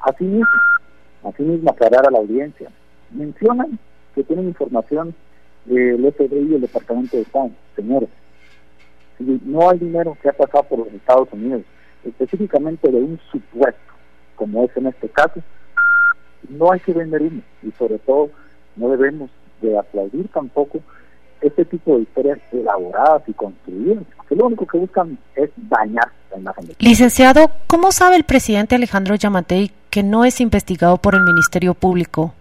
Asimismo, 0.00 0.48
asimismo 1.22 1.70
aclarar 1.70 2.08
a 2.08 2.10
la 2.10 2.18
audiencia, 2.18 2.70
mencionan 3.12 3.78
que 4.16 4.24
tienen 4.24 4.48
información 4.48 5.14
del 5.64 6.12
FBI 6.12 6.50
y 6.50 6.54
el 6.56 6.60
Departamento 6.62 7.16
de 7.16 7.22
Estado. 7.22 7.50
Señores, 7.76 8.08
si 9.16 9.40
no 9.44 9.70
hay 9.70 9.78
dinero 9.78 10.18
que 10.20 10.28
ha 10.28 10.32
pasado 10.32 10.64
por 10.64 10.80
los 10.80 10.88
Estados 10.88 11.28
Unidos, 11.32 11.62
específicamente 12.04 12.90
de 12.90 12.98
un 12.98 13.20
supuesto, 13.30 13.80
como 14.34 14.64
es 14.64 14.76
en 14.76 14.88
este 14.88 15.08
caso, 15.08 15.40
no 16.48 16.72
hay 16.72 16.80
que 16.80 16.92
vender 16.92 17.22
humo 17.22 17.42
y 17.62 17.70
sobre 17.72 18.00
todo 18.00 18.30
no 18.74 18.88
debemos 18.88 19.30
de 19.62 19.78
aplaudir 19.78 20.28
tampoco 20.28 20.80
este 21.40 21.64
tipo 21.64 21.96
de 21.96 22.02
historias 22.02 22.38
elaboradas 22.52 23.22
y 23.26 23.32
construidas, 23.32 24.04
que 24.28 24.36
lo 24.36 24.46
único 24.46 24.66
que 24.66 24.78
buscan 24.78 25.18
es 25.34 25.50
dañar 25.56 26.08
la 26.30 26.38
imagen 26.38 26.66
de 26.66 26.76
Licenciado, 26.78 27.50
¿cómo 27.66 27.90
sabe 27.90 28.16
el 28.16 28.24
presidente 28.24 28.74
Alejandro 28.76 29.14
Yamatei 29.16 29.72
que 29.90 30.02
no 30.02 30.24
es 30.24 30.40
investigado 30.40 30.98
por 30.98 31.14
el 31.14 31.22
Ministerio 31.22 31.74
Público? 31.74 32.32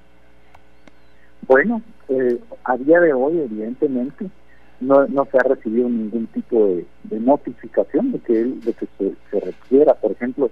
Bueno, 1.47 1.81
eh, 2.09 2.39
a 2.63 2.77
día 2.77 2.99
de 2.99 3.11
hoy, 3.13 3.39
evidentemente, 3.39 4.27
no, 4.79 5.05
no 5.07 5.27
se 5.31 5.37
ha 5.37 5.43
recibido 5.43 5.89
ningún 5.89 6.27
tipo 6.27 6.65
de, 6.67 6.85
de 7.03 7.19
notificación 7.19 8.11
de 8.11 8.19
que, 8.19 8.39
él, 8.39 8.61
de 8.61 8.73
que 8.73 8.87
se, 8.97 9.13
se 9.31 9.39
requiera, 9.39 9.93
por 9.95 10.11
ejemplo, 10.11 10.49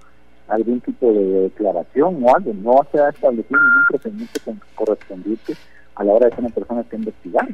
algún 0.47 0.82
tipo 0.82 1.12
de 1.13 1.41
declaración 1.41 2.23
o 2.23 2.36
algo. 2.36 2.51
No 2.55 2.86
se 2.91 2.99
ha 2.99 3.10
establecido 3.10 3.60
ningún 3.60 3.86
procedimiento 3.89 4.39
con- 4.43 4.62
correspondiente 4.75 5.54
a 6.00 6.04
la 6.04 6.13
hora 6.13 6.25
de 6.27 6.31
que 6.31 6.41
una 6.41 6.50
persona 6.50 6.81
esté 6.81 6.95
investigada. 6.95 7.47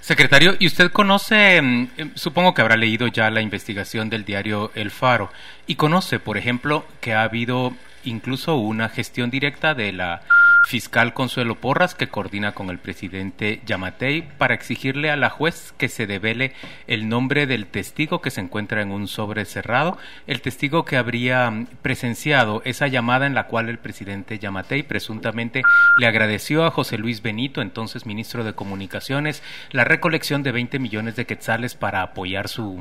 Secretario, 0.00 0.54
¿y 0.58 0.66
usted 0.66 0.90
conoce, 0.90 1.60
mm, 1.60 1.88
eh, 1.96 2.10
supongo 2.14 2.54
que 2.54 2.60
habrá 2.62 2.76
leído 2.76 3.06
ya 3.08 3.30
la 3.30 3.40
investigación 3.40 4.10
del 4.10 4.24
diario 4.24 4.70
El 4.74 4.90
Faro, 4.90 5.30
y 5.66 5.76
conoce, 5.76 6.18
por 6.18 6.36
ejemplo, 6.36 6.84
que 7.00 7.14
ha 7.14 7.22
habido 7.22 7.72
incluso 8.04 8.56
una 8.56 8.88
gestión 8.88 9.30
directa 9.30 9.74
de 9.74 9.92
la 9.92 10.22
fiscal 10.66 11.14
Consuelo 11.14 11.56
Porras, 11.56 11.94
que 11.94 12.08
coordina 12.08 12.52
con 12.52 12.70
el 12.70 12.78
presidente 12.78 13.60
Yamatei 13.66 14.22
para 14.38 14.54
exigirle 14.54 15.10
a 15.10 15.16
la 15.16 15.30
juez 15.30 15.74
que 15.78 15.88
se 15.88 16.06
devele 16.06 16.52
el 16.86 17.08
nombre 17.08 17.46
del 17.46 17.66
testigo 17.66 18.20
que 18.20 18.30
se 18.30 18.40
encuentra 18.40 18.82
en 18.82 18.92
un 18.92 19.08
sobre 19.08 19.44
cerrado, 19.44 19.98
el 20.26 20.40
testigo 20.42 20.84
que 20.84 20.96
habría 20.96 21.66
presenciado 21.82 22.62
esa 22.64 22.86
llamada 22.88 23.26
en 23.26 23.34
la 23.34 23.46
cual 23.46 23.68
el 23.68 23.78
presidente 23.78 24.38
Yamatei 24.38 24.82
presuntamente 24.82 25.62
le 25.98 26.06
agradeció 26.06 26.64
a 26.64 26.70
José 26.70 26.98
Luis 26.98 27.22
Benito, 27.22 27.62
entonces 27.62 28.06
ministro 28.06 28.44
de 28.44 28.52
Comunicaciones, 28.52 29.42
la 29.72 29.84
recolección 29.84 30.42
de 30.42 30.52
20 30.52 30.78
millones 30.78 31.16
de 31.16 31.26
quetzales 31.26 31.74
para 31.74 32.02
apoyar 32.02 32.48
su, 32.48 32.78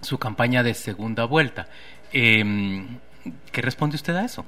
su 0.00 0.18
campaña 0.18 0.62
de 0.62 0.74
segunda 0.74 1.24
vuelta. 1.24 1.68
Eh, 2.12 2.42
¿Qué 3.52 3.62
responde 3.62 3.96
usted 3.96 4.14
a 4.14 4.24
eso? 4.24 4.44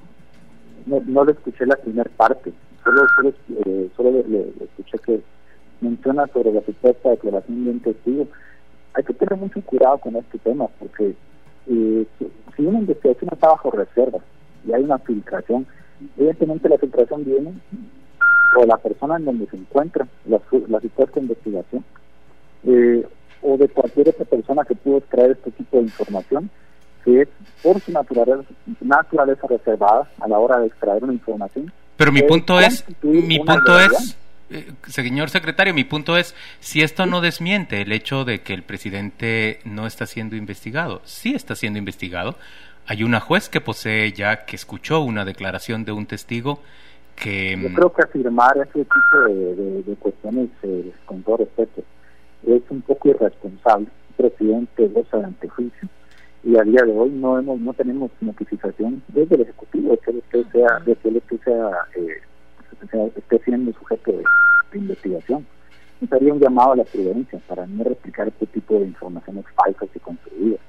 No, 0.86 1.00
no 1.06 1.24
le 1.24 1.32
escuché 1.32 1.66
la 1.66 1.76
primera 1.76 2.10
parte, 2.16 2.52
solo, 2.82 3.02
solo, 3.14 3.28
eh, 3.66 4.24
le, 4.28 4.64
escuché 4.64 4.98
que 4.98 5.20
menciona 5.80 6.26
sobre 6.28 6.52
la 6.52 6.62
supuesta 6.62 7.10
declaración 7.10 7.64
de 7.64 7.70
un 7.70 7.80
testigo. 7.80 8.26
Hay 8.94 9.04
que 9.04 9.14
tener 9.14 9.36
mucho 9.36 9.60
cuidado 9.62 9.98
con 9.98 10.16
este 10.16 10.38
tema, 10.38 10.66
porque 10.78 11.14
eh, 11.66 12.06
si 12.56 12.62
una 12.62 12.78
investigación 12.78 13.30
está 13.32 13.48
bajo 13.48 13.70
reserva 13.70 14.18
y 14.66 14.72
hay 14.72 14.82
una 14.82 14.98
filtración, 14.98 15.66
evidentemente 16.16 16.68
la 16.68 16.78
filtración 16.78 17.24
viene 17.24 17.52
o 18.56 18.64
la 18.64 18.78
persona 18.78 19.16
en 19.16 19.26
donde 19.26 19.46
se 19.46 19.56
encuentra 19.56 20.06
la, 20.26 20.40
la 20.68 20.80
supuesta 20.80 21.20
investigación, 21.20 21.84
eh, 22.64 23.06
o 23.42 23.56
de 23.56 23.68
cualquier 23.68 24.08
otra 24.08 24.24
persona 24.24 24.64
que 24.64 24.74
pudo 24.74 24.98
extraer 24.98 25.32
este 25.32 25.50
tipo 25.52 25.76
de 25.76 25.84
información, 25.84 26.50
que 27.08 27.22
es 27.22 27.28
por 27.62 27.80
su 27.80 27.90
naturaleza, 27.90 28.48
naturaleza 28.80 29.46
reservada 29.48 30.08
a 30.20 30.28
la 30.28 30.38
hora 30.38 30.58
de 30.58 30.66
extraer 30.66 31.02
una 31.02 31.14
información. 31.14 31.72
Pero 31.96 32.12
mi 32.12 32.22
punto 32.22 32.60
es, 32.60 32.84
mi 33.02 33.38
punto 33.38 33.80
es, 33.80 34.16
eh, 34.50 34.70
señor 34.86 35.30
secretario, 35.30 35.72
mi 35.72 35.84
punto 35.84 36.16
es, 36.16 36.34
si 36.60 36.82
esto 36.82 37.06
no 37.06 37.20
desmiente 37.20 37.80
el 37.80 37.92
hecho 37.92 38.24
de 38.24 38.42
que 38.42 38.52
el 38.52 38.62
presidente 38.62 39.60
no 39.64 39.86
está 39.86 40.06
siendo 40.06 40.36
investigado, 40.36 41.00
sí 41.04 41.34
está 41.34 41.54
siendo 41.54 41.78
investigado. 41.78 42.36
Hay 42.86 43.02
una 43.02 43.20
juez 43.20 43.48
que 43.48 43.60
posee 43.60 44.12
ya 44.12 44.44
que 44.44 44.56
escuchó 44.56 45.00
una 45.00 45.24
declaración 45.24 45.84
de 45.84 45.92
un 45.92 46.06
testigo 46.06 46.60
que... 47.16 47.58
Yo 47.60 47.74
creo 47.74 47.92
que 47.92 48.02
afirmar 48.02 48.56
ese 48.58 48.84
tipo 48.84 49.18
de, 49.28 49.96
cuestiones, 49.98 50.50
eh, 50.62 50.92
con 51.04 51.22
todo 51.22 51.38
respeto, 51.38 51.82
es 52.46 52.62
un 52.68 52.82
poco 52.82 53.08
irresponsable. 53.08 53.88
El 54.18 54.28
presidente 54.28 54.88
goza 54.88 55.18
de 55.18 55.24
antejuicio 55.24 55.88
y 56.44 56.56
a 56.56 56.62
día 56.62 56.82
de 56.84 56.92
hoy 56.92 57.10
no 57.10 57.38
hemos 57.38 57.60
no 57.60 57.72
tenemos 57.74 58.10
notificación 58.20 59.02
desde 59.08 59.34
el 59.34 59.40
ejecutivo 59.42 59.90
de 59.90 59.98
que 59.98 60.10
él 60.10 60.46
sea 60.52 60.78
de 60.80 60.96
que 60.96 61.08
él 61.08 61.22
sea, 61.44 61.70
eh, 61.96 63.10
esté 63.16 63.38
siendo 63.44 63.72
sujeto 63.72 64.12
de, 64.12 64.24
investigación 64.78 65.46
sería 66.08 66.32
un 66.32 66.38
llamado 66.38 66.72
a 66.72 66.76
la 66.76 66.84
prudencia 66.84 67.40
para 67.48 67.66
no 67.66 67.82
replicar 67.82 68.28
este 68.28 68.46
tipo 68.46 68.78
de 68.78 68.86
informaciones 68.86 69.44
falsas 69.56 69.88
y 69.94 69.98
construidas 69.98 70.60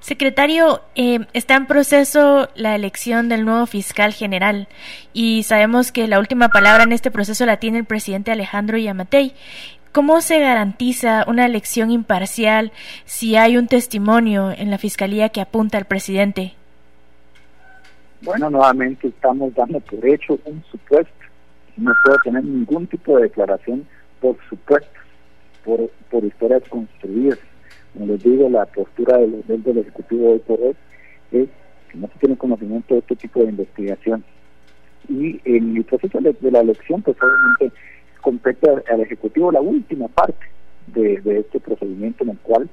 Secretario, 0.00 0.80
eh, 0.94 1.26
está 1.34 1.56
en 1.56 1.66
proceso 1.66 2.48
la 2.54 2.74
elección 2.74 3.28
del 3.28 3.44
nuevo 3.44 3.66
fiscal 3.66 4.14
general 4.14 4.68
y 5.12 5.42
sabemos 5.42 5.92
que 5.92 6.06
la 6.06 6.18
última 6.18 6.48
palabra 6.48 6.84
en 6.84 6.92
este 6.92 7.10
proceso 7.10 7.44
la 7.44 7.58
tiene 7.58 7.78
el 7.78 7.84
presidente 7.84 8.30
Alejandro 8.30 8.78
Yamatei. 8.78 9.34
¿Cómo 9.92 10.20
se 10.20 10.38
garantiza 10.38 11.24
una 11.26 11.46
elección 11.46 11.90
imparcial 11.90 12.72
si 13.04 13.36
hay 13.36 13.56
un 13.56 13.68
testimonio 13.68 14.50
en 14.50 14.70
la 14.70 14.78
fiscalía 14.78 15.30
que 15.30 15.40
apunta 15.40 15.78
al 15.78 15.86
presidente? 15.86 16.54
Bueno, 18.20 18.50
nuevamente 18.50 19.08
estamos 19.08 19.54
dando 19.54 19.80
por 19.80 20.06
hecho 20.06 20.38
un 20.44 20.62
supuesto. 20.70 21.12
No 21.76 21.92
puedo 22.04 22.18
tener 22.24 22.44
ningún 22.44 22.86
tipo 22.86 23.16
de 23.16 23.24
declaración 23.24 23.86
por 24.20 24.36
supuesto, 24.48 25.00
por, 25.64 26.24
historias 26.24 26.62
construidas. 26.68 27.38
Como 27.92 28.06
les 28.06 28.22
digo, 28.22 28.48
la 28.48 28.66
postura 28.66 29.18
del, 29.18 29.42
del 29.46 29.78
Ejecutivo 29.78 30.32
hoy 30.32 30.38
por 30.40 30.60
es 30.60 30.76
que 31.30 31.98
no 31.98 32.08
se 32.08 32.18
tiene 32.18 32.36
conocimiento 32.36 32.94
de 32.94 33.00
este 33.00 33.16
tipo 33.16 33.40
de 33.40 33.50
investigación. 33.50 34.24
Y 35.08 35.40
en 35.44 35.76
el 35.76 35.84
proceso 35.84 36.18
de 36.20 36.50
la 36.50 36.60
elección, 36.60 37.00
pues 37.02 37.16
obviamente 37.22 37.72
compete 38.20 38.68
al 38.90 39.00
Ejecutivo 39.00 39.52
la 39.52 39.60
última 39.60 40.08
parte 40.08 40.46
de, 40.88 41.20
este 41.38 41.60
procedimiento 41.60 42.24
en 42.24 42.30
el 42.30 42.38
cual 42.38 42.68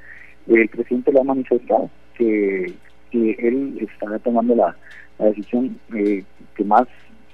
el 0.47 0.69
presidente 0.69 1.11
le 1.11 1.19
ha 1.19 1.23
manifestado 1.23 1.89
que, 2.17 2.73
él 3.11 3.77
estará 3.79 4.19
tomando 4.19 4.55
la, 4.55 4.75
decisión 5.19 5.79
eh, 5.95 6.21
que 6.55 6.63
más 6.65 6.85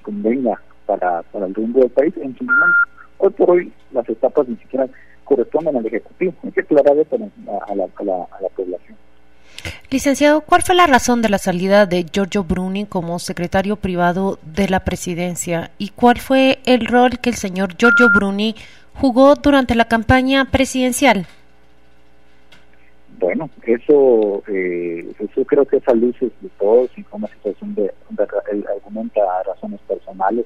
convenga 0.04 0.62
para, 0.86 1.24
para 1.24 1.48
el 1.48 1.56
rumbo 1.56 1.80
del 1.80 1.90
país 1.90 2.14
en 2.18 2.38
su 2.38 2.44
momento. 2.44 2.78
Hoy 3.18 3.30
por 3.32 3.52
hoy 3.52 3.74
las 3.92 4.08
etapas 4.08 4.48
ni 4.48 4.56
siquiera 4.58 4.88
corresponden 5.24 5.76
al 5.76 5.86
Ejecutivo, 5.86 6.34
hay 6.44 6.52
que 6.52 6.62
aclarar 6.62 6.98
eso 6.98 7.16
a 7.16 7.20
la, 7.20 7.56
a 7.68 7.76
la, 7.76 7.86
a 7.86 8.42
la 8.42 8.50
población. 8.56 8.96
Licenciado, 9.90 10.42
¿cuál 10.42 10.62
fue 10.62 10.76
la 10.76 10.88
razón 10.88 11.22
de 11.22 11.30
la 11.30 11.38
salida 11.38 11.86
de 11.86 12.06
Giorgio 12.12 12.44
Bruni 12.44 12.86
como 12.86 13.20
secretario 13.20 13.76
privado 13.76 14.40
de 14.44 14.70
la 14.70 14.82
presidencia 14.82 15.72
y 15.78 15.90
cuál 15.90 16.18
fue 16.20 16.60
el 16.66 16.86
rol 16.86 17.20
que 17.20 17.30
el 17.30 17.36
señor 17.36 17.76
Giorgio 17.78 18.10
Bruni 18.14 18.56
jugó 18.94 19.36
durante 19.36 19.76
la 19.76 19.86
campaña 19.86 20.46
presidencial? 20.46 21.28
Bueno, 23.20 23.50
eso, 23.64 24.44
eh, 24.48 25.06
eso 25.20 25.46
creo 25.46 25.66
que 25.66 25.78
es 25.78 25.88
a 25.88 25.94
luces 25.94 26.32
de 26.42 26.50
todos 26.60 26.90
y 26.98 27.04
como 27.04 27.28
situación 27.28 27.76
de, 27.76 27.84
de 28.10 28.28
argumenta 28.68 29.22
razones 29.46 29.80
personales. 29.88 30.46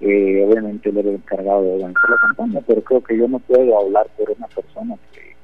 Eh, 0.00 0.46
obviamente 0.48 0.90
él 0.90 0.98
era 0.98 1.10
encargado 1.10 1.62
de 1.62 1.72
organizar 1.72 2.10
la 2.10 2.16
campaña, 2.18 2.60
pero 2.68 2.82
creo 2.82 3.02
que 3.02 3.18
yo 3.18 3.26
no 3.26 3.40
puedo 3.40 3.80
hablar 3.80 4.06
por 4.16 4.30
una 4.30 4.46
persona 4.46 4.94
que, 5.12 5.34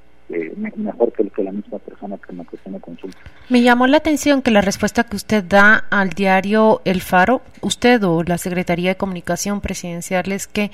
la 1.44 1.52
misma 1.52 1.78
persona 1.78 2.18
que 2.18 2.32
me, 2.32 2.80
consulta. 2.80 3.18
Me 3.48 3.62
llamó 3.62 3.86
la 3.86 3.98
atención 3.98 4.42
que 4.42 4.50
la 4.50 4.60
respuesta 4.60 5.04
que 5.04 5.16
usted 5.16 5.44
da 5.44 5.84
al 5.90 6.10
diario 6.10 6.80
El 6.84 7.00
Faro, 7.00 7.42
usted 7.60 8.02
o 8.04 8.22
la 8.22 8.38
Secretaría 8.38 8.90
de 8.90 8.96
Comunicación 8.96 9.60
Presidencial, 9.60 10.32
es 10.32 10.46
que 10.46 10.70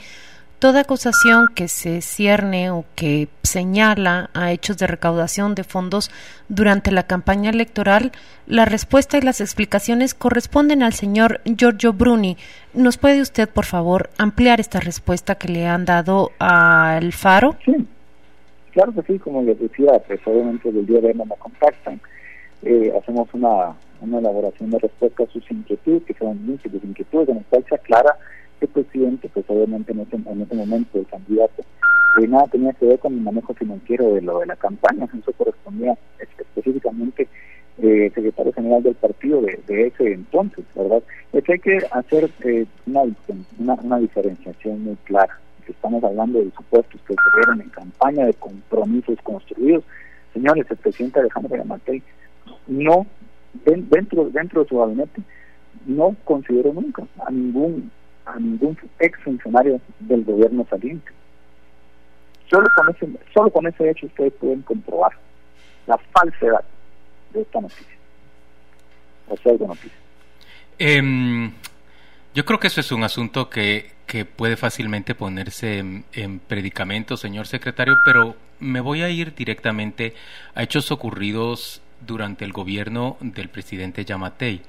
toda 0.61 0.81
acusación 0.81 1.49
que 1.55 1.69
se 1.69 2.03
cierne 2.03 2.71
o 2.71 2.85
que 2.95 3.29
señala 3.43 4.31
a 4.35 4.53
hechos 4.53 4.77
de 4.77 4.87
recaudación 4.87 5.55
de 5.55 5.65
fondos 5.65 6.11
durante 6.49 6.93
la 6.93 7.05
campaña 7.05 7.51
electoral, 7.51 8.13
la 8.47 8.67
respuesta 8.67 9.17
y 9.17 9.23
las 9.23 9.41
explicaciones 9.41 10.15
corresponden 10.15 10.83
al 10.83 10.93
señor 10.93 11.41
Giorgio 11.45 11.95
Bruni. 11.95 12.37
¿Nos 12.75 12.99
puede 12.99 13.23
usted, 13.23 13.49
por 13.49 13.65
favor, 13.65 14.11
ampliar 14.19 14.61
esta 14.61 14.81
respuesta 14.81 15.37
que 15.37 15.49
le 15.49 15.67
han 15.67 15.87
dado 15.87 16.31
al 16.39 17.13
Faro? 17.13 17.57
Sí. 17.65 17.87
Claro 18.73 18.93
que 18.93 19.03
sí, 19.03 19.19
como 19.19 19.43
les 19.43 19.59
decía, 19.59 19.99
pues 20.07 20.21
obviamente 20.25 20.71
del 20.71 20.87
día 20.87 21.01
de 21.01 21.09
hoy 21.09 21.15
me 21.15 21.37
contactan, 21.37 22.01
eh, 22.63 22.93
hacemos 22.97 23.29
una, 23.33 23.75
una 24.01 24.19
elaboración 24.19 24.71
de 24.71 24.79
respuesta 24.79 25.25
a 25.25 25.27
sus 25.27 25.51
inquietudes, 25.51 26.05
que 26.05 26.15
son 26.15 26.47
múltiples 26.47 26.85
inquietudes, 26.85 27.31
en 27.31 27.39
el 27.39 27.45
cual 27.47 27.65
se 27.69 27.75
aclara 27.75 28.17
que 28.61 28.67
el 28.67 28.73
presidente, 28.73 29.29
pues 29.33 29.45
obviamente 29.49 29.91
en 29.93 30.01
ese, 30.01 30.17
en 30.17 30.43
ese 30.43 30.55
momento 30.55 30.99
el 30.99 31.07
candidato, 31.07 31.63
eh, 32.21 32.29
nada 32.29 32.47
tenía 32.47 32.73
que 32.75 32.87
ver 32.87 32.99
con 33.01 33.15
el 33.15 33.21
manejo 33.21 33.55
financiero 33.55 34.15
de 34.15 34.23
lo 34.23 34.39
de 34.39 34.47
la 34.47 34.57
campaña, 34.57 35.09
eso 35.19 35.33
correspondía 35.33 35.97
específicamente 36.21 37.27
eh, 37.83 38.13
secretario 38.15 38.53
general 38.53 38.83
del 38.85 38.95
partido 38.95 39.43
de, 39.43 39.87
ese 39.87 40.13
entonces, 40.13 40.65
¿verdad? 40.77 41.03
Es 41.33 41.43
que 41.43 41.53
hay 41.55 41.59
que 41.59 41.79
hacer 41.91 42.31
eh, 42.45 42.67
una, 42.87 43.03
una 43.83 43.99
diferenciación 43.99 44.85
muy 44.85 44.97
clara 45.05 45.41
estamos 45.71 46.03
hablando 46.05 46.39
de 46.39 46.51
supuestos 46.53 47.01
que 47.07 47.15
ocurrieron 47.15 47.61
en 47.61 47.69
campaña, 47.71 48.27
de 48.27 48.35
compromisos 48.35 49.19
construidos. 49.23 49.85
Señores, 50.33 50.67
el 50.71 50.77
presidente 50.77 51.21
Alejandro 51.21 51.57
Yamatei 51.57 52.03
no, 52.67 53.07
dentro, 53.65 54.31
dentro 54.31 54.63
de 54.63 54.69
su 54.69 54.79
gabinete, 54.79 55.23
no 55.87 56.17
consideró 56.25 56.73
nunca 56.73 57.05
a 57.27 57.31
ningún, 57.31 57.91
a 58.25 58.39
ningún 58.39 58.77
ex 58.99 59.19
funcionario 59.21 59.81
del 60.01 60.25
gobierno 60.25 60.67
saliente. 60.69 61.11
Solo 62.49 62.67
con 62.77 62.89
ese, 62.91 63.09
solo 63.33 63.51
con 63.51 63.67
ese 63.67 63.91
hecho 63.91 64.07
ustedes 64.07 64.33
pueden 64.35 64.63
comprobar 64.63 65.13
la 65.87 65.97
falsedad 66.13 66.65
de 67.33 67.43
esta 67.43 67.61
noticia. 67.61 67.97
O 69.29 69.37
sea, 69.37 69.53
de 69.53 69.67
noticia. 69.67 69.99
Eh, 70.79 71.53
yo 72.35 72.45
creo 72.45 72.59
que 72.59 72.69
eso 72.69 72.81
es 72.81 72.93
un 72.93 73.03
asunto 73.03 73.51
que, 73.51 73.91
que 74.11 74.25
puede 74.25 74.57
fácilmente 74.57 75.15
ponerse 75.15 75.79
en, 75.79 76.41
predicamento, 76.41 77.17
señor 77.17 77.47
secretario, 77.47 77.97
pero 78.05 78.35
me 78.59 78.81
voy 78.81 79.03
a 79.03 79.09
ir 79.09 79.37
directamente 79.37 80.17
a 80.57 80.65
hechos 80.65 80.91
ocurridos 80.91 81.81
durante 82.05 82.45
el 82.45 82.53
gobierno 82.53 83.19
del 83.21 83.49
presidente 83.49 84.05
Yamatei. 84.05 84.63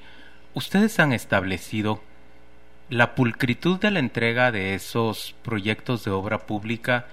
Ustedes 0.53 0.99
han 0.99 1.11
establecido 1.11 2.03
la 2.89 3.15
pulcritud 3.15 3.79
de 3.79 3.89
la 3.89 3.97
entrega 3.97 4.51
de 4.51 4.75
esos 4.75 5.33
proyectos 5.41 6.03
de 6.03 6.11
obra 6.11 6.45
pública 6.45 7.07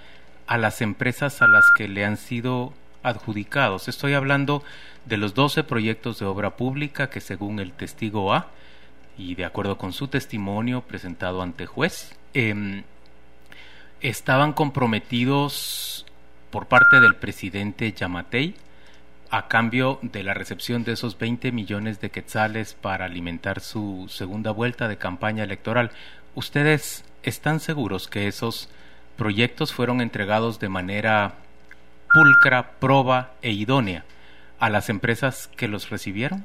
a 0.47 0.59
las 0.59 0.83
empresas 0.83 1.41
a 1.41 1.47
las 1.47 1.64
que 1.79 1.89
le 1.89 2.05
han 2.05 2.18
sido 2.18 2.74
adjudicados. 3.03 3.89
Estoy 3.89 4.12
hablando 4.12 4.62
de 5.07 5.16
los 5.16 5.33
12 5.33 5.64
proyectos 5.64 6.18
de 6.18 6.26
obra 6.26 6.59
pública 6.59 7.09
que 7.09 7.22
según 7.22 7.59
el 7.59 7.72
testigo 7.72 8.35
A 8.35 8.49
y 9.16 9.35
de 9.35 9.47
acuerdo 9.47 9.79
con 9.79 9.95
su 9.95 10.09
testimonio 10.09 10.83
presentado 10.83 11.41
ante 11.41 11.64
juez, 11.64 12.18
em, 12.35 12.83
estaban 14.01 14.53
comprometidos 14.53 16.07
por 16.51 16.66
parte 16.66 17.01
del 17.01 17.16
presidente 17.16 17.93
Yamatei 17.93 18.55
a 19.31 19.49
cambio 19.49 19.99
de 20.03 20.22
la 20.22 20.35
recepción 20.35 20.85
de 20.85 20.93
esos 20.93 21.18
20 21.18 21.53
millones 21.53 22.01
de 22.01 22.11
quetzales 22.11 22.74
para 22.74 23.05
alimentar 23.05 23.61
su 23.61 24.07
segunda 24.09 24.51
vuelta 24.53 24.89
de 24.89 24.97
campaña 24.97 25.45
electoral. 25.45 25.91
¿Ustedes 26.35 27.05
están 27.22 27.61
seguros 27.61 28.09
que 28.09 28.26
esos 28.26 28.70
proyectos 29.16 29.74
fueron 29.74 30.01
entregados 30.01 30.61
de 30.61 30.68
manera 30.68 31.35
pulcra, 32.12 32.70
proba 32.79 33.33
e 33.43 33.51
idónea 33.51 34.05
a 34.59 34.70
las 34.70 34.89
empresas 34.89 35.49
que 35.57 35.68
los 35.68 35.91
recibieron? 35.91 36.45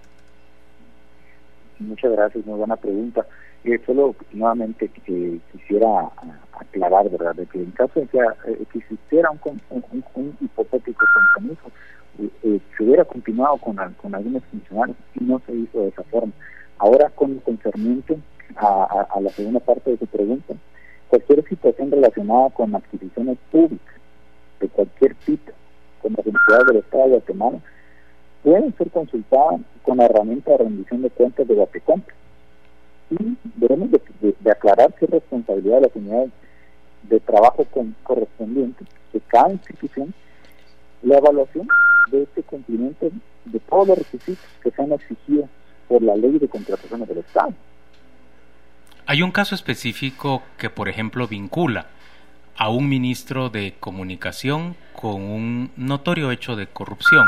Muchas 1.80 2.12
gracias, 2.12 2.46
muy 2.46 2.58
buena 2.58 2.76
pregunta. 2.76 3.26
Eh, 3.66 3.80
solo 3.86 4.14
nuevamente 4.34 4.90
quisiera 4.90 6.10
aclarar, 6.52 7.10
¿verdad?, 7.10 7.36
de 7.36 7.46
que 7.46 7.60
en 7.60 7.72
caso 7.72 8.00
de 8.00 8.08
que, 8.08 8.18
eh, 8.18 8.58
existiera 8.76 9.30
un, 9.32 9.62
un, 9.70 10.38
hipotético 10.42 11.06
compromiso, 11.14 11.72
eh, 12.20 12.30
eh, 12.44 12.60
se 12.78 12.84
hubiera 12.84 13.06
continuado 13.06 13.58
con, 13.58 13.78
con 14.02 14.16
algunos 14.16 14.44
funcionarios 14.46 14.98
y 15.16 15.24
no 15.24 15.42
se 15.46 15.54
hizo 15.54 15.80
de 15.80 15.88
esa 15.88 16.04
forma. 16.04 16.34
Ahora, 16.78 17.10
con 17.12 17.40
concerniente 17.40 18.18
a, 18.58 19.08
a, 19.10 19.22
la 19.22 19.30
segunda 19.30 19.62
parte 19.62 19.92
de 19.92 19.98
su 19.98 20.08
pregunta, 20.08 20.54
cualquier 21.08 21.48
situación 21.48 21.92
relacionada 21.92 22.50
con 22.50 22.76
adquisiciones 22.76 23.38
públicas 23.50 23.96
de 24.60 24.68
cualquier 24.68 25.16
tipo, 25.26 25.54
como 26.02 26.18
las 26.18 26.28
entidades 26.28 26.68
del 26.68 26.78
Estado 26.78 27.04
de 27.04 27.10
Guatemala, 27.12 27.60
pueden 28.44 28.76
ser 28.78 28.92
consultadas 28.92 29.62
con 29.84 29.98
la 29.98 30.06
herramienta 30.06 30.52
de 30.52 30.58
rendición 30.58 31.02
de 31.02 31.10
cuentas 31.12 31.48
de 31.48 31.54
Guatecompra. 31.54 32.16
Y 33.20 33.38
debemos 33.56 33.90
de, 33.92 34.52
aclarar 34.52 34.94
qué 35.00 35.06
responsabilidad 35.06 35.76
de 35.76 35.82
las 35.82 35.96
unidades 35.96 36.32
de 37.04 37.20
trabajo 37.20 37.66
con, 37.66 37.96
correspondiente 38.04 38.86
de 39.12 39.22
cada 39.28 39.52
institución 39.52 40.14
la 41.02 41.18
evaluación 41.18 41.68
de 42.12 42.24
este 42.24 42.44
cumplimiento 42.44 43.10
de 43.46 43.60
todos 43.60 43.90
los 43.90 43.98
requisitos 43.98 44.46
que 44.62 44.72
se 44.72 44.82
han 44.82 44.94
exigido 44.94 45.50
por 45.88 46.02
la 46.02 46.16
ley 46.16 46.40
de 46.40 46.48
contrataciones 46.48 47.08
del 47.08 47.20
Estado. 47.20 47.54
Hay 49.06 49.22
un 49.22 49.32
caso 49.32 49.54
específico 49.54 50.42
que, 50.58 50.70
por 50.70 50.88
ejemplo, 50.88 51.28
vincula 51.28 51.88
a 52.56 52.70
un 52.70 52.88
ministro 52.88 53.50
de 53.50 53.76
comunicación 53.80 54.76
con 54.96 55.22
un 55.22 55.72
notorio 55.76 56.32
hecho 56.32 56.56
de 56.56 56.68
corrupción. 56.68 57.28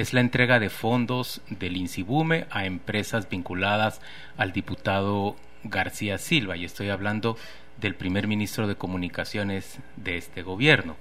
Es 0.00 0.14
la 0.14 0.20
entrega 0.20 0.58
de 0.58 0.70
fondos 0.70 1.42
del 1.50 1.76
INSIBUME 1.76 2.46
a 2.50 2.64
empresas 2.64 3.28
vinculadas 3.28 4.00
al 4.38 4.50
diputado 4.50 5.36
García 5.62 6.16
Silva, 6.16 6.56
y 6.56 6.64
estoy 6.64 6.88
hablando 6.88 7.36
del 7.78 7.94
primer 7.94 8.26
ministro 8.26 8.66
de 8.66 8.76
comunicaciones 8.76 9.78
de 9.96 10.16
este 10.16 10.42
gobierno. 10.42 10.96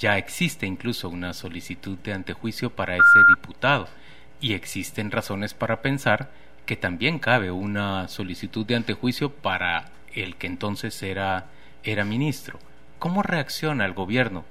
Ya 0.00 0.18
existe 0.18 0.66
incluso 0.66 1.08
una 1.08 1.34
solicitud 1.34 1.96
de 1.98 2.14
antejuicio 2.14 2.70
para 2.70 2.96
ese 2.96 3.20
diputado, 3.36 3.86
y 4.40 4.54
existen 4.54 5.12
razones 5.12 5.54
para 5.54 5.80
pensar 5.80 6.32
que 6.66 6.74
también 6.74 7.20
cabe 7.20 7.52
una 7.52 8.08
solicitud 8.08 8.66
de 8.66 8.74
antejuicio 8.74 9.30
para 9.32 9.92
el 10.16 10.34
que 10.34 10.48
entonces 10.48 11.00
era, 11.04 11.46
era 11.84 12.04
ministro. 12.04 12.58
¿Cómo 12.98 13.22
reacciona 13.22 13.84
el 13.84 13.92
gobierno, 13.92 14.44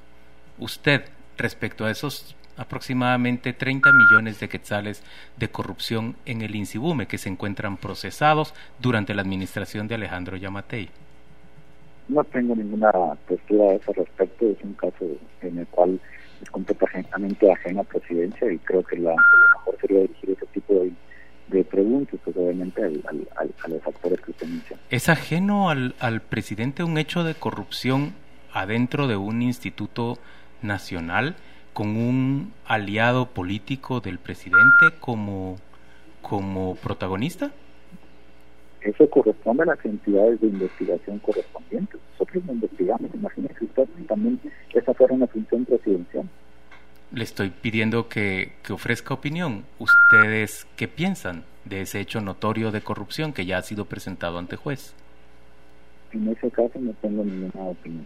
usted, 0.59 1.09
respecto 1.37 1.83
a 1.83 1.91
esos 1.91 2.37
aproximadamente 2.61 3.53
30 3.53 3.89
millones 3.91 4.39
de 4.39 4.47
quetzales 4.47 5.03
de 5.37 5.49
corrupción 5.49 6.15
en 6.25 6.41
el 6.41 6.55
INSIBUME 6.55 7.07
que 7.07 7.17
se 7.17 7.29
encuentran 7.29 7.77
procesados 7.77 8.53
durante 8.79 9.13
la 9.13 9.23
administración 9.23 9.87
de 9.87 9.95
Alejandro 9.95 10.37
Yamatei? 10.37 10.89
No 12.07 12.23
tengo 12.25 12.55
ninguna 12.55 12.91
postura 13.27 13.71
a 13.71 13.73
ese 13.73 13.93
respecto, 13.93 14.45
es 14.47 14.63
un 14.63 14.73
caso 14.73 15.05
en 15.41 15.57
el 15.59 15.67
cual 15.67 15.99
es 16.41 16.49
completamente 16.49 17.51
ajena 17.51 17.81
a 17.81 17.83
presidencia 17.83 18.51
y 18.51 18.57
creo 18.59 18.83
que 18.83 18.97
la, 18.97 19.11
lo 19.11 19.59
mejor 19.59 19.77
sería 19.81 19.99
dirigir 20.01 20.31
ese 20.31 20.45
tipo 20.47 20.73
de 20.75 20.91
de 21.51 21.65
preguntas, 21.65 22.17
pues 22.23 22.35
obviamente 22.37 22.81
al, 22.81 23.03
a 23.35 23.67
los 23.67 23.85
actores 23.85 24.21
que 24.21 24.31
usted 24.31 24.47
menciona. 24.47 24.81
¿Es 24.89 25.09
ajeno 25.09 25.69
al, 25.69 25.95
al 25.99 26.21
presidente 26.21 26.81
un 26.83 26.97
hecho 26.97 27.25
de 27.25 27.35
corrupción 27.35 28.13
adentro 28.53 29.07
de 29.07 29.17
un 29.17 29.41
instituto 29.41 30.17
nacional 30.61 31.35
con 31.73 31.95
un 31.95 32.53
aliado 32.65 33.27
político 33.27 33.99
del 33.99 34.19
presidente 34.19 34.87
como, 34.99 35.57
como 36.21 36.75
protagonista? 36.75 37.51
Eso 38.81 39.09
corresponde 39.09 39.63
a 39.63 39.67
las 39.67 39.85
entidades 39.85 40.41
de 40.41 40.47
investigación 40.47 41.19
correspondientes. 41.19 41.99
Nosotros 42.13 42.43
no 42.45 42.53
investigamos, 42.53 43.11
imagínese 43.13 43.65
usted 43.65 43.87
también 44.07 44.39
esa 44.73 44.93
fuera 44.93 45.13
una 45.13 45.27
función 45.27 45.65
presidencial 45.65 46.27
le 47.13 47.23
estoy 47.23 47.49
pidiendo 47.49 48.07
que, 48.07 48.53
que, 48.63 48.73
ofrezca 48.73 49.13
opinión. 49.13 49.65
¿Ustedes 49.79 50.65
qué 50.77 50.87
piensan 50.87 51.43
de 51.65 51.81
ese 51.81 51.99
hecho 51.99 52.21
notorio 52.21 52.71
de 52.71 52.81
corrupción 52.81 53.33
que 53.33 53.45
ya 53.45 53.57
ha 53.57 53.61
sido 53.61 53.85
presentado 53.85 54.39
ante 54.39 54.55
juez? 54.55 54.93
En 56.13 56.27
ese 56.27 56.49
caso 56.51 56.79
no 56.79 56.93
tengo 57.01 57.23
ninguna 57.23 57.63
opinión. 57.63 58.05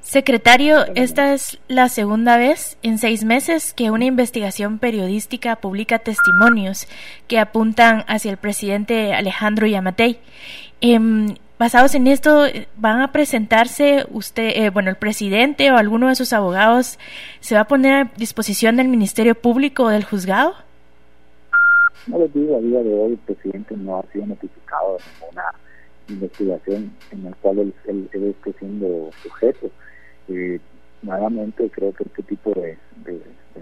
Secretario, 0.00 0.84
esta 0.94 1.34
es 1.34 1.58
la 1.68 1.88
segunda 1.88 2.36
vez 2.36 2.78
en 2.82 2.98
seis 2.98 3.24
meses 3.24 3.74
que 3.74 3.90
una 3.90 4.04
investigación 4.04 4.78
periodística 4.78 5.56
publica 5.56 5.98
testimonios 5.98 6.86
que 7.26 7.38
apuntan 7.38 8.04
hacia 8.06 8.30
el 8.30 8.36
presidente 8.36 9.14
Alejandro 9.14 9.66
Yamatei. 9.66 10.18
Eh, 10.80 10.98
basados 11.58 11.94
en 11.94 12.06
esto, 12.06 12.44
van 12.76 13.00
a 13.00 13.12
presentarse 13.12 14.06
usted, 14.10 14.50
eh, 14.54 14.70
bueno, 14.70 14.90
el 14.90 14.96
presidente 14.96 15.70
o 15.70 15.76
alguno 15.76 16.08
de 16.08 16.14
sus 16.14 16.32
abogados 16.32 16.98
se 17.40 17.54
va 17.54 17.62
a 17.62 17.68
poner 17.68 17.92
a 17.94 18.10
disposición 18.16 18.76
del 18.76 18.88
Ministerio 18.88 19.34
Público 19.34 19.84
o 19.84 19.88
del 19.88 20.04
juzgado? 20.04 20.54
No 22.06 22.18
les 22.18 22.32
digo, 22.32 22.56
a 22.56 22.60
día 22.60 22.82
de 22.82 22.94
hoy 22.94 23.12
el 23.12 23.18
presidente 23.18 23.76
no 23.76 23.98
ha 23.98 24.12
sido 24.12 24.26
notificado 24.26 24.98
de 24.98 25.04
ninguna 25.20 25.54
investigación 26.08 26.92
en 27.10 27.24
la 27.24 27.32
cual 27.42 27.58
él, 27.58 27.74
esté 28.12 28.52
siendo 28.58 29.10
sujeto. 29.22 29.70
Eh, 30.28 30.60
nuevamente 31.02 31.70
creo 31.70 31.92
que 31.92 32.04
este 32.04 32.22
tipo 32.22 32.52
de, 32.52 32.76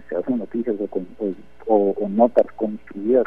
se 0.09 0.17
hacen 0.17 0.39
noticias 0.39 0.77
o, 1.67 1.95
o, 1.99 2.09
notas 2.09 2.47
construidas 2.57 3.25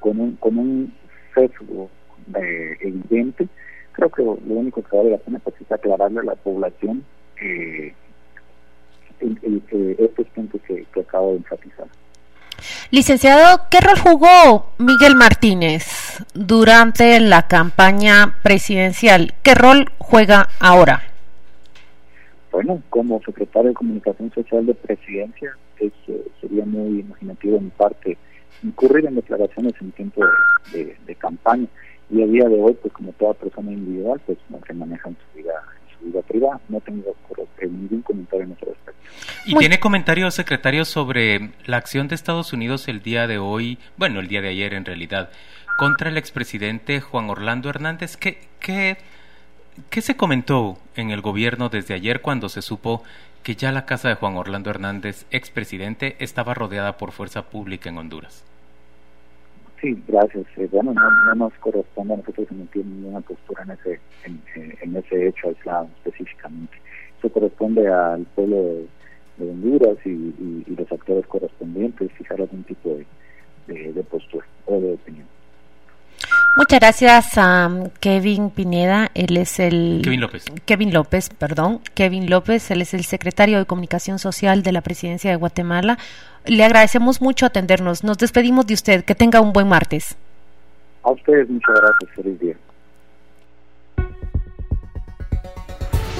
con 0.00 0.18
un, 0.18 0.36
con 0.36 0.58
un 0.58 0.94
sesgo 1.34 1.88
eh, 2.34 2.76
evidente 2.80 3.48
creo 3.92 4.10
que 4.10 4.22
lo 4.22 4.54
único 4.54 4.82
que 4.82 4.96
vale 4.96 5.10
la 5.10 5.18
pena 5.18 5.38
pues, 5.40 5.56
es 5.60 5.70
aclararle 5.70 6.20
a 6.20 6.24
la 6.24 6.34
población 6.34 7.04
eh, 7.40 7.94
estos 9.98 10.26
puntos 10.28 10.60
que, 10.66 10.86
acabo 11.00 11.32
de 11.32 11.36
enfatizar. 11.38 11.86
Licenciado, 12.90 13.62
¿qué 13.70 13.80
rol 13.80 13.98
jugó 13.98 14.72
Miguel 14.78 15.14
Martínez 15.14 16.24
durante 16.34 17.20
la 17.20 17.46
campaña 17.46 18.36
presidencial? 18.42 19.34
¿Qué 19.42 19.54
rol 19.54 19.90
juega 19.98 20.48
ahora? 20.58 21.09
Bueno, 22.52 22.82
como 22.90 23.20
secretario 23.22 23.70
de 23.70 23.74
Comunicación 23.74 24.32
Social 24.32 24.66
de 24.66 24.74
Presidencia, 24.74 25.56
es, 25.78 25.92
eh, 26.08 26.26
sería 26.40 26.64
muy 26.64 27.00
imaginativo 27.00 27.56
en 27.56 27.64
mi 27.64 27.70
parte 27.70 28.18
incurrir 28.62 29.06
en 29.06 29.14
declaraciones 29.14 29.74
en 29.80 29.92
tiempo 29.92 30.22
de 30.72 31.14
campaña 31.16 31.66
y 32.10 32.22
a 32.22 32.26
día 32.26 32.48
de 32.48 32.60
hoy, 32.60 32.76
pues 32.80 32.92
como 32.92 33.12
toda 33.12 33.34
persona 33.34 33.70
individual, 33.70 34.20
pues 34.26 34.38
no 34.48 34.58
se 34.66 34.74
maneja 34.74 35.08
en 35.08 35.16
su 35.16 35.38
vida, 35.38 35.52
su 35.96 36.06
vida 36.06 36.22
privada. 36.22 36.60
No 36.68 36.80
tengo 36.80 37.14
ningún 37.60 38.02
comentario 38.02 38.46
en 38.46 38.52
ese 38.52 38.66
respecto. 38.66 39.00
¿Y 39.46 39.54
tiene 39.56 39.78
comentarios, 39.78 40.34
secretario, 40.34 40.84
sobre 40.84 41.50
la 41.66 41.76
acción 41.76 42.08
de 42.08 42.16
Estados 42.16 42.52
Unidos 42.52 42.88
el 42.88 43.00
día 43.00 43.26
de 43.28 43.38
hoy, 43.38 43.78
bueno, 43.96 44.18
el 44.18 44.26
día 44.26 44.40
de 44.40 44.48
ayer 44.48 44.74
en 44.74 44.84
realidad, 44.84 45.30
contra 45.78 46.10
el 46.10 46.16
expresidente 46.16 47.00
Juan 47.00 47.30
Orlando 47.30 47.70
Hernández? 47.70 48.16
¿Qué, 48.16 48.38
qué, 48.58 48.98
qué 49.90 50.00
se 50.00 50.16
comentó 50.16 50.78
en 50.96 51.10
el 51.10 51.20
gobierno 51.20 51.68
desde 51.68 51.94
ayer 51.94 52.20
cuando 52.20 52.48
se 52.48 52.62
supo 52.62 53.02
que 53.42 53.54
ya 53.54 53.72
la 53.72 53.86
casa 53.86 54.08
de 54.08 54.14
Juan 54.16 54.36
Orlando 54.36 54.70
Hernández, 54.70 55.26
expresidente, 55.30 56.16
estaba 56.18 56.54
rodeada 56.54 56.98
por 56.98 57.12
fuerza 57.12 57.42
pública 57.42 57.88
en 57.88 57.98
Honduras? 57.98 58.44
Sí, 59.80 60.02
gracias. 60.06 60.46
Eh, 60.58 60.68
bueno, 60.70 60.92
no, 60.92 61.34
nos 61.34 61.54
corresponde 61.54 62.14
a 62.14 62.16
nosotros 62.18 62.46
emitir 62.50 62.84
ninguna 62.84 63.20
postura 63.20 63.62
en 63.62 63.70
ese, 63.70 64.00
en, 64.24 64.42
eh, 64.56 65.02
ese 65.06 65.28
hecho 65.28 65.48
aislado 65.48 65.88
específicamente. 66.04 66.76
Eso 67.18 67.32
corresponde 67.32 67.88
al 67.88 68.24
pueblo 68.34 68.56
de, 68.56 68.86
Honduras 69.40 69.96
y, 70.04 70.10
y, 70.10 70.76
los 70.76 70.92
actores 70.92 71.26
correspondientes 71.26 72.12
fijar 72.12 72.42
algún 72.42 72.62
tipo 72.64 72.98
de, 73.66 73.92
de 73.94 74.02
postura 74.02 74.44
o 74.66 74.78
de 74.78 74.92
opinión. 74.92 75.26
Muchas 76.56 76.80
gracias 76.80 77.38
a 77.38 77.70
Kevin 78.00 78.50
Pineda, 78.50 79.10
él 79.14 79.36
es 79.36 79.60
el 79.60 80.00
Kevin 80.02 80.20
López. 80.20 80.44
Kevin 80.66 80.92
López, 80.92 81.30
perdón, 81.30 81.80
Kevin 81.94 82.28
López, 82.28 82.70
él 82.70 82.82
es 82.82 82.92
el 82.92 83.04
secretario 83.04 83.58
de 83.58 83.66
Comunicación 83.66 84.18
Social 84.18 84.62
de 84.62 84.72
la 84.72 84.80
Presidencia 84.80 85.30
de 85.30 85.36
Guatemala. 85.36 85.98
Le 86.46 86.64
agradecemos 86.64 87.20
mucho 87.20 87.46
atendernos. 87.46 88.02
Nos 88.02 88.18
despedimos 88.18 88.66
de 88.66 88.74
usted. 88.74 89.04
Que 89.04 89.14
tenga 89.14 89.40
un 89.40 89.52
buen 89.52 89.68
martes. 89.68 90.16
A 91.02 91.12
ustedes 91.12 91.48
muchas 91.48 91.74
gracias, 91.76 92.10
feliz 92.14 92.40
día. 92.40 92.56